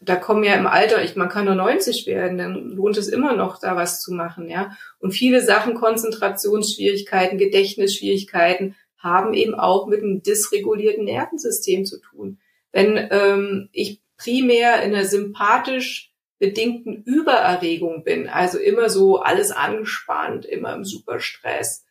Da 0.00 0.16
kommen 0.16 0.44
ja 0.44 0.54
im 0.54 0.66
Alter, 0.66 1.04
ich, 1.04 1.14
man 1.14 1.28
kann 1.28 1.44
nur 1.44 1.54
90 1.54 2.06
werden, 2.06 2.38
dann 2.38 2.70
lohnt 2.70 2.96
es 2.96 3.08
immer 3.08 3.36
noch, 3.36 3.60
da 3.60 3.76
was 3.76 4.00
zu 4.00 4.12
machen, 4.12 4.48
ja. 4.48 4.76
Und 4.98 5.12
viele 5.12 5.42
Sachen, 5.42 5.74
Konzentrationsschwierigkeiten, 5.74 7.38
Gedächtnisschwierigkeiten, 7.38 8.76
haben 8.96 9.34
eben 9.34 9.54
auch 9.54 9.86
mit 9.86 10.02
einem 10.02 10.22
dysregulierten 10.22 11.04
Nervensystem 11.04 11.84
zu 11.84 12.00
tun. 12.00 12.38
Wenn 12.72 13.08
ähm, 13.10 13.68
ich 13.72 14.00
primär 14.16 14.82
in 14.82 14.94
einer 14.94 15.04
sympathisch 15.04 16.12
bedingten 16.38 17.02
Übererregung 17.04 18.02
bin, 18.02 18.28
also 18.28 18.58
immer 18.58 18.88
so 18.88 19.18
alles 19.18 19.50
angespannt, 19.50 20.46
immer 20.46 20.74
im 20.74 20.84
Superstress, 20.84 21.84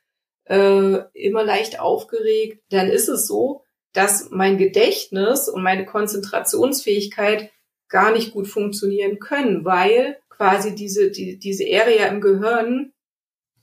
äh, 0.46 1.00
immer 1.14 1.44
leicht 1.44 1.80
aufgeregt, 1.80 2.64
dann 2.70 2.90
ist 2.90 3.08
es 3.08 3.28
so, 3.28 3.64
dass 3.94 4.30
mein 4.32 4.58
Gedächtnis 4.58 5.48
und 5.48 5.62
meine 5.62 5.86
Konzentrationsfähigkeit 5.86 7.52
gar 7.90 8.12
nicht 8.12 8.32
gut 8.32 8.48
funktionieren 8.48 9.20
können, 9.20 9.66
weil 9.66 10.18
quasi 10.30 10.74
diese, 10.76 11.12
die, 11.12 11.38
diese 11.38 11.66
Area 11.66 12.08
im 12.08 12.22
Gehirn, 12.22 12.94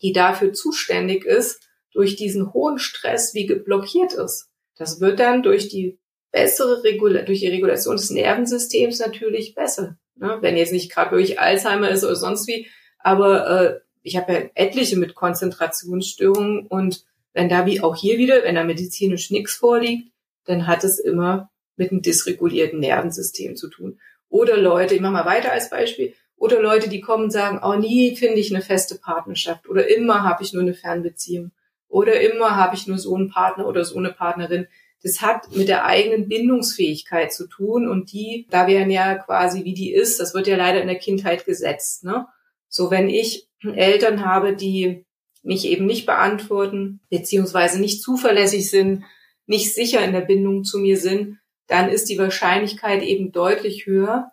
die 0.02 0.12
dafür 0.12 0.52
zuständig 0.52 1.24
ist, 1.24 1.62
durch 1.92 2.16
diesen 2.16 2.52
hohen 2.52 2.78
Stress 2.78 3.32
wie 3.32 3.46
geblockiert 3.46 4.12
ist. 4.12 4.50
Das 4.76 5.00
wird 5.00 5.18
dann 5.18 5.42
durch 5.42 5.68
die 5.68 5.98
bessere 6.32 6.84
Regula 6.84 7.22
durch 7.22 7.40
die 7.40 7.48
Regulation 7.48 7.96
des 7.96 8.10
Nervensystems 8.10 8.98
natürlich 8.98 9.54
besser. 9.54 9.96
Ne? 10.16 10.36
Wenn 10.42 10.58
jetzt 10.58 10.72
nicht 10.72 10.92
gerade 10.92 11.10
durch 11.10 11.40
Alzheimer 11.40 11.88
ist 11.88 12.04
oder 12.04 12.16
sonst 12.16 12.46
wie, 12.46 12.68
aber 12.98 13.48
äh, 13.48 13.80
ich 14.02 14.16
habe 14.18 14.32
ja 14.32 14.40
etliche 14.54 14.98
mit 14.98 15.14
Konzentrationsstörungen 15.14 16.66
und 16.66 17.06
wenn 17.32 17.48
da 17.48 17.64
wie 17.64 17.80
auch 17.80 17.96
hier 17.96 18.18
wieder, 18.18 18.42
wenn 18.44 18.54
da 18.54 18.64
medizinisch 18.64 19.30
nichts 19.30 19.54
vorliegt, 19.54 20.12
dann 20.44 20.66
hat 20.66 20.84
es 20.84 20.98
immer 20.98 21.50
mit 21.76 21.90
einem 21.90 22.02
dysregulierten 22.02 22.80
Nervensystem 22.80 23.56
zu 23.56 23.68
tun. 23.68 23.98
Oder 24.28 24.56
Leute, 24.56 24.94
ich 24.94 25.00
mache 25.00 25.12
mal 25.12 25.26
weiter 25.26 25.52
als 25.52 25.70
Beispiel, 25.70 26.14
oder 26.36 26.60
Leute, 26.60 26.88
die 26.88 27.00
kommen 27.00 27.24
und 27.24 27.30
sagen, 27.30 27.60
oh, 27.62 27.74
nie 27.74 28.14
finde 28.14 28.40
ich 28.40 28.54
eine 28.54 28.62
feste 28.62 28.96
Partnerschaft 28.96 29.68
oder 29.68 29.88
immer 29.88 30.22
habe 30.22 30.42
ich 30.42 30.52
nur 30.52 30.62
eine 30.62 30.74
Fernbeziehung 30.74 31.50
oder 31.88 32.20
immer 32.20 32.56
habe 32.56 32.76
ich 32.76 32.86
nur 32.86 32.98
so 32.98 33.14
einen 33.14 33.30
Partner 33.30 33.66
oder 33.66 33.84
so 33.84 33.96
eine 33.96 34.12
Partnerin. 34.12 34.66
Das 35.02 35.22
hat 35.22 35.54
mit 35.54 35.68
der 35.68 35.86
eigenen 35.86 36.28
Bindungsfähigkeit 36.28 37.32
zu 37.32 37.48
tun 37.48 37.88
und 37.88 38.12
die, 38.12 38.46
da 38.50 38.66
wären 38.66 38.90
ja 38.90 39.14
quasi 39.14 39.64
wie 39.64 39.74
die 39.74 39.92
ist, 39.92 40.20
das 40.20 40.34
wird 40.34 40.46
ja 40.46 40.56
leider 40.56 40.80
in 40.80 40.88
der 40.88 40.98
Kindheit 40.98 41.46
gesetzt. 41.46 42.04
Ne? 42.04 42.26
So, 42.68 42.90
wenn 42.90 43.08
ich 43.08 43.48
Eltern 43.62 44.24
habe, 44.24 44.54
die 44.54 45.06
mich 45.42 45.66
eben 45.66 45.86
nicht 45.86 46.06
beantworten, 46.06 47.00
beziehungsweise 47.08 47.80
nicht 47.80 48.02
zuverlässig 48.02 48.68
sind, 48.68 49.04
nicht 49.46 49.74
sicher 49.74 50.04
in 50.04 50.12
der 50.12 50.22
Bindung 50.22 50.64
zu 50.64 50.78
mir 50.78 50.98
sind, 50.98 51.38
dann 51.66 51.88
ist 51.88 52.08
die 52.08 52.18
Wahrscheinlichkeit 52.18 53.02
eben 53.02 53.32
deutlich 53.32 53.86
höher, 53.86 54.32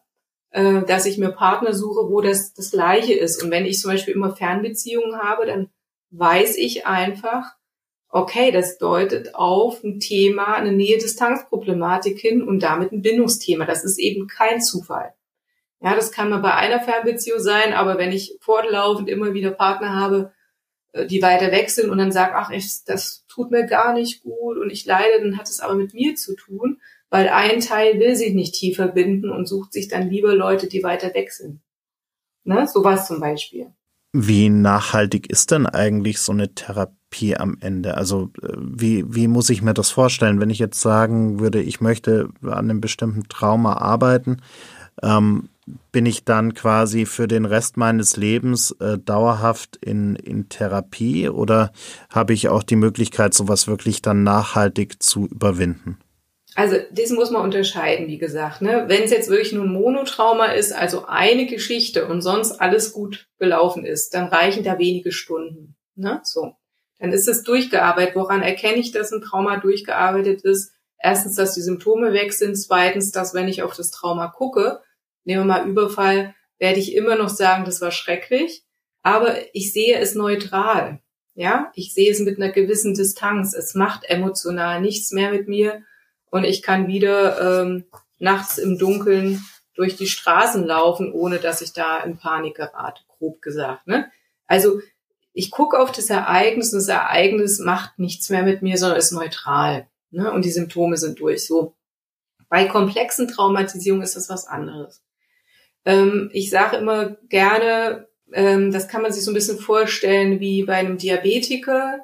äh, 0.52 0.84
dass 0.84 1.06
ich 1.06 1.18
mir 1.18 1.32
Partner 1.32 1.74
suche, 1.74 2.10
wo 2.10 2.22
das 2.22 2.54
das 2.54 2.72
Gleiche 2.72 3.14
ist. 3.14 3.44
Und 3.44 3.52
wenn 3.52 3.66
ich 3.66 3.80
zum 3.80 3.92
Beispiel 3.92 4.14
immer 4.14 4.36
Fernbeziehungen 4.36 5.22
habe, 5.22 5.46
dann 5.46 5.70
weiß 6.12 6.58
ich 6.58 6.86
einfach, 6.86 7.56
okay, 8.10 8.52
das 8.52 8.78
deutet 8.78 9.34
auf 9.34 9.84
ein 9.84 10.00
Thema, 10.00 10.54
eine 10.54 10.72
Nähe-Distanz-Problematik 10.72 12.20
hin 12.20 12.44
und 12.44 12.62
damit 12.62 12.92
ein 12.92 13.02
Bindungsthema. 13.02 13.66
Das 13.66 13.84
ist 13.84 13.98
eben 13.98 14.28
kein 14.28 14.62
Zufall. 14.62 15.14
Ja, 15.82 15.96
das 15.96 16.12
kann 16.12 16.30
mal 16.30 16.40
bei 16.40 16.54
einer 16.54 16.80
Fernbeziehung 16.80 17.40
sein, 17.40 17.74
aber 17.74 17.98
wenn 17.98 18.12
ich 18.12 18.38
fortlaufend 18.40 19.10
immer 19.10 19.34
wieder 19.34 19.52
Partner 19.52 19.96
habe, 19.96 20.32
äh, 20.94 21.08
die 21.08 21.22
weiter 21.22 21.52
weg 21.52 21.72
sind 21.72 21.90
und 21.90 21.98
dann 21.98 22.12
sage, 22.12 22.36
ach, 22.36 22.52
ich, 22.52 22.84
das 22.86 23.26
tut 23.28 23.52
mir 23.52 23.66
gar 23.66 23.94
nicht 23.94 24.22
gut 24.22 24.58
und 24.58 24.70
ich 24.70 24.86
leide, 24.86 25.20
dann 25.20 25.38
hat 25.38 25.50
es 25.50 25.60
aber 25.60 25.74
mit 25.74 25.94
mir 25.94 26.16
zu 26.16 26.36
tun, 26.36 26.80
weil 27.14 27.30
ein 27.30 27.60
Teil 27.60 28.00
will 28.00 28.16
sich 28.16 28.34
nicht 28.34 28.56
tiefer 28.56 28.88
binden 28.88 29.30
und 29.30 29.48
sucht 29.48 29.72
sich 29.72 29.88
dann 29.88 30.10
lieber 30.10 30.34
Leute, 30.34 30.68
die 30.68 30.82
weiter 30.82 31.14
weg 31.14 31.32
sind. 31.32 31.62
Ne? 32.44 32.68
Sowas 32.68 33.06
zum 33.06 33.20
Beispiel. 33.20 33.68
Wie 34.14 34.50
nachhaltig 34.50 35.30
ist 35.30 35.52
denn 35.52 35.68
eigentlich 35.68 36.18
so 36.18 36.32
eine 36.32 36.56
Therapie 36.56 37.38
am 37.38 37.58
Ende? 37.60 37.98
Also 37.98 38.32
äh, 38.42 38.54
wie, 38.58 39.06
wie 39.14 39.28
muss 39.28 39.52
ich 39.52 39.62
mir 39.62 39.76
das 39.76 39.92
vorstellen, 39.92 40.40
wenn 40.40 40.50
ich 40.50 40.58
jetzt 40.58 40.82
sagen 40.82 41.40
würde, 41.40 41.62
ich 41.62 41.82
möchte 41.82 42.30
an 42.42 42.52
einem 42.52 42.82
bestimmten 42.82 43.30
Trauma 43.30 43.74
arbeiten? 43.74 44.38
Ähm, 45.04 45.50
bin 45.92 46.08
ich 46.08 46.26
dann 46.26 46.56
quasi 46.56 47.06
für 47.06 47.28
den 47.28 47.46
Rest 47.46 47.78
meines 47.78 48.18
Lebens 48.18 48.72
äh, 48.80 48.98
dauerhaft 48.98 49.76
in, 49.76 50.16
in 50.16 50.50
Therapie 50.50 51.30
oder 51.30 51.74
habe 52.10 52.34
ich 52.34 52.50
auch 52.50 52.64
die 52.64 52.76
Möglichkeit, 52.76 53.36
sowas 53.36 53.68
wirklich 53.68 54.02
dann 54.02 54.24
nachhaltig 54.24 55.04
zu 55.04 55.28
überwinden? 55.28 56.00
Also 56.56 56.78
das 56.92 57.10
muss 57.10 57.32
man 57.32 57.42
unterscheiden, 57.42 58.08
wie 58.08 58.18
gesagt. 58.18 58.62
Ne? 58.62 58.86
Wenn 58.88 59.04
es 59.04 59.12
jetzt 59.12 59.30
wirklich 59.30 59.54
nur 59.54 59.66
ein 59.66 59.74
Monotrauma 59.74 60.48
ist, 60.48 60.72
also 60.72 61.06
eine 61.08 61.48
Geschichte 61.48 62.08
und 62.08 62.22
sonst 62.22 62.62
alles 62.62 62.94
gut 62.94 63.28
gelaufen 63.40 63.86
ist, 63.86 64.14
dann 64.14 64.28
reichen 64.28 64.64
da 64.64 64.78
wenige 64.78 65.12
Stunden. 65.12 65.76
Ne? 65.96 66.22
So, 66.24 66.54
dann 67.00 67.12
ist 67.12 67.28
es 67.28 67.44
durchgearbeitet. 67.44 68.16
Woran 68.16 68.42
erkenne 68.42 68.78
ich, 68.78 68.92
dass 68.92 69.12
ein 69.12 69.22
Trauma 69.22 69.58
durchgearbeitet 69.58 70.42
ist? 70.44 70.74
Erstens, 71.00 71.36
dass 71.36 71.56
die 71.56 71.62
Symptome 71.62 72.14
weg 72.14 72.34
sind. 72.34 72.56
Zweitens, 72.56 73.12
dass 73.12 73.34
wenn 73.34 73.48
ich 73.48 73.64
auf 73.64 73.76
das 73.76 73.92
Trauma 73.92 74.28
gucke, 74.28 74.80
nehmen 75.24 75.42
wir 75.42 75.58
mal 75.58 75.68
Überfall, 75.68 76.36
werde 76.60 76.80
ich 76.80 76.96
immer 76.96 77.16
noch 77.16 77.30
sagen, 77.30 77.66
das 77.66 77.82
war 77.82 77.92
schrecklich. 77.92 78.64
Aber 79.02 79.36
ich 79.54 79.74
sehe 79.74 79.98
es 79.98 80.16
neutral. 80.16 81.00
Ja, 81.36 81.72
ich 81.74 81.94
sehe 81.94 82.12
es 82.12 82.20
mit 82.20 82.38
einer 82.38 82.52
gewissen 82.52 82.94
Distanz. 82.94 83.54
Es 83.56 83.74
macht 83.74 84.06
emotional 84.06 84.80
nichts 84.82 85.12
mehr 85.12 85.32
mit 85.32 85.48
mir 85.48 85.82
und 86.34 86.46
ich 86.46 86.64
kann 86.64 86.88
wieder 86.88 87.62
ähm, 87.62 87.86
nachts 88.18 88.58
im 88.58 88.80
Dunkeln 88.80 89.46
durch 89.76 89.98
die 89.98 90.08
Straßen 90.08 90.66
laufen, 90.66 91.14
ohne 91.14 91.38
dass 91.38 91.62
ich 91.62 91.74
da 91.74 92.00
in 92.00 92.18
Panik 92.18 92.56
gerate, 92.56 93.04
grob 93.08 93.40
gesagt. 93.40 93.86
Ne? 93.86 94.12
Also 94.48 94.80
ich 95.34 95.52
gucke 95.52 95.78
auf 95.78 95.92
das 95.92 96.10
Ereignis 96.10 96.74
und 96.74 96.80
das 96.80 96.88
Ereignis 96.88 97.60
macht 97.60 98.00
nichts 98.00 98.32
mehr 98.32 98.42
mit 98.42 98.64
mir, 98.64 98.80
sondern 98.80 98.98
ist 98.98 99.12
neutral. 99.12 99.88
Ne? 100.10 100.32
Und 100.32 100.44
die 100.44 100.50
Symptome 100.50 100.98
sind 100.98 101.20
durch. 101.20 101.46
So 101.46 101.76
bei 102.50 102.66
komplexen 102.66 103.28
Traumatisierungen 103.28 104.04
ist 104.04 104.16
das 104.16 104.28
was 104.28 104.48
anderes. 104.48 105.04
Ähm, 105.86 106.32
ich 106.34 106.50
sage 106.50 106.78
immer 106.78 107.12
gerne, 107.30 108.08
ähm, 108.32 108.72
das 108.72 108.88
kann 108.88 109.04
man 109.04 109.14
sich 109.14 109.24
so 109.24 109.30
ein 109.30 109.36
bisschen 109.36 109.60
vorstellen 109.60 110.40
wie 110.40 110.64
bei 110.64 110.78
einem 110.78 110.98
Diabetiker, 110.98 112.00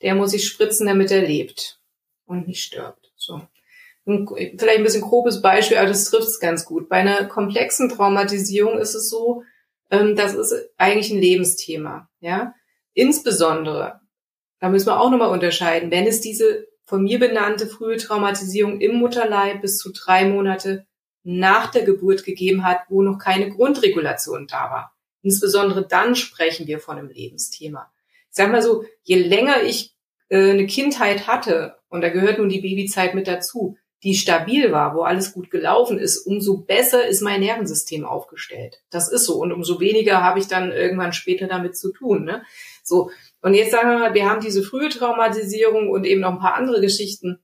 der 0.00 0.14
muss 0.14 0.30
sich 0.30 0.46
spritzen, 0.46 0.86
damit 0.86 1.10
er 1.10 1.20
lebt 1.20 1.78
und 2.24 2.48
nicht 2.48 2.62
stirbt. 2.62 3.12
So 3.16 3.42
ein, 4.06 4.26
vielleicht 4.28 4.78
ein 4.78 4.84
bisschen 4.84 5.02
grobes 5.02 5.42
Beispiel, 5.42 5.78
aber 5.78 5.88
das 5.88 6.04
trifft 6.04 6.28
es 6.28 6.40
ganz 6.40 6.64
gut. 6.64 6.88
Bei 6.88 6.96
einer 6.96 7.24
komplexen 7.24 7.88
Traumatisierung 7.88 8.78
ist 8.78 8.94
es 8.94 9.08
so, 9.08 9.42
ähm, 9.90 10.16
das 10.16 10.34
ist 10.34 10.54
eigentlich 10.76 11.10
ein 11.10 11.20
Lebensthema. 11.20 12.08
Ja, 12.20 12.54
insbesondere, 12.94 14.00
da 14.60 14.68
müssen 14.68 14.86
wir 14.86 15.00
auch 15.00 15.10
nochmal 15.10 15.30
unterscheiden, 15.30 15.90
wenn 15.90 16.06
es 16.06 16.20
diese 16.20 16.66
von 16.84 17.02
mir 17.02 17.18
benannte 17.18 17.66
frühe 17.66 17.96
Traumatisierung 17.96 18.80
im 18.80 18.96
Mutterleib 18.96 19.60
bis 19.60 19.76
zu 19.78 19.92
drei 19.92 20.24
Monate 20.24 20.86
nach 21.24 21.72
der 21.72 21.82
Geburt 21.82 22.24
gegeben 22.24 22.64
hat, 22.64 22.82
wo 22.88 23.02
noch 23.02 23.18
keine 23.18 23.50
Grundregulation 23.50 24.46
da 24.46 24.70
war. 24.70 24.96
Insbesondere 25.22 25.84
dann 25.84 26.14
sprechen 26.14 26.68
wir 26.68 26.78
von 26.78 26.98
einem 26.98 27.08
Lebensthema. 27.08 27.90
Ich 28.30 28.36
sag 28.36 28.52
mal 28.52 28.62
so, 28.62 28.84
je 29.02 29.16
länger 29.16 29.62
ich 29.64 29.96
äh, 30.28 30.50
eine 30.50 30.66
Kindheit 30.66 31.26
hatte, 31.26 31.74
und 31.88 32.02
da 32.02 32.10
gehört 32.10 32.38
nun 32.38 32.48
die 32.48 32.60
Babyzeit 32.60 33.16
mit 33.16 33.26
dazu, 33.26 33.76
die 34.02 34.14
stabil 34.14 34.72
war, 34.72 34.94
wo 34.94 35.02
alles 35.02 35.32
gut 35.32 35.50
gelaufen 35.50 35.98
ist, 35.98 36.18
umso 36.18 36.58
besser 36.58 37.06
ist 37.06 37.22
mein 37.22 37.40
Nervensystem 37.40 38.04
aufgestellt. 38.04 38.82
Das 38.90 39.10
ist 39.10 39.24
so. 39.24 39.40
Und 39.40 39.52
umso 39.52 39.80
weniger 39.80 40.22
habe 40.22 40.38
ich 40.38 40.48
dann 40.48 40.70
irgendwann 40.70 41.12
später 41.12 41.46
damit 41.46 41.76
zu 41.76 41.92
tun. 41.92 42.24
Ne? 42.24 42.42
So. 42.82 43.10
Und 43.40 43.54
jetzt 43.54 43.70
sagen 43.70 43.90
wir 43.90 43.98
mal, 43.98 44.14
wir 44.14 44.28
haben 44.28 44.40
diese 44.40 44.62
frühe 44.62 44.90
Traumatisierung 44.90 45.88
und 45.88 46.04
eben 46.04 46.20
noch 46.20 46.32
ein 46.32 46.38
paar 46.38 46.54
andere 46.54 46.80
Geschichten. 46.80 47.38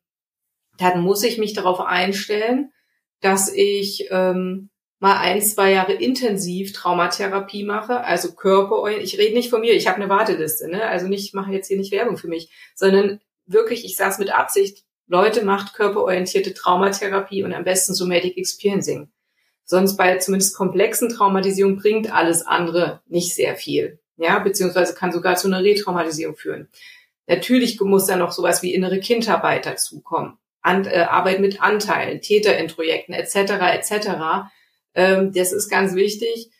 Dann 0.78 1.00
muss 1.00 1.22
ich 1.22 1.38
mich 1.38 1.54
darauf 1.54 1.80
einstellen, 1.80 2.72
dass 3.20 3.52
ich 3.52 4.08
ähm, 4.10 4.70
mal 4.98 5.18
ein, 5.18 5.40
zwei 5.40 5.72
Jahre 5.72 5.94
intensiv 5.94 6.72
Traumatherapie 6.72 7.64
mache, 7.64 8.04
also 8.04 8.34
Körper. 8.34 8.88
Ich 8.88 9.18
rede 9.18 9.34
nicht 9.34 9.50
von 9.50 9.60
mir, 9.60 9.74
ich 9.74 9.86
habe 9.88 9.96
eine 9.96 10.08
Warteliste, 10.08 10.68
ne? 10.68 10.86
Also 10.86 11.08
nicht, 11.08 11.26
ich 11.26 11.34
mache 11.34 11.52
jetzt 11.52 11.68
hier 11.68 11.76
nicht 11.76 11.92
Werbung 11.92 12.16
für 12.16 12.28
mich, 12.28 12.50
sondern 12.74 13.20
wirklich, 13.46 13.84
ich 13.84 13.96
saß 13.96 14.18
mit 14.18 14.32
Absicht 14.32 14.84
Leute 15.06 15.44
macht 15.44 15.74
körperorientierte 15.74 16.54
Traumatherapie 16.54 17.42
und 17.44 17.52
am 17.52 17.64
besten 17.64 17.94
Somatic 17.94 18.36
Experiencing. 18.36 19.08
Sonst 19.64 19.96
bei 19.96 20.18
zumindest 20.18 20.56
komplexen 20.56 21.08
Traumatisierungen 21.08 21.78
bringt 21.78 22.12
alles 22.12 22.46
andere 22.46 23.00
nicht 23.06 23.34
sehr 23.34 23.56
viel. 23.56 23.98
Ja, 24.16 24.38
beziehungsweise 24.38 24.94
kann 24.94 25.12
sogar 25.12 25.36
zu 25.36 25.48
einer 25.48 25.62
Retraumatisierung 25.62 26.36
führen. 26.36 26.68
Natürlich 27.26 27.80
muss 27.80 28.06
da 28.06 28.16
noch 28.16 28.32
sowas 28.32 28.62
wie 28.62 28.74
innere 28.74 29.00
Kindarbeit 29.00 29.66
dazukommen. 29.66 30.38
An, 30.60 30.84
äh, 30.84 31.06
Arbeit 31.08 31.40
mit 31.40 31.60
Anteilen, 31.62 32.20
Täterintrojekten 32.20 33.14
etc. 33.14 33.34
etc. 33.74 34.50
Ähm, 34.94 35.32
das 35.32 35.52
ist 35.52 35.68
ganz 35.68 35.94
wichtig. 35.94 36.50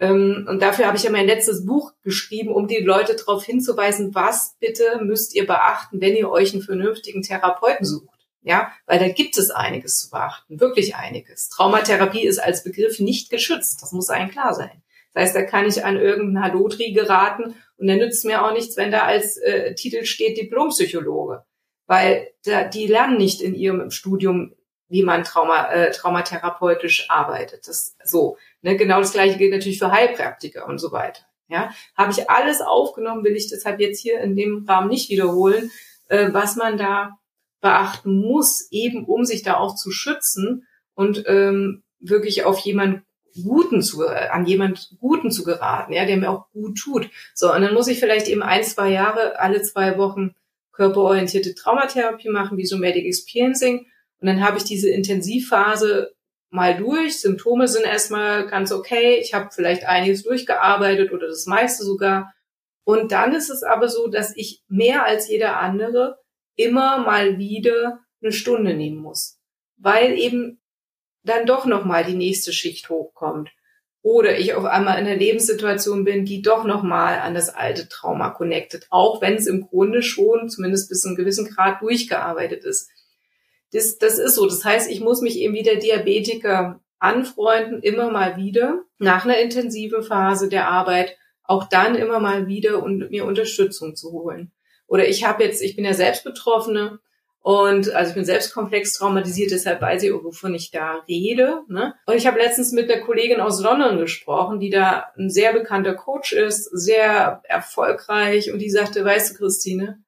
Ähm, 0.00 0.46
und 0.48 0.62
dafür 0.62 0.86
habe 0.86 0.96
ich 0.96 1.04
ja 1.04 1.10
mein 1.10 1.26
letztes 1.26 1.66
Buch 1.66 1.92
geschrieben, 2.02 2.52
um 2.52 2.66
die 2.66 2.78
Leute 2.78 3.14
darauf 3.14 3.44
hinzuweisen, 3.44 4.14
was 4.14 4.56
bitte 4.58 5.00
müsst 5.02 5.34
ihr 5.34 5.46
beachten, 5.46 6.00
wenn 6.00 6.16
ihr 6.16 6.30
euch 6.30 6.54
einen 6.54 6.62
vernünftigen 6.62 7.22
Therapeuten 7.22 7.84
sucht. 7.84 8.08
Ja, 8.42 8.72
weil 8.86 8.98
da 8.98 9.08
gibt 9.08 9.36
es 9.36 9.50
einiges 9.50 10.00
zu 10.00 10.10
beachten, 10.10 10.60
wirklich 10.60 10.96
einiges. 10.96 11.50
Traumatherapie 11.50 12.26
ist 12.26 12.38
als 12.38 12.64
Begriff 12.64 12.98
nicht 12.98 13.28
geschützt, 13.28 13.82
das 13.82 13.92
muss 13.92 14.08
einem 14.08 14.30
klar 14.30 14.54
sein. 14.54 14.82
Das 15.12 15.24
heißt, 15.24 15.36
da 15.36 15.42
kann 15.42 15.66
ich 15.66 15.84
an 15.84 15.98
irgendeinen 15.98 16.42
Halotri 16.42 16.92
geraten 16.92 17.54
und 17.76 17.86
der 17.86 17.96
nützt 17.96 18.24
mir 18.24 18.42
auch 18.42 18.54
nichts, 18.54 18.78
wenn 18.78 18.90
da 18.90 19.02
als 19.02 19.36
äh, 19.36 19.74
Titel 19.74 20.06
steht 20.06 20.38
Diplompsychologe. 20.38 21.44
Weil 21.86 22.28
da, 22.44 22.64
die 22.64 22.86
lernen 22.86 23.18
nicht 23.18 23.42
in 23.42 23.54
ihrem 23.54 23.90
Studium, 23.90 24.54
wie 24.90 25.02
man 25.02 25.24
Trauma, 25.24 25.70
äh, 25.70 25.90
traumatherapeutisch 25.92 27.08
arbeitet. 27.08 27.66
Das 27.66 27.96
so. 28.04 28.36
Ne? 28.60 28.76
Genau 28.76 28.98
das 28.98 29.12
gleiche 29.12 29.38
gilt 29.38 29.52
natürlich 29.52 29.78
für 29.78 29.92
Heilpraktiker 29.92 30.66
und 30.66 30.78
so 30.78 30.92
weiter. 30.92 31.22
Ja, 31.48 31.72
habe 31.96 32.12
ich 32.12 32.28
alles 32.30 32.60
aufgenommen, 32.60 33.24
will 33.24 33.34
ich 33.34 33.48
deshalb 33.48 33.80
jetzt 33.80 34.00
hier 34.00 34.20
in 34.20 34.36
dem 34.36 34.64
Rahmen 34.68 34.88
nicht 34.88 35.10
wiederholen, 35.10 35.70
äh, 36.08 36.28
was 36.32 36.56
man 36.56 36.76
da 36.76 37.18
beachten 37.60 38.20
muss, 38.20 38.68
eben 38.70 39.04
um 39.04 39.24
sich 39.24 39.42
da 39.42 39.56
auch 39.56 39.74
zu 39.74 39.90
schützen 39.90 40.66
und 40.94 41.24
ähm, 41.26 41.82
wirklich 41.98 42.44
auf 42.44 42.58
jemanden 42.58 43.04
Guten 43.44 43.80
zu, 43.82 44.06
an 44.06 44.44
jemand 44.46 44.96
Guten 44.98 45.30
zu 45.30 45.44
geraten, 45.44 45.92
ja, 45.92 46.04
der 46.04 46.16
mir 46.16 46.30
auch 46.30 46.50
gut 46.50 46.78
tut. 46.78 47.10
So, 47.34 47.52
und 47.52 47.62
dann 47.62 47.74
muss 47.74 47.88
ich 47.88 48.00
vielleicht 48.00 48.28
eben 48.28 48.42
ein, 48.42 48.64
zwei 48.64 48.90
Jahre, 48.90 49.38
alle 49.38 49.62
zwei 49.62 49.98
Wochen 49.98 50.34
körperorientierte 50.72 51.54
Traumatherapie 51.54 52.30
machen, 52.30 52.58
wie 52.58 52.66
so 52.66 52.76
Medic 52.76 53.06
Experiencing. 53.06 53.86
Und 54.20 54.26
dann 54.26 54.42
habe 54.42 54.58
ich 54.58 54.64
diese 54.64 54.90
Intensivphase 54.90 56.14
mal 56.50 56.76
durch. 56.76 57.20
Symptome 57.20 57.68
sind 57.68 57.84
erstmal 57.84 58.46
ganz 58.46 58.72
okay. 58.72 59.18
Ich 59.20 59.34
habe 59.34 59.50
vielleicht 59.52 59.84
einiges 59.84 60.22
durchgearbeitet 60.22 61.12
oder 61.12 61.28
das 61.28 61.46
meiste 61.46 61.84
sogar. 61.84 62.32
Und 62.84 63.12
dann 63.12 63.34
ist 63.34 63.50
es 63.50 63.62
aber 63.62 63.88
so, 63.88 64.08
dass 64.08 64.36
ich 64.36 64.62
mehr 64.68 65.04
als 65.04 65.28
jeder 65.28 65.58
andere 65.58 66.18
immer 66.56 66.98
mal 66.98 67.38
wieder 67.38 68.00
eine 68.22 68.32
Stunde 68.32 68.74
nehmen 68.74 68.98
muss, 68.98 69.38
weil 69.76 70.18
eben 70.18 70.60
dann 71.22 71.46
doch 71.46 71.66
noch 71.66 71.84
mal 71.84 72.04
die 72.04 72.16
nächste 72.16 72.52
Schicht 72.52 72.88
hochkommt 72.90 73.50
oder 74.02 74.38
ich 74.38 74.54
auf 74.54 74.64
einmal 74.64 74.98
in 74.98 75.06
einer 75.06 75.16
Lebenssituation 75.16 76.04
bin, 76.04 76.24
die 76.24 76.42
doch 76.42 76.64
noch 76.64 76.82
mal 76.82 77.18
an 77.18 77.34
das 77.34 77.50
alte 77.50 77.88
Trauma 77.88 78.30
connected, 78.30 78.86
auch 78.90 79.20
wenn 79.20 79.34
es 79.34 79.46
im 79.46 79.62
Grunde 79.62 80.02
schon 80.02 80.48
zumindest 80.48 80.88
bis 80.88 81.02
zu 81.02 81.08
einem 81.08 81.16
gewissen 81.16 81.46
Grad 81.46 81.82
durchgearbeitet 81.82 82.64
ist. 82.64 82.90
Das, 83.72 83.98
das 83.98 84.18
ist 84.18 84.34
so. 84.34 84.46
Das 84.46 84.64
heißt, 84.64 84.90
ich 84.90 85.00
muss 85.00 85.20
mich 85.20 85.38
eben 85.38 85.54
wie 85.54 85.62
der 85.62 85.76
Diabetiker 85.76 86.80
anfreunden, 86.98 87.82
immer 87.82 88.10
mal 88.10 88.36
wieder, 88.36 88.82
nach 88.98 89.24
einer 89.24 89.38
intensiven 89.38 90.02
Phase 90.02 90.48
der 90.48 90.68
Arbeit, 90.68 91.16
auch 91.44 91.68
dann 91.68 91.96
immer 91.96 92.20
mal 92.20 92.46
wieder 92.46 92.82
und 92.82 93.10
mir 93.10 93.24
Unterstützung 93.24 93.96
zu 93.96 94.12
holen. 94.12 94.52
Oder 94.86 95.08
ich 95.08 95.24
habe 95.24 95.44
jetzt, 95.44 95.62
ich 95.62 95.76
bin 95.76 95.84
ja 95.84 95.94
selbst 95.94 96.24
Betroffene 96.24 97.00
und 97.40 97.90
also 97.92 98.10
ich 98.10 98.14
bin 98.14 98.24
selbst 98.24 98.52
komplex 98.52 98.92
traumatisiert, 98.92 99.50
deshalb 99.50 99.80
weiß 99.80 100.02
ich, 100.02 100.12
wovon 100.12 100.54
ich 100.54 100.70
da 100.70 101.02
rede. 101.08 101.62
Ne? 101.68 101.94
Und 102.06 102.16
ich 102.16 102.26
habe 102.26 102.38
letztens 102.38 102.72
mit 102.72 102.90
einer 102.90 103.02
Kollegin 103.02 103.40
aus 103.40 103.62
London 103.62 103.98
gesprochen, 103.98 104.60
die 104.60 104.70
da 104.70 105.10
ein 105.16 105.30
sehr 105.30 105.52
bekannter 105.52 105.94
Coach 105.94 106.32
ist, 106.32 106.64
sehr 106.64 107.40
erfolgreich 107.44 108.52
und 108.52 108.58
die 108.58 108.70
sagte, 108.70 109.04
weißt 109.04 109.30
du, 109.30 109.38
Christine, 109.38 110.02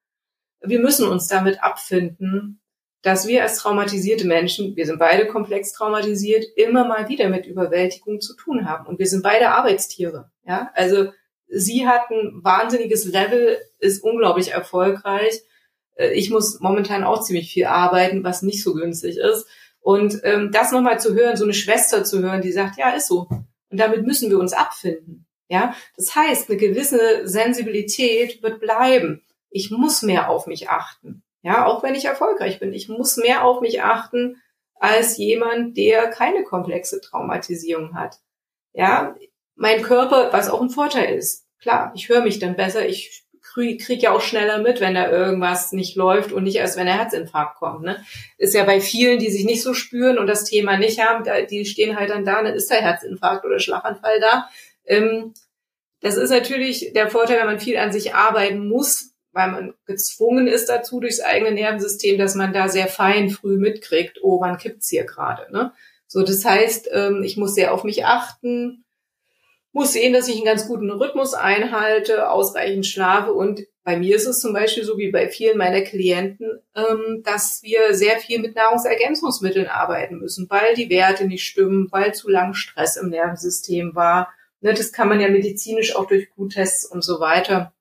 wir 0.61 0.79
müssen 0.79 1.07
uns 1.07 1.27
damit 1.27 1.63
abfinden, 1.63 2.61
dass 3.03 3.27
wir 3.27 3.43
als 3.43 3.57
traumatisierte 3.57 4.25
Menschen, 4.25 4.75
wir 4.77 4.85
sind 4.85 4.97
beide 4.97 5.27
komplex 5.27 5.73
traumatisiert, 5.73 6.45
immer 6.55 6.87
mal 6.87 7.09
wieder 7.09 7.27
mit 7.29 7.45
Überwältigung 7.45 8.21
zu 8.21 8.33
tun 8.35 8.67
haben. 8.67 8.87
Und 8.87 8.97
wir 8.97 9.07
sind 9.07 9.23
beide 9.23 9.49
Arbeitstiere. 9.49 10.31
Ja, 10.47 10.71
also 10.73 11.11
sie 11.47 11.85
hat 11.85 12.09
ein 12.09 12.39
wahnsinniges 12.43 13.05
Level, 13.05 13.57
ist 13.79 14.03
unglaublich 14.03 14.51
erfolgreich. 14.51 15.41
Äh, 15.95 16.13
ich 16.13 16.29
muss 16.29 16.61
momentan 16.61 17.03
auch 17.03 17.21
ziemlich 17.21 17.51
viel 17.51 17.65
arbeiten, 17.65 18.23
was 18.23 18.41
nicht 18.41 18.63
so 18.63 18.73
günstig 18.73 19.17
ist. 19.17 19.47
Und 19.81 20.21
ähm, 20.23 20.51
das 20.53 20.71
nochmal 20.71 20.97
zu 20.97 21.13
hören, 21.13 21.35
so 21.35 21.43
eine 21.43 21.53
Schwester 21.53 22.05
zu 22.05 22.21
hören, 22.21 22.41
die 22.41 22.53
sagt, 22.53 22.77
ja, 22.77 22.91
ist 22.91 23.07
so. 23.07 23.27
Und 23.69 23.79
damit 23.79 24.05
müssen 24.07 24.29
wir 24.29 24.39
uns 24.39 24.53
abfinden. 24.53 25.27
Ja, 25.49 25.75
das 25.97 26.15
heißt, 26.15 26.49
eine 26.49 26.57
gewisse 26.57 27.27
Sensibilität 27.27 28.41
wird 28.41 28.61
bleiben. 28.61 29.21
Ich 29.49 29.71
muss 29.71 30.03
mehr 30.03 30.29
auf 30.29 30.47
mich 30.47 30.69
achten. 30.69 31.21
Ja, 31.43 31.65
auch 31.65 31.83
wenn 31.83 31.93
ich 31.93 32.05
erfolgreich 32.05 32.59
bin. 32.59 32.73
Ich 32.73 32.89
muss 32.89 33.17
mehr 33.17 33.43
auf 33.43 33.61
mich 33.61 33.83
achten 33.83 34.41
als 34.75 35.17
jemand, 35.17 35.77
der 35.77 36.07
keine 36.07 36.43
komplexe 36.43 37.01
Traumatisierung 37.01 37.95
hat. 37.95 38.17
Ja, 38.73 39.15
mein 39.55 39.83
Körper, 39.83 40.33
was 40.33 40.49
auch 40.49 40.61
ein 40.61 40.69
Vorteil 40.69 41.15
ist. 41.15 41.45
Klar, 41.61 41.91
ich 41.95 42.09
höre 42.09 42.21
mich 42.21 42.39
dann 42.39 42.55
besser, 42.55 42.87
ich 42.87 43.23
kriege 43.41 43.77
krieg 43.77 44.01
ja 44.01 44.11
auch 44.11 44.21
schneller 44.21 44.59
mit, 44.59 44.79
wenn 44.79 44.95
da 44.95 45.09
irgendwas 45.11 45.73
nicht 45.73 45.95
läuft 45.95 46.31
und 46.31 46.43
nicht 46.43 46.55
erst, 46.55 46.77
wenn 46.77 46.85
der 46.85 46.97
Herzinfarkt 46.97 47.57
kommt. 47.57 47.83
Ne? 47.83 48.03
Ist 48.37 48.55
ja 48.55 48.63
bei 48.63 48.79
vielen, 48.81 49.19
die 49.19 49.29
sich 49.29 49.45
nicht 49.45 49.61
so 49.61 49.73
spüren 49.73 50.17
und 50.17 50.27
das 50.27 50.45
Thema 50.45 50.77
nicht 50.77 50.99
haben, 50.99 51.25
die 51.49 51.65
stehen 51.65 51.97
halt 51.97 52.09
dann 52.09 52.25
da, 52.25 52.41
dann 52.41 52.53
ist 52.53 52.71
der 52.71 52.81
Herzinfarkt 52.81 53.45
oder 53.45 53.59
Schlaganfall 53.59 54.19
da. 54.19 54.49
Ähm, 54.85 55.33
das 55.99 56.15
ist 56.15 56.31
natürlich 56.31 56.93
der 56.93 57.09
Vorteil, 57.09 57.39
wenn 57.39 57.45
man 57.45 57.59
viel 57.59 57.77
an 57.77 57.91
sich 57.91 58.15
arbeiten 58.15 58.67
muss, 58.67 59.12
weil 59.33 59.51
man 59.51 59.73
gezwungen 59.85 60.47
ist 60.47 60.69
dazu 60.69 60.99
durchs 60.99 61.19
eigene 61.19 61.51
Nervensystem, 61.51 62.17
dass 62.17 62.35
man 62.35 62.53
da 62.53 62.69
sehr 62.69 62.87
fein 62.87 63.29
früh 63.29 63.57
mitkriegt, 63.57 64.19
oh, 64.21 64.39
wann 64.39 64.57
kippt's 64.57 64.89
hier 64.89 65.03
gerade. 65.03 65.51
Ne? 65.51 65.73
So, 66.07 66.21
das 66.21 66.45
heißt, 66.45 66.89
ähm, 66.93 67.23
ich 67.23 67.37
muss 67.37 67.55
sehr 67.55 67.73
auf 67.73 67.83
mich 67.83 68.05
achten, 68.05 68.85
muss 69.71 69.93
sehen, 69.93 70.13
dass 70.13 70.27
ich 70.27 70.35
einen 70.35 70.45
ganz 70.45 70.67
guten 70.67 70.91
Rhythmus 70.91 71.33
einhalte, 71.33 72.29
ausreichend 72.29 72.85
schlafe 72.85 73.33
und 73.33 73.65
bei 73.83 73.97
mir 73.97 74.15
ist 74.15 74.27
es 74.27 74.39
zum 74.39 74.53
Beispiel 74.53 74.85
so 74.85 74.97
wie 74.97 75.11
bei 75.11 75.27
vielen 75.27 75.57
meiner 75.57 75.81
Klienten, 75.81 76.61
ähm, 76.73 77.21
dass 77.25 77.63
wir 77.63 77.93
sehr 77.93 78.17
viel 78.17 78.39
mit 78.39 78.55
Nahrungsergänzungsmitteln 78.55 79.67
arbeiten 79.67 80.19
müssen, 80.19 80.49
weil 80.49 80.73
die 80.75 80.89
Werte 80.89 81.25
nicht 81.25 81.45
stimmen, 81.45 81.89
weil 81.91 82.13
zu 82.13 82.29
lang 82.29 82.53
Stress 82.53 82.95
im 82.95 83.09
Nervensystem 83.09 83.93
war. 83.93 84.31
Ne, 84.61 84.73
das 84.73 84.93
kann 84.93 85.09
man 85.09 85.19
ja 85.19 85.27
medizinisch 85.27 85.95
auch 85.95 86.05
durch 86.05 86.33
Bluttests 86.33 86.85
und 86.85 87.03
so 87.03 87.19
weiter 87.19 87.73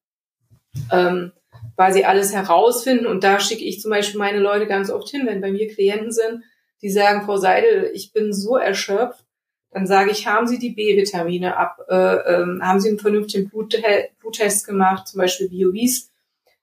ähm, 0.91 1.33
quasi 1.77 2.05
alles 2.05 2.33
herausfinden. 2.33 3.07
Und 3.07 3.25
da 3.25 3.41
schicke 3.41 3.65
ich 3.65 3.81
zum 3.81 3.91
Beispiel 3.91 4.19
meine 4.19 4.39
Leute 4.39 4.67
ganz 4.67 4.91
oft 4.91 5.09
hin, 5.09 5.27
wenn 5.27 5.41
bei 5.41 5.51
mir 5.51 5.69
Klienten 5.69 6.13
sind, 6.13 6.45
die 6.83 6.91
sagen, 6.91 7.25
Frau 7.25 7.37
Seidel, 7.37 7.91
ich 7.95 8.13
bin 8.13 8.33
so 8.33 8.57
erschöpft, 8.57 9.25
dann 9.71 9.87
sage 9.87 10.11
ich, 10.11 10.27
haben 10.27 10.47
Sie 10.47 10.59
die 10.59 10.71
B-Vitamine 10.71 11.57
ab, 11.57 11.79
äh, 11.89 11.95
äh, 11.95 12.61
haben 12.61 12.81
Sie 12.81 12.91
einen 12.91 12.99
vernünftigen 12.99 13.49
Blut, 13.49 13.75
Bluttest 14.21 14.67
gemacht, 14.67 15.09
zum 15.09 15.19
Beispiel 15.19 15.49
BioVis, 15.49 16.11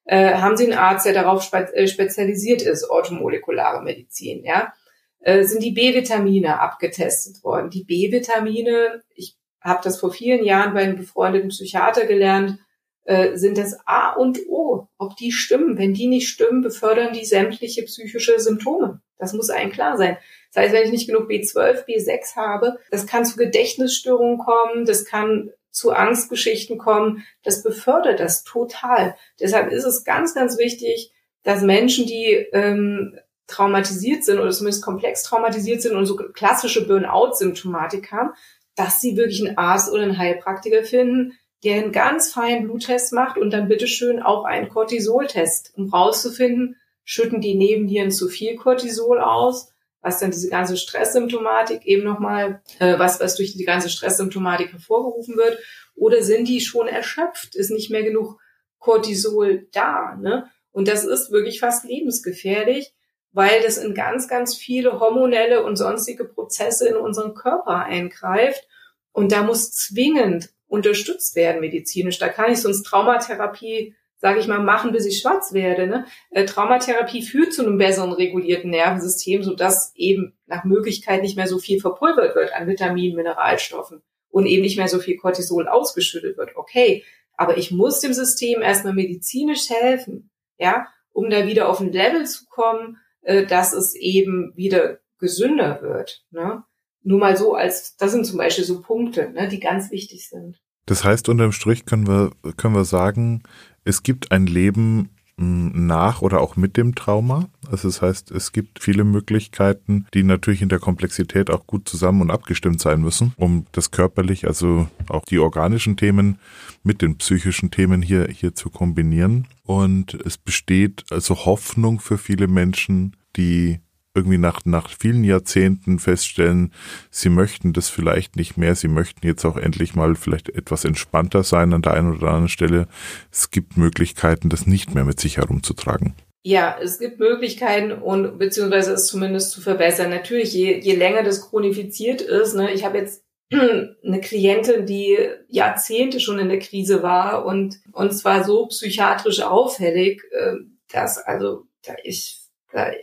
äh, 0.06 0.36
haben 0.36 0.58
Sie 0.58 0.66
einen 0.66 0.78
Arzt, 0.78 1.06
der 1.06 1.14
darauf 1.14 1.42
spe 1.42 1.74
äh, 1.74 1.88
spezialisiert 1.88 2.62
ist, 2.62 2.88
orthomolekulare 2.90 3.82
Medizin, 3.82 4.44
ja, 4.44 4.74
äh, 5.22 5.44
sind 5.44 5.64
die 5.64 5.72
B-Vitamine 5.72 6.60
abgetestet 6.60 7.44
worden. 7.44 7.72
Die 7.72 7.84
B-Vitamine, 7.84 9.02
ich 9.16 9.36
habe 9.62 9.82
das 9.84 10.00
vor 10.00 10.12
vielen 10.12 10.44
Jahren 10.44 10.74
bei 10.74 10.84
einem 10.84 10.96
befreundeten 10.96 11.50
Psychiater 11.50 12.06
gelernt, 12.06 12.60
äh, 13.06 13.38
sind 13.38 13.58
das 13.58 13.78
A 13.86 14.14
und 14.14 14.40
O. 14.48 14.88
Ob 14.98 15.16
die 15.16 15.32
stimmen. 15.32 15.78
Wenn 15.78 15.94
die 15.94 16.08
nicht 16.08 16.30
stimmen, 16.30 16.62
befördern 16.62 17.14
die 17.14 17.26
sämtliche 17.26 17.84
psychische 17.84 18.40
Symptome. 18.40 19.02
Das 19.18 19.34
muss 19.34 19.50
einem 19.50 19.72
klar 19.72 19.98
sein. 19.98 20.18
Das 20.54 20.64
heißt, 20.64 20.74
wenn 20.74 20.86
ich 20.86 20.92
nicht 20.92 21.08
genug 21.08 21.30
B12, 21.30 21.86
B6 21.86 22.36
habe, 22.36 22.80
das 22.92 23.06
kann 23.06 23.26
zu 23.26 23.36
Gedächtnisstörungen 23.38 24.40
kommen, 24.40 24.86
das 24.86 25.06
kann 25.06 25.52
zu 25.72 25.92
Angstgeschichten 25.92 26.78
kommen. 26.78 27.26
Das 27.44 27.64
befördert 27.64 28.20
das 28.20 28.44
total. 28.44 29.16
Deshalb 29.40 29.72
ist 29.72 29.86
es 29.86 30.04
ganz, 30.04 30.34
ganz 30.34 30.58
wichtig, 30.58 31.12
dass 31.44 31.62
Menschen, 31.62 32.06
die 32.06 32.48
ähm, 32.54 33.18
traumatisiert 33.48 34.24
sind 34.24 34.40
oder 34.40 34.52
zumindest 34.52 34.84
komplex 34.84 35.24
traumatisiert 35.24 35.82
sind 35.82 35.96
und 35.96 36.06
so 36.06 36.16
klassische 36.16 36.86
Burnout-Symptomatik 36.86 38.12
haben, 38.12 38.32
dass 38.76 39.02
sie 39.02 39.18
wirklich 39.18 39.46
einen 39.46 39.58
Arzt 39.58 39.92
oder 39.92 40.04
einen 40.04 40.18
Heilpraktiker 40.18 40.84
finden, 40.84 41.38
der 41.64 41.76
einen 41.76 41.92
ganz 41.92 42.32
feinen 42.32 42.66
Bluttest 42.66 43.14
macht 43.14 43.38
und 43.38 43.52
dann 43.52 43.68
bitteschön 43.68 44.22
auch 44.22 44.46
einen 44.46 44.70
Cortisoltest, 44.70 45.74
um 45.76 45.90
rauszufinden, 45.90 46.78
schütten 47.04 47.42
die 47.42 47.56
Nebennieren 47.56 48.12
zu 48.12 48.30
viel 48.30 48.56
Cortisol 48.56 49.20
aus, 49.20 49.74
was 50.02 50.20
dann 50.20 50.32
diese 50.32 50.50
ganze 50.50 50.78
Stresssymptomatik 50.78 51.86
eben 51.86 52.04
nochmal, 52.04 52.62
äh, 52.80 52.98
was, 52.98 53.20
was 53.20 53.36
durch 53.36 53.54
die 53.54 53.66
ganze 53.66 53.90
Stresssymptomatik 53.90 54.72
hervorgerufen 54.72 55.36
wird, 55.36 55.60
oder 55.96 56.24
sind 56.24 56.48
die 56.48 56.62
schon 56.62 56.88
erschöpft, 56.88 57.56
ist 57.56 57.72
nicht 57.72 57.92
mehr 57.92 58.04
genug 58.04 58.40
Cortisol 58.78 59.68
da, 59.74 60.16
ne? 60.16 60.50
Und 60.72 60.88
das 60.88 61.04
ist 61.04 61.32
wirklich 61.32 61.60
fast 61.60 61.84
lebensgefährlich, 61.84 62.94
weil 63.32 63.62
das 63.62 63.78
in 63.78 63.94
ganz, 63.94 64.28
ganz 64.28 64.56
viele 64.56 65.00
hormonelle 65.00 65.64
und 65.64 65.76
sonstige 65.76 66.26
Prozesse 66.26 66.88
in 66.88 66.96
unseren 66.96 67.34
Körper 67.34 67.84
eingreift. 67.84 68.68
Und 69.12 69.32
da 69.32 69.44
muss 69.44 69.72
zwingend 69.72 70.50
unterstützt 70.70 71.36
werden 71.36 71.60
medizinisch. 71.60 72.20
Da 72.20 72.30
kann 72.30 72.52
ich 72.52 72.62
sonst 72.62 72.84
Traumatherapie, 72.84 73.96
sage 74.18 74.40
ich 74.40 74.48
mal, 74.48 74.60
machen, 74.60 74.92
bis 74.92 75.06
ich 75.06 75.20
schwarz 75.20 75.52
werde. 75.52 75.88
Ne? 75.88 76.06
Äh, 76.32 76.46
Traumatherapie 76.46 77.24
führt 77.24 77.54
zu 77.54 77.66
einem 77.66 77.78
besseren 77.78 78.14
regulierten 78.14 78.70
Nervensystem, 78.70 79.44
sodass 79.44 79.92
eben 79.96 80.38
nach 80.46 80.64
Möglichkeit 80.64 81.22
nicht 81.22 81.36
mehr 81.36 81.48
so 81.48 81.60
viel 81.60 81.82
verpulvert 81.82 82.36
wird 82.36 82.54
an 82.54 82.68
Vitaminen, 82.68 83.16
Mineralstoffen 83.16 84.02
und 84.30 84.46
eben 84.46 84.62
nicht 84.62 84.78
mehr 84.78 84.88
so 84.88 85.00
viel 85.00 85.18
Cortisol 85.18 85.68
ausgeschüttet 85.68 86.38
wird. 86.38 86.56
Okay, 86.56 87.04
aber 87.36 87.58
ich 87.58 87.72
muss 87.72 88.00
dem 88.00 88.14
System 88.14 88.62
erstmal 88.62 88.94
medizinisch 88.94 89.70
helfen, 89.70 90.30
ja, 90.58 90.88
um 91.12 91.30
da 91.30 91.48
wieder 91.48 91.68
auf 91.68 91.80
ein 91.80 91.92
Level 91.92 92.26
zu 92.26 92.46
kommen, 92.46 92.98
äh, 93.22 93.46
dass 93.46 93.74
es 93.74 93.96
eben 93.96 94.54
wieder 94.56 95.00
gesünder 95.20 95.82
wird. 95.82 96.24
Ne? 96.32 96.64
Nur 97.04 97.20
mal 97.20 97.38
so 97.38 97.56
als, 97.56 97.96
das 97.96 98.12
sind 98.12 98.26
zum 98.26 98.38
Beispiel 98.38 98.66
so 98.66 98.82
Punkte, 98.82 99.32
ne, 99.32 99.48
die 99.48 99.60
ganz 99.60 99.92
wichtig 99.92 100.30
sind. 100.30 100.62
Das 100.86 101.04
heißt, 101.04 101.30
unterm 101.30 101.52
Strich 101.52 101.86
können 101.86 102.08
wir, 102.08 102.32
können 102.58 102.76
wir 102.76 102.86
sagen, 102.86 103.44
es 103.84 104.04
gibt 104.04 104.32
ein 104.32 104.48
Leben 104.48 105.10
nach 105.40 106.22
oder 106.22 106.42
auch 106.42 106.58
mit 106.58 106.76
dem 106.76 106.96
Trauma. 106.96 107.50
Also 107.72 107.88
das 107.88 108.02
heißt, 108.02 108.32
es 108.32 108.52
gibt 108.52 108.84
viele 108.84 109.04
Möglichkeiten, 109.04 110.06
die 110.14 110.24
natürlich 110.24 110.62
in 110.62 110.70
der 110.70 110.80
Komplexität 110.80 111.50
auch 111.50 111.66
gut 111.66 111.88
zusammen 111.88 112.22
und 112.22 112.32
abgestimmt 112.32 112.82
sein 112.82 113.02
müssen, 113.02 113.34
um 113.38 113.66
das 113.72 113.92
körperlich, 113.92 114.48
also 114.48 114.88
auch 115.08 115.24
die 115.24 115.40
organischen 115.40 115.96
Themen 115.96 116.40
mit 116.84 117.02
den 117.02 117.18
psychischen 117.18 117.72
Themen 117.72 118.02
hier, 118.02 118.28
hier 118.28 118.54
zu 118.54 118.70
kombinieren. 118.70 119.48
Und 119.64 120.14
es 120.14 120.38
besteht 120.38 121.06
also 121.10 121.46
Hoffnung 121.46 122.00
für 122.00 122.18
viele 122.18 122.48
Menschen, 122.48 123.16
die 123.38 123.80
irgendwie 124.20 124.38
nach, 124.38 124.62
nach 124.66 124.90
vielen 124.90 125.24
Jahrzehnten 125.24 126.00
feststellen, 126.00 126.72
sie 127.10 127.30
möchten 127.30 127.74
das 127.74 127.90
vielleicht 127.90 128.36
nicht 128.36 128.58
mehr, 128.58 128.76
sie 128.76 128.88
möchten 128.88 129.26
jetzt 129.26 129.46
auch 129.46 129.58
endlich 129.58 129.96
mal 129.96 130.16
vielleicht 130.16 130.50
etwas 130.50 130.86
entspannter 130.86 131.44
sein 131.44 131.74
an 131.74 131.82
der 131.82 131.94
einen 131.94 132.16
oder 132.16 132.28
anderen 132.28 132.50
Stelle. 132.50 132.88
Es 133.32 133.52
gibt 133.52 133.78
Möglichkeiten, 133.78 134.50
das 134.50 134.68
nicht 134.68 134.94
mehr 134.94 135.06
mit 135.06 135.20
sich 135.20 135.38
herumzutragen. 135.38 136.14
Ja, 136.44 136.78
es 136.82 137.00
gibt 137.00 137.20
Möglichkeiten 137.20 137.92
und 137.92 138.40
beziehungsweise 138.40 138.94
es 138.94 139.08
zumindest 139.08 139.52
zu 139.52 139.62
verbessern. 139.62 140.10
Natürlich, 140.10 140.54
je, 140.54 140.80
je 140.80 140.96
länger 140.96 141.24
das 141.24 141.50
chronifiziert 141.50 142.22
ist, 142.22 142.56
ne, 142.56 142.72
ich 142.72 142.86
habe 142.86 142.98
jetzt 142.98 143.24
eine 143.52 144.22
Klientin, 144.22 144.86
die 144.86 145.18
Jahrzehnte 145.48 146.20
schon 146.20 146.40
in 146.40 146.50
der 146.50 146.60
Krise 146.60 147.04
war 147.04 147.46
und 147.46 147.80
und 147.92 148.12
zwar 148.14 148.44
so 148.44 148.68
psychiatrisch 148.68 149.42
auffällig, 149.42 150.24
äh, 150.32 150.56
dass 150.92 151.18
also 151.18 151.66
ich 152.04 152.39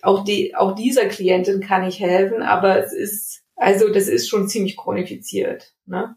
auch 0.02 0.24
die, 0.24 0.54
auch 0.54 0.74
dieser 0.74 1.06
Klientin 1.06 1.60
kann 1.60 1.86
ich 1.86 2.00
helfen, 2.00 2.42
aber 2.42 2.78
es 2.78 2.92
ist, 2.92 3.42
also 3.56 3.88
das 3.92 4.08
ist 4.08 4.28
schon 4.28 4.48
ziemlich 4.48 4.76
chronifiziert. 4.76 5.74
Ne? 5.86 6.16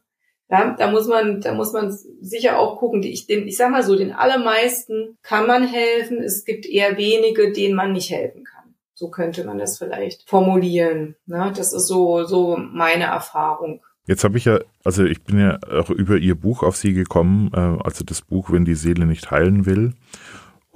Ja, 0.49 0.75
da 0.77 0.89
muss 0.89 1.07
man, 1.07 1.41
da 1.41 1.53
muss 1.53 1.73
man 1.73 1.91
sicher 2.21 2.57
auch 2.57 2.77
gucken. 2.77 3.03
Ich, 3.03 3.27
den, 3.27 3.47
ich 3.47 3.55
sag 3.55 3.71
mal 3.71 3.83
so, 3.83 3.95
den 3.95 4.11
allermeisten 4.11 5.17
kann 5.21 5.45
man 5.45 5.67
helfen. 5.67 6.17
Es 6.23 6.43
gibt 6.43 6.65
eher 6.65 6.97
wenige, 6.97 7.51
denen 7.51 7.75
man 7.75 7.91
nicht 7.91 8.09
helfen 8.09 8.43
kann. 8.43 8.75
So 8.95 9.09
könnte 9.09 9.43
man 9.45 9.59
das 9.59 9.77
vielleicht 9.77 10.27
formulieren. 10.27 11.15
Ne? 11.27 11.53
Das 11.55 11.71
ist 11.71 11.87
so, 11.87 12.23
so 12.23 12.57
meine 12.57 13.05
Erfahrung. 13.05 13.81
Jetzt 14.07 14.23
habe 14.23 14.39
ich 14.39 14.45
ja, 14.45 14.59
also 14.83 15.05
ich 15.05 15.21
bin 15.23 15.39
ja 15.39 15.59
auch 15.71 15.91
über 15.91 16.17
Ihr 16.17 16.33
Buch 16.33 16.63
auf 16.63 16.75
Sie 16.75 16.93
gekommen, 16.93 17.51
äh, 17.53 17.83
also 17.83 18.03
das 18.03 18.23
Buch, 18.23 18.51
wenn 18.51 18.65
die 18.65 18.73
Seele 18.73 19.05
nicht 19.05 19.29
heilen 19.29 19.67
will. 19.67 19.93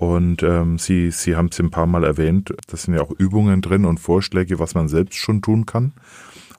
Und 0.04 0.44
ähm, 0.44 0.78
Sie, 0.78 1.12
Sie 1.12 1.38
haben 1.38 1.48
es 1.50 1.60
ein 1.62 1.72
paar 1.72 1.88
Mal 1.88 2.04
erwähnt, 2.04 2.54
das 2.68 2.84
sind 2.84 2.94
ja 2.94 3.02
auch 3.02 3.12
Übungen 3.12 3.62
drin 3.62 3.86
und 3.86 4.02
Vorschläge, 4.02 4.60
was 4.60 4.76
man 4.76 4.90
selbst 4.90 5.16
schon 5.16 5.42
tun 5.42 5.66
kann. 5.66 5.94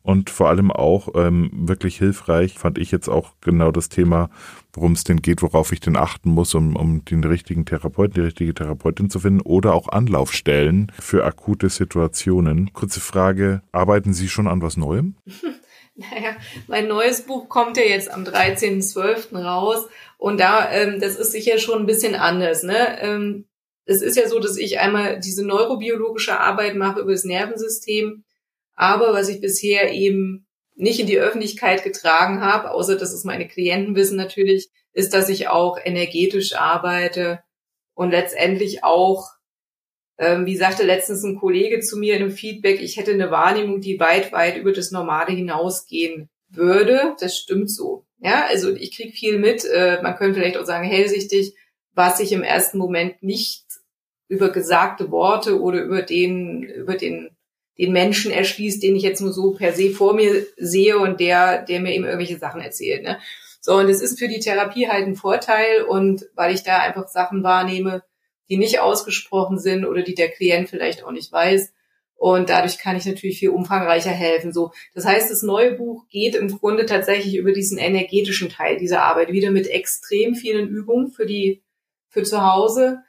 Und 0.02 0.30
vor 0.30 0.48
allem 0.48 0.70
auch 0.70 1.08
ähm, 1.14 1.50
wirklich 1.52 1.98
hilfreich 1.98 2.58
fand 2.58 2.78
ich 2.78 2.90
jetzt 2.90 3.08
auch 3.08 3.32
genau 3.42 3.70
das 3.70 3.90
Thema, 3.90 4.30
worum 4.72 4.92
es 4.92 5.04
denn 5.04 5.20
geht, 5.20 5.42
worauf 5.42 5.72
ich 5.72 5.80
denn 5.80 5.96
achten 5.96 6.30
muss, 6.30 6.54
um, 6.54 6.74
um 6.74 7.04
den 7.04 7.22
richtigen 7.22 7.66
Therapeuten, 7.66 8.14
die 8.14 8.20
richtige 8.20 8.54
Therapeutin 8.54 9.10
zu 9.10 9.20
finden 9.20 9.42
oder 9.42 9.74
auch 9.74 9.88
Anlaufstellen 9.88 10.90
für 10.98 11.24
akute 11.24 11.68
Situationen. 11.68 12.72
Kurze 12.72 13.00
Frage, 13.00 13.62
arbeiten 13.72 14.14
Sie 14.14 14.28
schon 14.28 14.48
an 14.48 14.62
was 14.62 14.78
Neuem? 14.78 15.16
Naja, 15.96 16.36
mein 16.66 16.88
neues 16.88 17.22
Buch 17.22 17.48
kommt 17.48 17.76
ja 17.76 17.84
jetzt 17.84 18.10
am 18.10 18.24
13.12. 18.24 19.36
raus 19.40 19.86
und 20.18 20.40
da, 20.40 20.70
ähm, 20.72 21.00
das 21.00 21.16
ist 21.16 21.30
sicher 21.30 21.58
schon 21.58 21.80
ein 21.80 21.86
bisschen 21.86 22.16
anders. 22.16 22.64
Ne? 22.64 23.00
Ähm, 23.00 23.46
es 23.84 24.02
ist 24.02 24.16
ja 24.16 24.28
so, 24.28 24.40
dass 24.40 24.56
ich 24.56 24.80
einmal 24.80 25.20
diese 25.20 25.46
neurobiologische 25.46 26.40
Arbeit 26.40 26.74
mache 26.74 27.00
über 27.00 27.12
das 27.12 27.24
Nervensystem, 27.24 28.24
aber 28.74 29.12
was 29.12 29.28
ich 29.28 29.40
bisher 29.40 29.92
eben 29.92 30.46
nicht 30.74 30.98
in 30.98 31.06
die 31.06 31.20
Öffentlichkeit 31.20 31.84
getragen 31.84 32.40
habe, 32.40 32.72
außer 32.72 32.96
dass 32.96 33.12
es 33.12 33.22
meine 33.22 33.46
Klienten 33.46 33.94
wissen 33.94 34.16
natürlich, 34.16 34.70
ist, 34.92 35.14
dass 35.14 35.28
ich 35.28 35.48
auch 35.48 35.78
energetisch 35.82 36.56
arbeite 36.56 37.40
und 37.94 38.10
letztendlich 38.10 38.82
auch 38.82 39.33
ähm, 40.18 40.46
wie 40.46 40.56
sagte 40.56 40.84
letztens 40.84 41.24
ein 41.24 41.38
Kollege 41.38 41.80
zu 41.80 41.98
mir 41.98 42.14
in 42.14 42.22
einem 42.22 42.30
Feedback, 42.30 42.80
ich 42.80 42.96
hätte 42.96 43.12
eine 43.12 43.30
Wahrnehmung, 43.30 43.80
die 43.80 43.98
weit, 43.98 44.32
weit 44.32 44.56
über 44.56 44.72
das 44.72 44.90
Normale 44.90 45.32
hinausgehen 45.32 46.28
würde. 46.48 47.14
Das 47.18 47.36
stimmt 47.36 47.70
so. 47.70 48.04
Ja, 48.20 48.46
also 48.46 48.74
ich 48.74 48.96
krieg 48.96 49.14
viel 49.14 49.38
mit. 49.38 49.64
Äh, 49.64 50.00
man 50.02 50.16
könnte 50.16 50.38
vielleicht 50.38 50.56
auch 50.56 50.64
sagen 50.64 50.86
hellsichtig, 50.86 51.54
was 51.94 52.18
sich 52.18 52.32
im 52.32 52.42
ersten 52.42 52.78
Moment 52.78 53.22
nicht 53.22 53.64
über 54.28 54.50
gesagte 54.50 55.10
Worte 55.10 55.60
oder 55.60 55.82
über 55.82 56.02
den, 56.02 56.62
über 56.62 56.96
den, 56.96 57.30
den 57.78 57.92
Menschen 57.92 58.30
erschließt, 58.30 58.82
den 58.82 58.96
ich 58.96 59.02
jetzt 59.02 59.20
nur 59.20 59.32
so 59.32 59.52
per 59.52 59.72
se 59.72 59.90
vor 59.90 60.14
mir 60.14 60.46
sehe 60.56 60.98
und 60.98 61.20
der, 61.20 61.62
der 61.62 61.80
mir 61.80 61.92
eben 61.92 62.04
irgendwelche 62.04 62.38
Sachen 62.38 62.60
erzählt. 62.60 63.02
Ne? 63.02 63.18
So, 63.60 63.74
und 63.74 63.88
es 63.88 64.00
ist 64.00 64.18
für 64.18 64.28
die 64.28 64.40
Therapie 64.40 64.88
halt 64.88 65.06
ein 65.06 65.16
Vorteil 65.16 65.82
und 65.82 66.26
weil 66.34 66.54
ich 66.54 66.62
da 66.62 66.78
einfach 66.78 67.08
Sachen 67.08 67.42
wahrnehme, 67.42 68.02
die 68.48 68.56
nicht 68.56 68.80
ausgesprochen 68.80 69.58
sind 69.58 69.84
oder 69.84 70.02
die 70.02 70.14
der 70.14 70.30
Klient 70.30 70.68
vielleicht 70.68 71.04
auch 71.04 71.12
nicht 71.12 71.32
weiß. 71.32 71.72
Und 72.16 72.48
dadurch 72.48 72.78
kann 72.78 72.96
ich 72.96 73.04
natürlich 73.06 73.38
viel 73.38 73.50
umfangreicher 73.50 74.10
helfen. 74.10 74.52
So, 74.52 74.72
das 74.94 75.04
heißt, 75.04 75.30
das 75.30 75.42
neue 75.42 75.72
Buch 75.72 76.08
geht 76.08 76.34
im 76.34 76.48
Grunde 76.48 76.86
tatsächlich 76.86 77.36
über 77.36 77.52
diesen 77.52 77.76
energetischen 77.76 78.48
Teil 78.48 78.78
dieser 78.78 79.02
Arbeit 79.02 79.32
wieder 79.32 79.50
mit 79.50 79.66
extrem 79.66 80.34
vielen 80.34 80.68
Übungen 80.68 81.10
für 81.10 81.26
die 81.26 81.62
für 82.08 82.22
zu 82.22 82.42
Hause, 82.42 83.02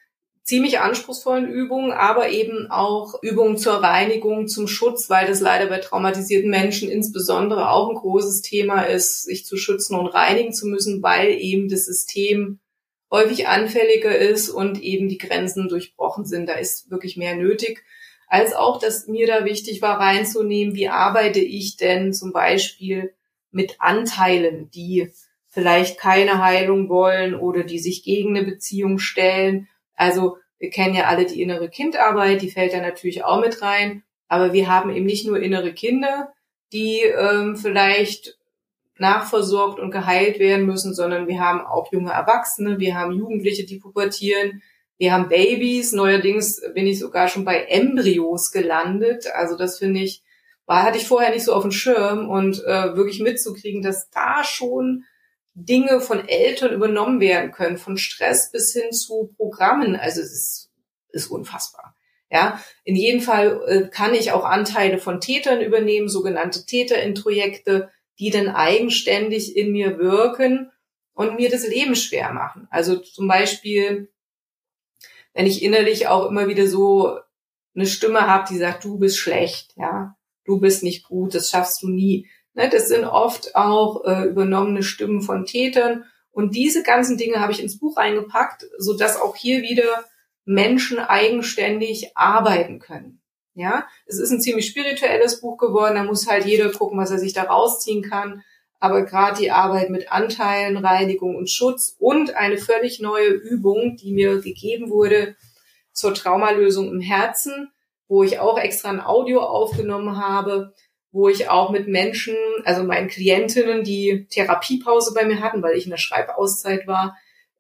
ziemlich 0.46 0.80
anspruchsvollen 0.80 1.48
Übungen, 1.48 1.92
aber 1.92 2.30
eben 2.30 2.70
auch 2.70 3.22
Übungen 3.22 3.58
zur 3.58 3.76
Reinigung, 3.76 4.48
zum 4.48 4.68
Schutz, 4.68 5.10
weil 5.10 5.28
das 5.28 5.42
leider 5.42 5.68
bei 5.68 5.80
traumatisierten 5.80 6.50
Menschen 6.50 6.90
insbesondere 6.90 7.70
auch 7.70 7.90
ein 7.90 7.96
großes 7.96 8.42
Thema 8.42 8.84
ist, 8.84 9.24
sich 9.24 9.46
zu 9.46 9.58
schützen 9.58 9.96
und 9.96 10.08
reinigen 10.08 10.54
zu 10.54 10.68
müssen, 10.68 11.02
weil 11.02 11.30
eben 11.30 11.70
das 11.70 11.86
System 11.86 12.60
häufig 13.12 13.48
anfälliger 13.48 14.16
ist 14.16 14.50
und 14.50 14.82
eben 14.82 15.10
die 15.10 15.18
Grenzen 15.18 15.70
durchbrochen 15.70 16.26
sind. 16.26 16.48
Da 16.50 16.54
ist 16.54 16.90
wirklich 16.90 17.18
mehr 17.18 17.36
nötig. 17.36 17.84
Als 18.28 18.54
auch, 18.54 18.80
dass 18.80 19.08
mir 19.08 19.28
da 19.28 19.46
wichtig 19.46 19.82
war, 19.82 20.00
reinzunehmen, 20.00 20.76
wie 20.76 20.90
arbeite 20.90 21.40
ich 21.40 21.78
denn 21.78 22.14
zum 22.14 22.34
Beispiel 22.34 23.14
mit 23.52 23.80
Anteilen, 23.80 24.70
die 24.72 25.12
vielleicht 25.48 25.98
keine 25.98 26.44
Heilung 26.44 26.90
wollen 26.90 27.36
oder 27.36 27.64
die 27.64 27.80
sich 27.80 28.04
gegen 28.04 28.36
eine 28.36 28.46
Beziehung 28.46 29.00
stellen. 29.00 29.70
Also 29.96 30.38
wir 30.58 30.70
kennen 30.70 30.96
ja 30.96 31.06
alle 31.06 31.26
die 31.26 31.42
innere 31.42 31.70
Kindarbeit, 31.70 32.42
die 32.42 32.52
fällt 32.52 32.74
da 32.74 32.82
natürlich 32.82 33.24
auch 33.24 33.40
mit 33.40 33.62
rein. 33.62 34.04
Aber 34.28 34.54
wir 34.54 34.68
haben 34.68 34.90
eben 34.90 35.06
nicht 35.06 35.26
nur 35.26 35.40
innere 35.40 35.74
Kinder, 35.74 36.34
die 36.74 37.02
ähm, 37.02 37.56
vielleicht 37.56 38.38
nachversorgt 38.98 39.80
und 39.80 39.92
geheilt 39.92 40.40
werden 40.40 40.66
müssen, 40.66 40.94
sondern 40.94 41.28
wir 41.28 41.40
haben 41.40 41.62
auch 41.62 41.92
junge 41.92 42.12
Erwachsene, 42.12 42.80
wir 42.80 42.96
haben 42.96 43.12
Jugendliche, 43.12 43.66
die 43.66 43.78
pubertieren, 43.78 44.62
wir 44.98 45.12
haben 45.12 45.28
Babys. 45.28 45.92
Neuerdings 45.92 46.62
bin 46.74 46.88
ich 46.88 47.00
sogar 47.00 47.28
schon 47.28 47.46
bei 47.46 47.66
Embryos 47.66 48.52
gelandet. 48.52 49.28
Also 49.34 49.58
das 49.58 49.80
finde 49.80 50.00
ich, 50.00 50.24
war, 50.66 50.84
hatte 50.84 50.98
ich 50.98 51.08
vorher 51.08 51.32
nicht 51.32 51.44
so 51.44 51.54
auf 51.54 51.64
dem 51.64 51.72
Schirm 51.72 52.30
und 52.30 52.64
äh, 52.64 52.96
wirklich 52.96 53.20
mitzukriegen, 53.20 53.82
dass 53.82 54.10
da 54.10 54.44
schon 54.44 55.04
Dinge 55.54 56.02
von 56.02 56.28
Eltern 56.28 56.74
übernommen 56.74 57.20
werden 57.20 57.52
können, 57.52 57.78
von 57.78 57.98
Stress 57.98 58.52
bis 58.52 58.74
hin 58.74 58.92
zu 58.92 59.34
Programmen. 59.38 59.96
Also 59.96 60.22
es 60.22 60.32
ist, 60.32 60.72
ist 61.10 61.28
unfassbar. 61.28 61.96
Ja, 62.32 62.60
in 62.84 62.96
jedem 62.96 63.22
Fall 63.22 63.62
äh, 63.68 63.88
kann 63.90 64.14
ich 64.14 64.32
auch 64.32 64.44
Anteile 64.44 64.98
von 64.98 65.22
Tätern 65.22 65.62
übernehmen, 65.62 66.10
sogenannte 66.10 66.66
Täterintrojekte 66.66 67.90
die 68.20 68.30
dann 68.30 68.50
eigenständig 68.50 69.56
in 69.56 69.72
mir 69.72 69.98
wirken 69.98 70.72
und 71.14 71.36
mir 71.36 71.50
das 71.50 71.68
Leben 71.68 71.96
schwer 71.96 72.32
machen. 72.34 72.68
Also 72.72 72.98
zum 72.98 73.28
Beispiel, 73.28 74.12
wenn 75.34 75.48
ich 75.48 75.64
innerlich 75.64 76.08
auch 76.08 76.30
immer 76.30 76.48
wieder 76.48 76.68
so 76.68 77.20
eine 77.76 77.86
Stimme 77.86 78.28
habe, 78.28 78.48
die 78.50 78.58
sagt, 78.58 78.84
du 78.84 78.98
bist 78.98 79.18
schlecht, 79.18 79.74
ja, 79.76 80.16
du 80.46 80.60
bist 80.60 80.84
nicht 80.84 81.08
gut, 81.08 81.36
das 81.36 81.50
schaffst 81.50 81.82
du 81.84 81.90
nie. 81.90 82.28
Ne, 82.54 82.70
das 82.70 82.88
sind 82.88 83.04
oft 83.04 83.56
auch 83.56 84.06
äh, 84.06 84.24
übernommene 84.24 84.82
Stimmen 84.82 85.22
von 85.22 85.46
Tätern. 85.46 86.06
Und 86.32 86.56
diese 86.56 86.84
ganzen 86.84 87.18
Dinge 87.18 87.42
habe 87.42 87.52
ich 87.52 87.62
ins 87.62 87.80
Buch 87.80 87.98
eingepackt, 87.98 88.66
so 88.78 88.96
dass 88.96 89.20
auch 89.20 89.36
hier 89.36 89.62
wieder 89.62 90.06
Menschen 90.46 91.00
eigenständig 91.00 92.12
arbeiten 92.16 92.80
können. 92.80 93.22
Ja, 93.58 93.88
es 94.06 94.20
ist 94.20 94.32
ein 94.32 94.42
ziemlich 94.42 94.68
spirituelles 94.68 95.40
Buch 95.40 95.58
geworden. 95.58 95.96
Da 95.96 96.04
muss 96.04 96.28
halt 96.28 96.46
jeder 96.46 96.70
gucken, 96.72 97.00
was 97.00 97.10
er 97.10 97.20
sich 97.20 97.32
da 97.32 97.44
rausziehen 97.44 98.04
kann. 98.04 98.44
Aber 98.82 99.04
gerade 99.04 99.40
die 99.40 99.50
Arbeit 99.50 99.90
mit 99.90 100.12
Anteilen, 100.12 100.76
Reinigung 100.76 101.36
und 101.36 101.50
Schutz 101.50 101.96
und 101.98 102.36
eine 102.36 102.58
völlig 102.58 103.00
neue 103.00 103.30
Übung, 103.30 103.96
die 103.96 104.14
mir 104.14 104.42
gegeben 104.42 104.90
wurde 104.90 105.38
zur 105.94 106.14
Traumalösung 106.14 106.92
im 106.92 107.00
Herzen, 107.00 107.72
wo 108.10 108.24
ich 108.24 108.40
auch 108.40 108.60
extra 108.60 108.90
ein 108.90 109.00
Audio 109.00 109.40
aufgenommen 109.40 110.18
habe, 110.18 110.74
wo 111.14 111.30
ich 111.30 111.50
auch 111.50 111.72
mit 111.72 111.88
Menschen, 111.88 112.36
also 112.66 112.84
meinen 112.84 113.08
Klientinnen, 113.08 113.86
die 113.86 114.28
Therapiepause 114.30 115.14
bei 115.14 115.24
mir 115.24 115.40
hatten, 115.40 115.64
weil 115.64 115.78
ich 115.78 115.86
in 115.86 115.92
der 115.92 115.98
Schreibauszeit 115.98 116.88
war, 116.88 117.16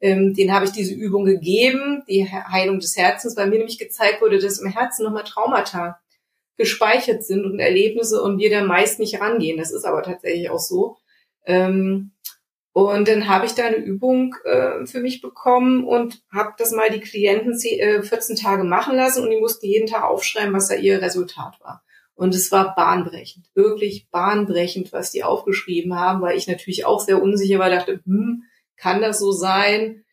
ähm, 0.05 0.35
den 0.35 0.53
habe 0.53 0.65
ich 0.65 0.71
diese 0.71 0.93
Übung 0.93 1.25
gegeben, 1.25 2.03
die 2.07 2.31
Heilung 2.31 2.79
des 2.79 2.95
Herzens, 2.95 3.35
weil 3.35 3.49
mir 3.49 3.57
nämlich 3.57 3.79
gezeigt 3.79 4.21
wurde, 4.21 4.37
dass 4.37 4.59
im 4.59 4.69
Herzen 4.69 5.03
nochmal 5.03 5.23
Traumata 5.23 5.99
gespeichert 6.57 7.23
sind 7.23 7.43
und 7.43 7.59
Erlebnisse 7.59 8.21
und 8.21 8.37
wir 8.37 8.51
da 8.51 8.63
meist 8.63 8.99
nicht 8.99 9.19
rangehen. 9.19 9.57
Das 9.57 9.71
ist 9.71 9.83
aber 9.83 10.03
tatsächlich 10.03 10.51
auch 10.51 10.59
so. 10.59 10.97
Ähm, 11.47 12.11
und 12.71 13.07
dann 13.07 13.27
habe 13.27 13.47
ich 13.47 13.53
da 13.53 13.65
eine 13.65 13.77
Übung 13.77 14.35
äh, 14.43 14.85
für 14.85 14.99
mich 14.99 15.21
bekommen 15.21 15.83
und 15.85 16.21
habe 16.31 16.53
das 16.59 16.71
mal 16.71 16.91
die 16.91 16.99
Klienten 16.99 17.57
14 17.57 18.35
äh, 18.35 18.39
Tage 18.39 18.63
machen 18.63 18.95
lassen 18.95 19.23
und 19.23 19.31
die 19.31 19.39
mussten 19.39 19.65
jeden 19.65 19.87
Tag 19.87 20.03
aufschreiben, 20.03 20.53
was 20.53 20.67
da 20.67 20.75
ihr 20.75 21.01
Resultat 21.01 21.59
war. 21.61 21.83
Und 22.13 22.35
es 22.35 22.51
war 22.51 22.75
bahnbrechend, 22.75 23.47
wirklich 23.55 24.07
bahnbrechend, 24.11 24.93
was 24.93 25.09
die 25.09 25.23
aufgeschrieben 25.23 25.97
haben, 25.97 26.21
weil 26.21 26.37
ich 26.37 26.47
natürlich 26.47 26.85
auch 26.85 26.99
sehr 26.99 27.23
unsicher 27.23 27.57
war, 27.57 27.71
dachte, 27.71 28.01
hm, 28.05 28.43
kann 28.77 29.01
das 29.01 29.19
so 29.19 29.31
sein? 29.31 30.03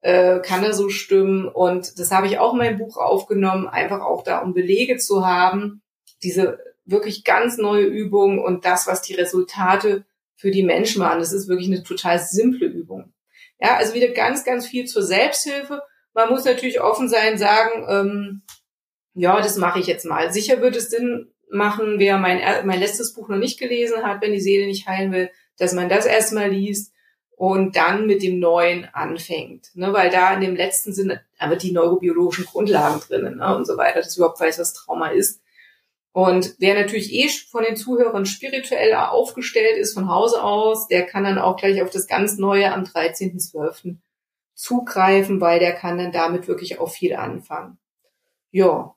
Äh, 0.00 0.40
kann 0.40 0.62
das 0.62 0.76
so 0.76 0.88
stimmen? 0.88 1.46
Und 1.46 1.98
das 1.98 2.10
habe 2.10 2.26
ich 2.26 2.38
auch 2.38 2.52
in 2.52 2.58
meinem 2.58 2.78
Buch 2.78 2.96
aufgenommen, 2.96 3.68
einfach 3.68 4.00
auch 4.00 4.24
da, 4.24 4.38
um 4.38 4.52
Belege 4.52 4.96
zu 4.96 5.26
haben, 5.26 5.82
diese 6.22 6.58
wirklich 6.84 7.24
ganz 7.24 7.56
neue 7.56 7.84
Übung 7.84 8.40
und 8.42 8.64
das, 8.64 8.86
was 8.86 9.02
die 9.02 9.14
Resultate 9.14 10.04
für 10.34 10.50
die 10.50 10.64
Menschen 10.64 11.00
waren. 11.00 11.20
Das 11.20 11.32
ist 11.32 11.48
wirklich 11.48 11.68
eine 11.68 11.84
total 11.84 12.18
simple 12.18 12.66
Übung. 12.66 13.12
Ja, 13.60 13.76
also 13.76 13.94
wieder 13.94 14.08
ganz, 14.08 14.44
ganz 14.44 14.66
viel 14.66 14.86
zur 14.86 15.04
Selbsthilfe. 15.04 15.82
Man 16.14 16.30
muss 16.30 16.44
natürlich 16.44 16.80
offen 16.80 17.08
sein, 17.08 17.38
sagen, 17.38 17.86
ähm, 17.88 18.42
ja, 19.14 19.40
das 19.40 19.56
mache 19.56 19.78
ich 19.78 19.86
jetzt 19.86 20.04
mal. 20.04 20.32
Sicher 20.32 20.60
wird 20.60 20.74
es 20.74 20.90
Sinn 20.90 21.32
machen, 21.48 21.98
wer 21.98 22.18
mein, 22.18 22.40
mein 22.66 22.80
letztes 22.80 23.12
Buch 23.12 23.28
noch 23.28 23.36
nicht 23.36 23.60
gelesen 23.60 24.02
hat, 24.02 24.20
wenn 24.20 24.32
die 24.32 24.40
Seele 24.40 24.66
nicht 24.66 24.88
heilen 24.88 25.12
will, 25.12 25.30
dass 25.58 25.74
man 25.74 25.88
das 25.88 26.06
erstmal 26.06 26.50
liest 26.50 26.92
und 27.36 27.76
dann 27.76 28.06
mit 28.06 28.22
dem 28.22 28.38
Neuen 28.38 28.86
anfängt. 28.92 29.70
Ne? 29.74 29.92
Weil 29.92 30.10
da 30.10 30.34
in 30.34 30.40
dem 30.40 30.56
letzten 30.56 30.92
Sinne, 30.92 31.22
wird 31.40 31.62
die 31.62 31.72
neurobiologischen 31.72 32.44
Grundlagen 32.44 33.00
drinnen 33.00 33.38
ne? 33.38 33.56
und 33.56 33.66
so 33.66 33.76
weiter, 33.76 34.00
dass 34.00 34.16
überhaupt 34.16 34.40
weiß, 34.40 34.58
was 34.58 34.74
Trauma 34.74 35.08
ist. 35.08 35.40
Und 36.12 36.54
wer 36.58 36.74
natürlich 36.74 37.12
eh 37.12 37.28
von 37.28 37.64
den 37.64 37.76
Zuhörern 37.76 38.26
spirituell 38.26 38.94
aufgestellt 38.94 39.78
ist 39.78 39.94
von 39.94 40.10
Hause 40.10 40.42
aus, 40.42 40.86
der 40.86 41.06
kann 41.06 41.24
dann 41.24 41.38
auch 41.38 41.56
gleich 41.56 41.82
auf 41.82 41.90
das 41.90 42.06
ganz 42.06 42.36
Neue 42.36 42.72
am 42.72 42.84
13.12. 42.84 43.96
zugreifen, 44.54 45.40
weil 45.40 45.58
der 45.58 45.72
kann 45.72 45.96
dann 45.96 46.12
damit 46.12 46.48
wirklich 46.48 46.78
auch 46.78 46.90
viel 46.90 47.16
anfangen. 47.16 47.78
Ja, 48.50 48.94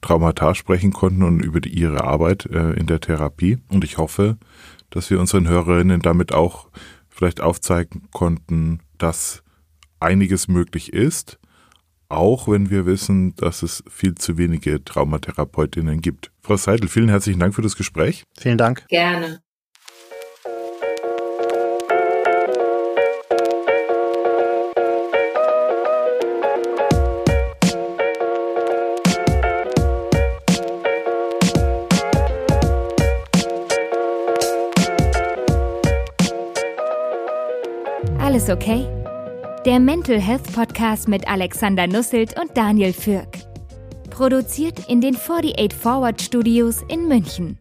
Traumata 0.00 0.54
sprechen 0.54 0.94
konnten 0.94 1.22
und 1.22 1.40
über 1.40 1.60
die, 1.60 1.68
ihre 1.68 2.04
Arbeit 2.04 2.46
äh, 2.46 2.72
in 2.72 2.86
der 2.86 3.00
Therapie. 3.00 3.58
Und 3.68 3.84
ich 3.84 3.98
hoffe, 3.98 4.38
dass 4.88 5.10
wir 5.10 5.20
unseren 5.20 5.46
Hörerinnen 5.46 6.00
damit 6.00 6.32
auch 6.32 6.68
vielleicht 7.10 7.42
aufzeigen 7.42 8.08
konnten, 8.10 8.80
dass 9.02 9.42
einiges 10.00 10.48
möglich 10.48 10.92
ist, 10.92 11.38
auch 12.08 12.46
wenn 12.48 12.70
wir 12.70 12.86
wissen, 12.86 13.34
dass 13.36 13.62
es 13.62 13.82
viel 13.88 14.14
zu 14.14 14.36
wenige 14.36 14.84
Traumatherapeutinnen 14.84 16.00
gibt. 16.00 16.30
Frau 16.42 16.56
Seidel, 16.56 16.88
vielen 16.88 17.08
herzlichen 17.08 17.40
Dank 17.40 17.54
für 17.54 17.62
das 17.62 17.76
Gespräch. 17.76 18.24
Vielen 18.38 18.58
Dank. 18.58 18.86
Gerne. 18.88 19.42
Alles 38.42 38.50
okay? 38.50 38.88
Der 39.64 39.78
Mental 39.78 40.20
Health 40.20 40.52
Podcast 40.52 41.06
mit 41.06 41.28
Alexander 41.28 41.86
Nusselt 41.86 42.40
und 42.40 42.56
Daniel 42.56 42.92
Fürk. 42.92 43.28
Produziert 44.10 44.88
in 44.88 45.00
den 45.00 45.14
48 45.14 45.72
Forward 45.72 46.20
Studios 46.20 46.82
in 46.88 47.06
München. 47.06 47.56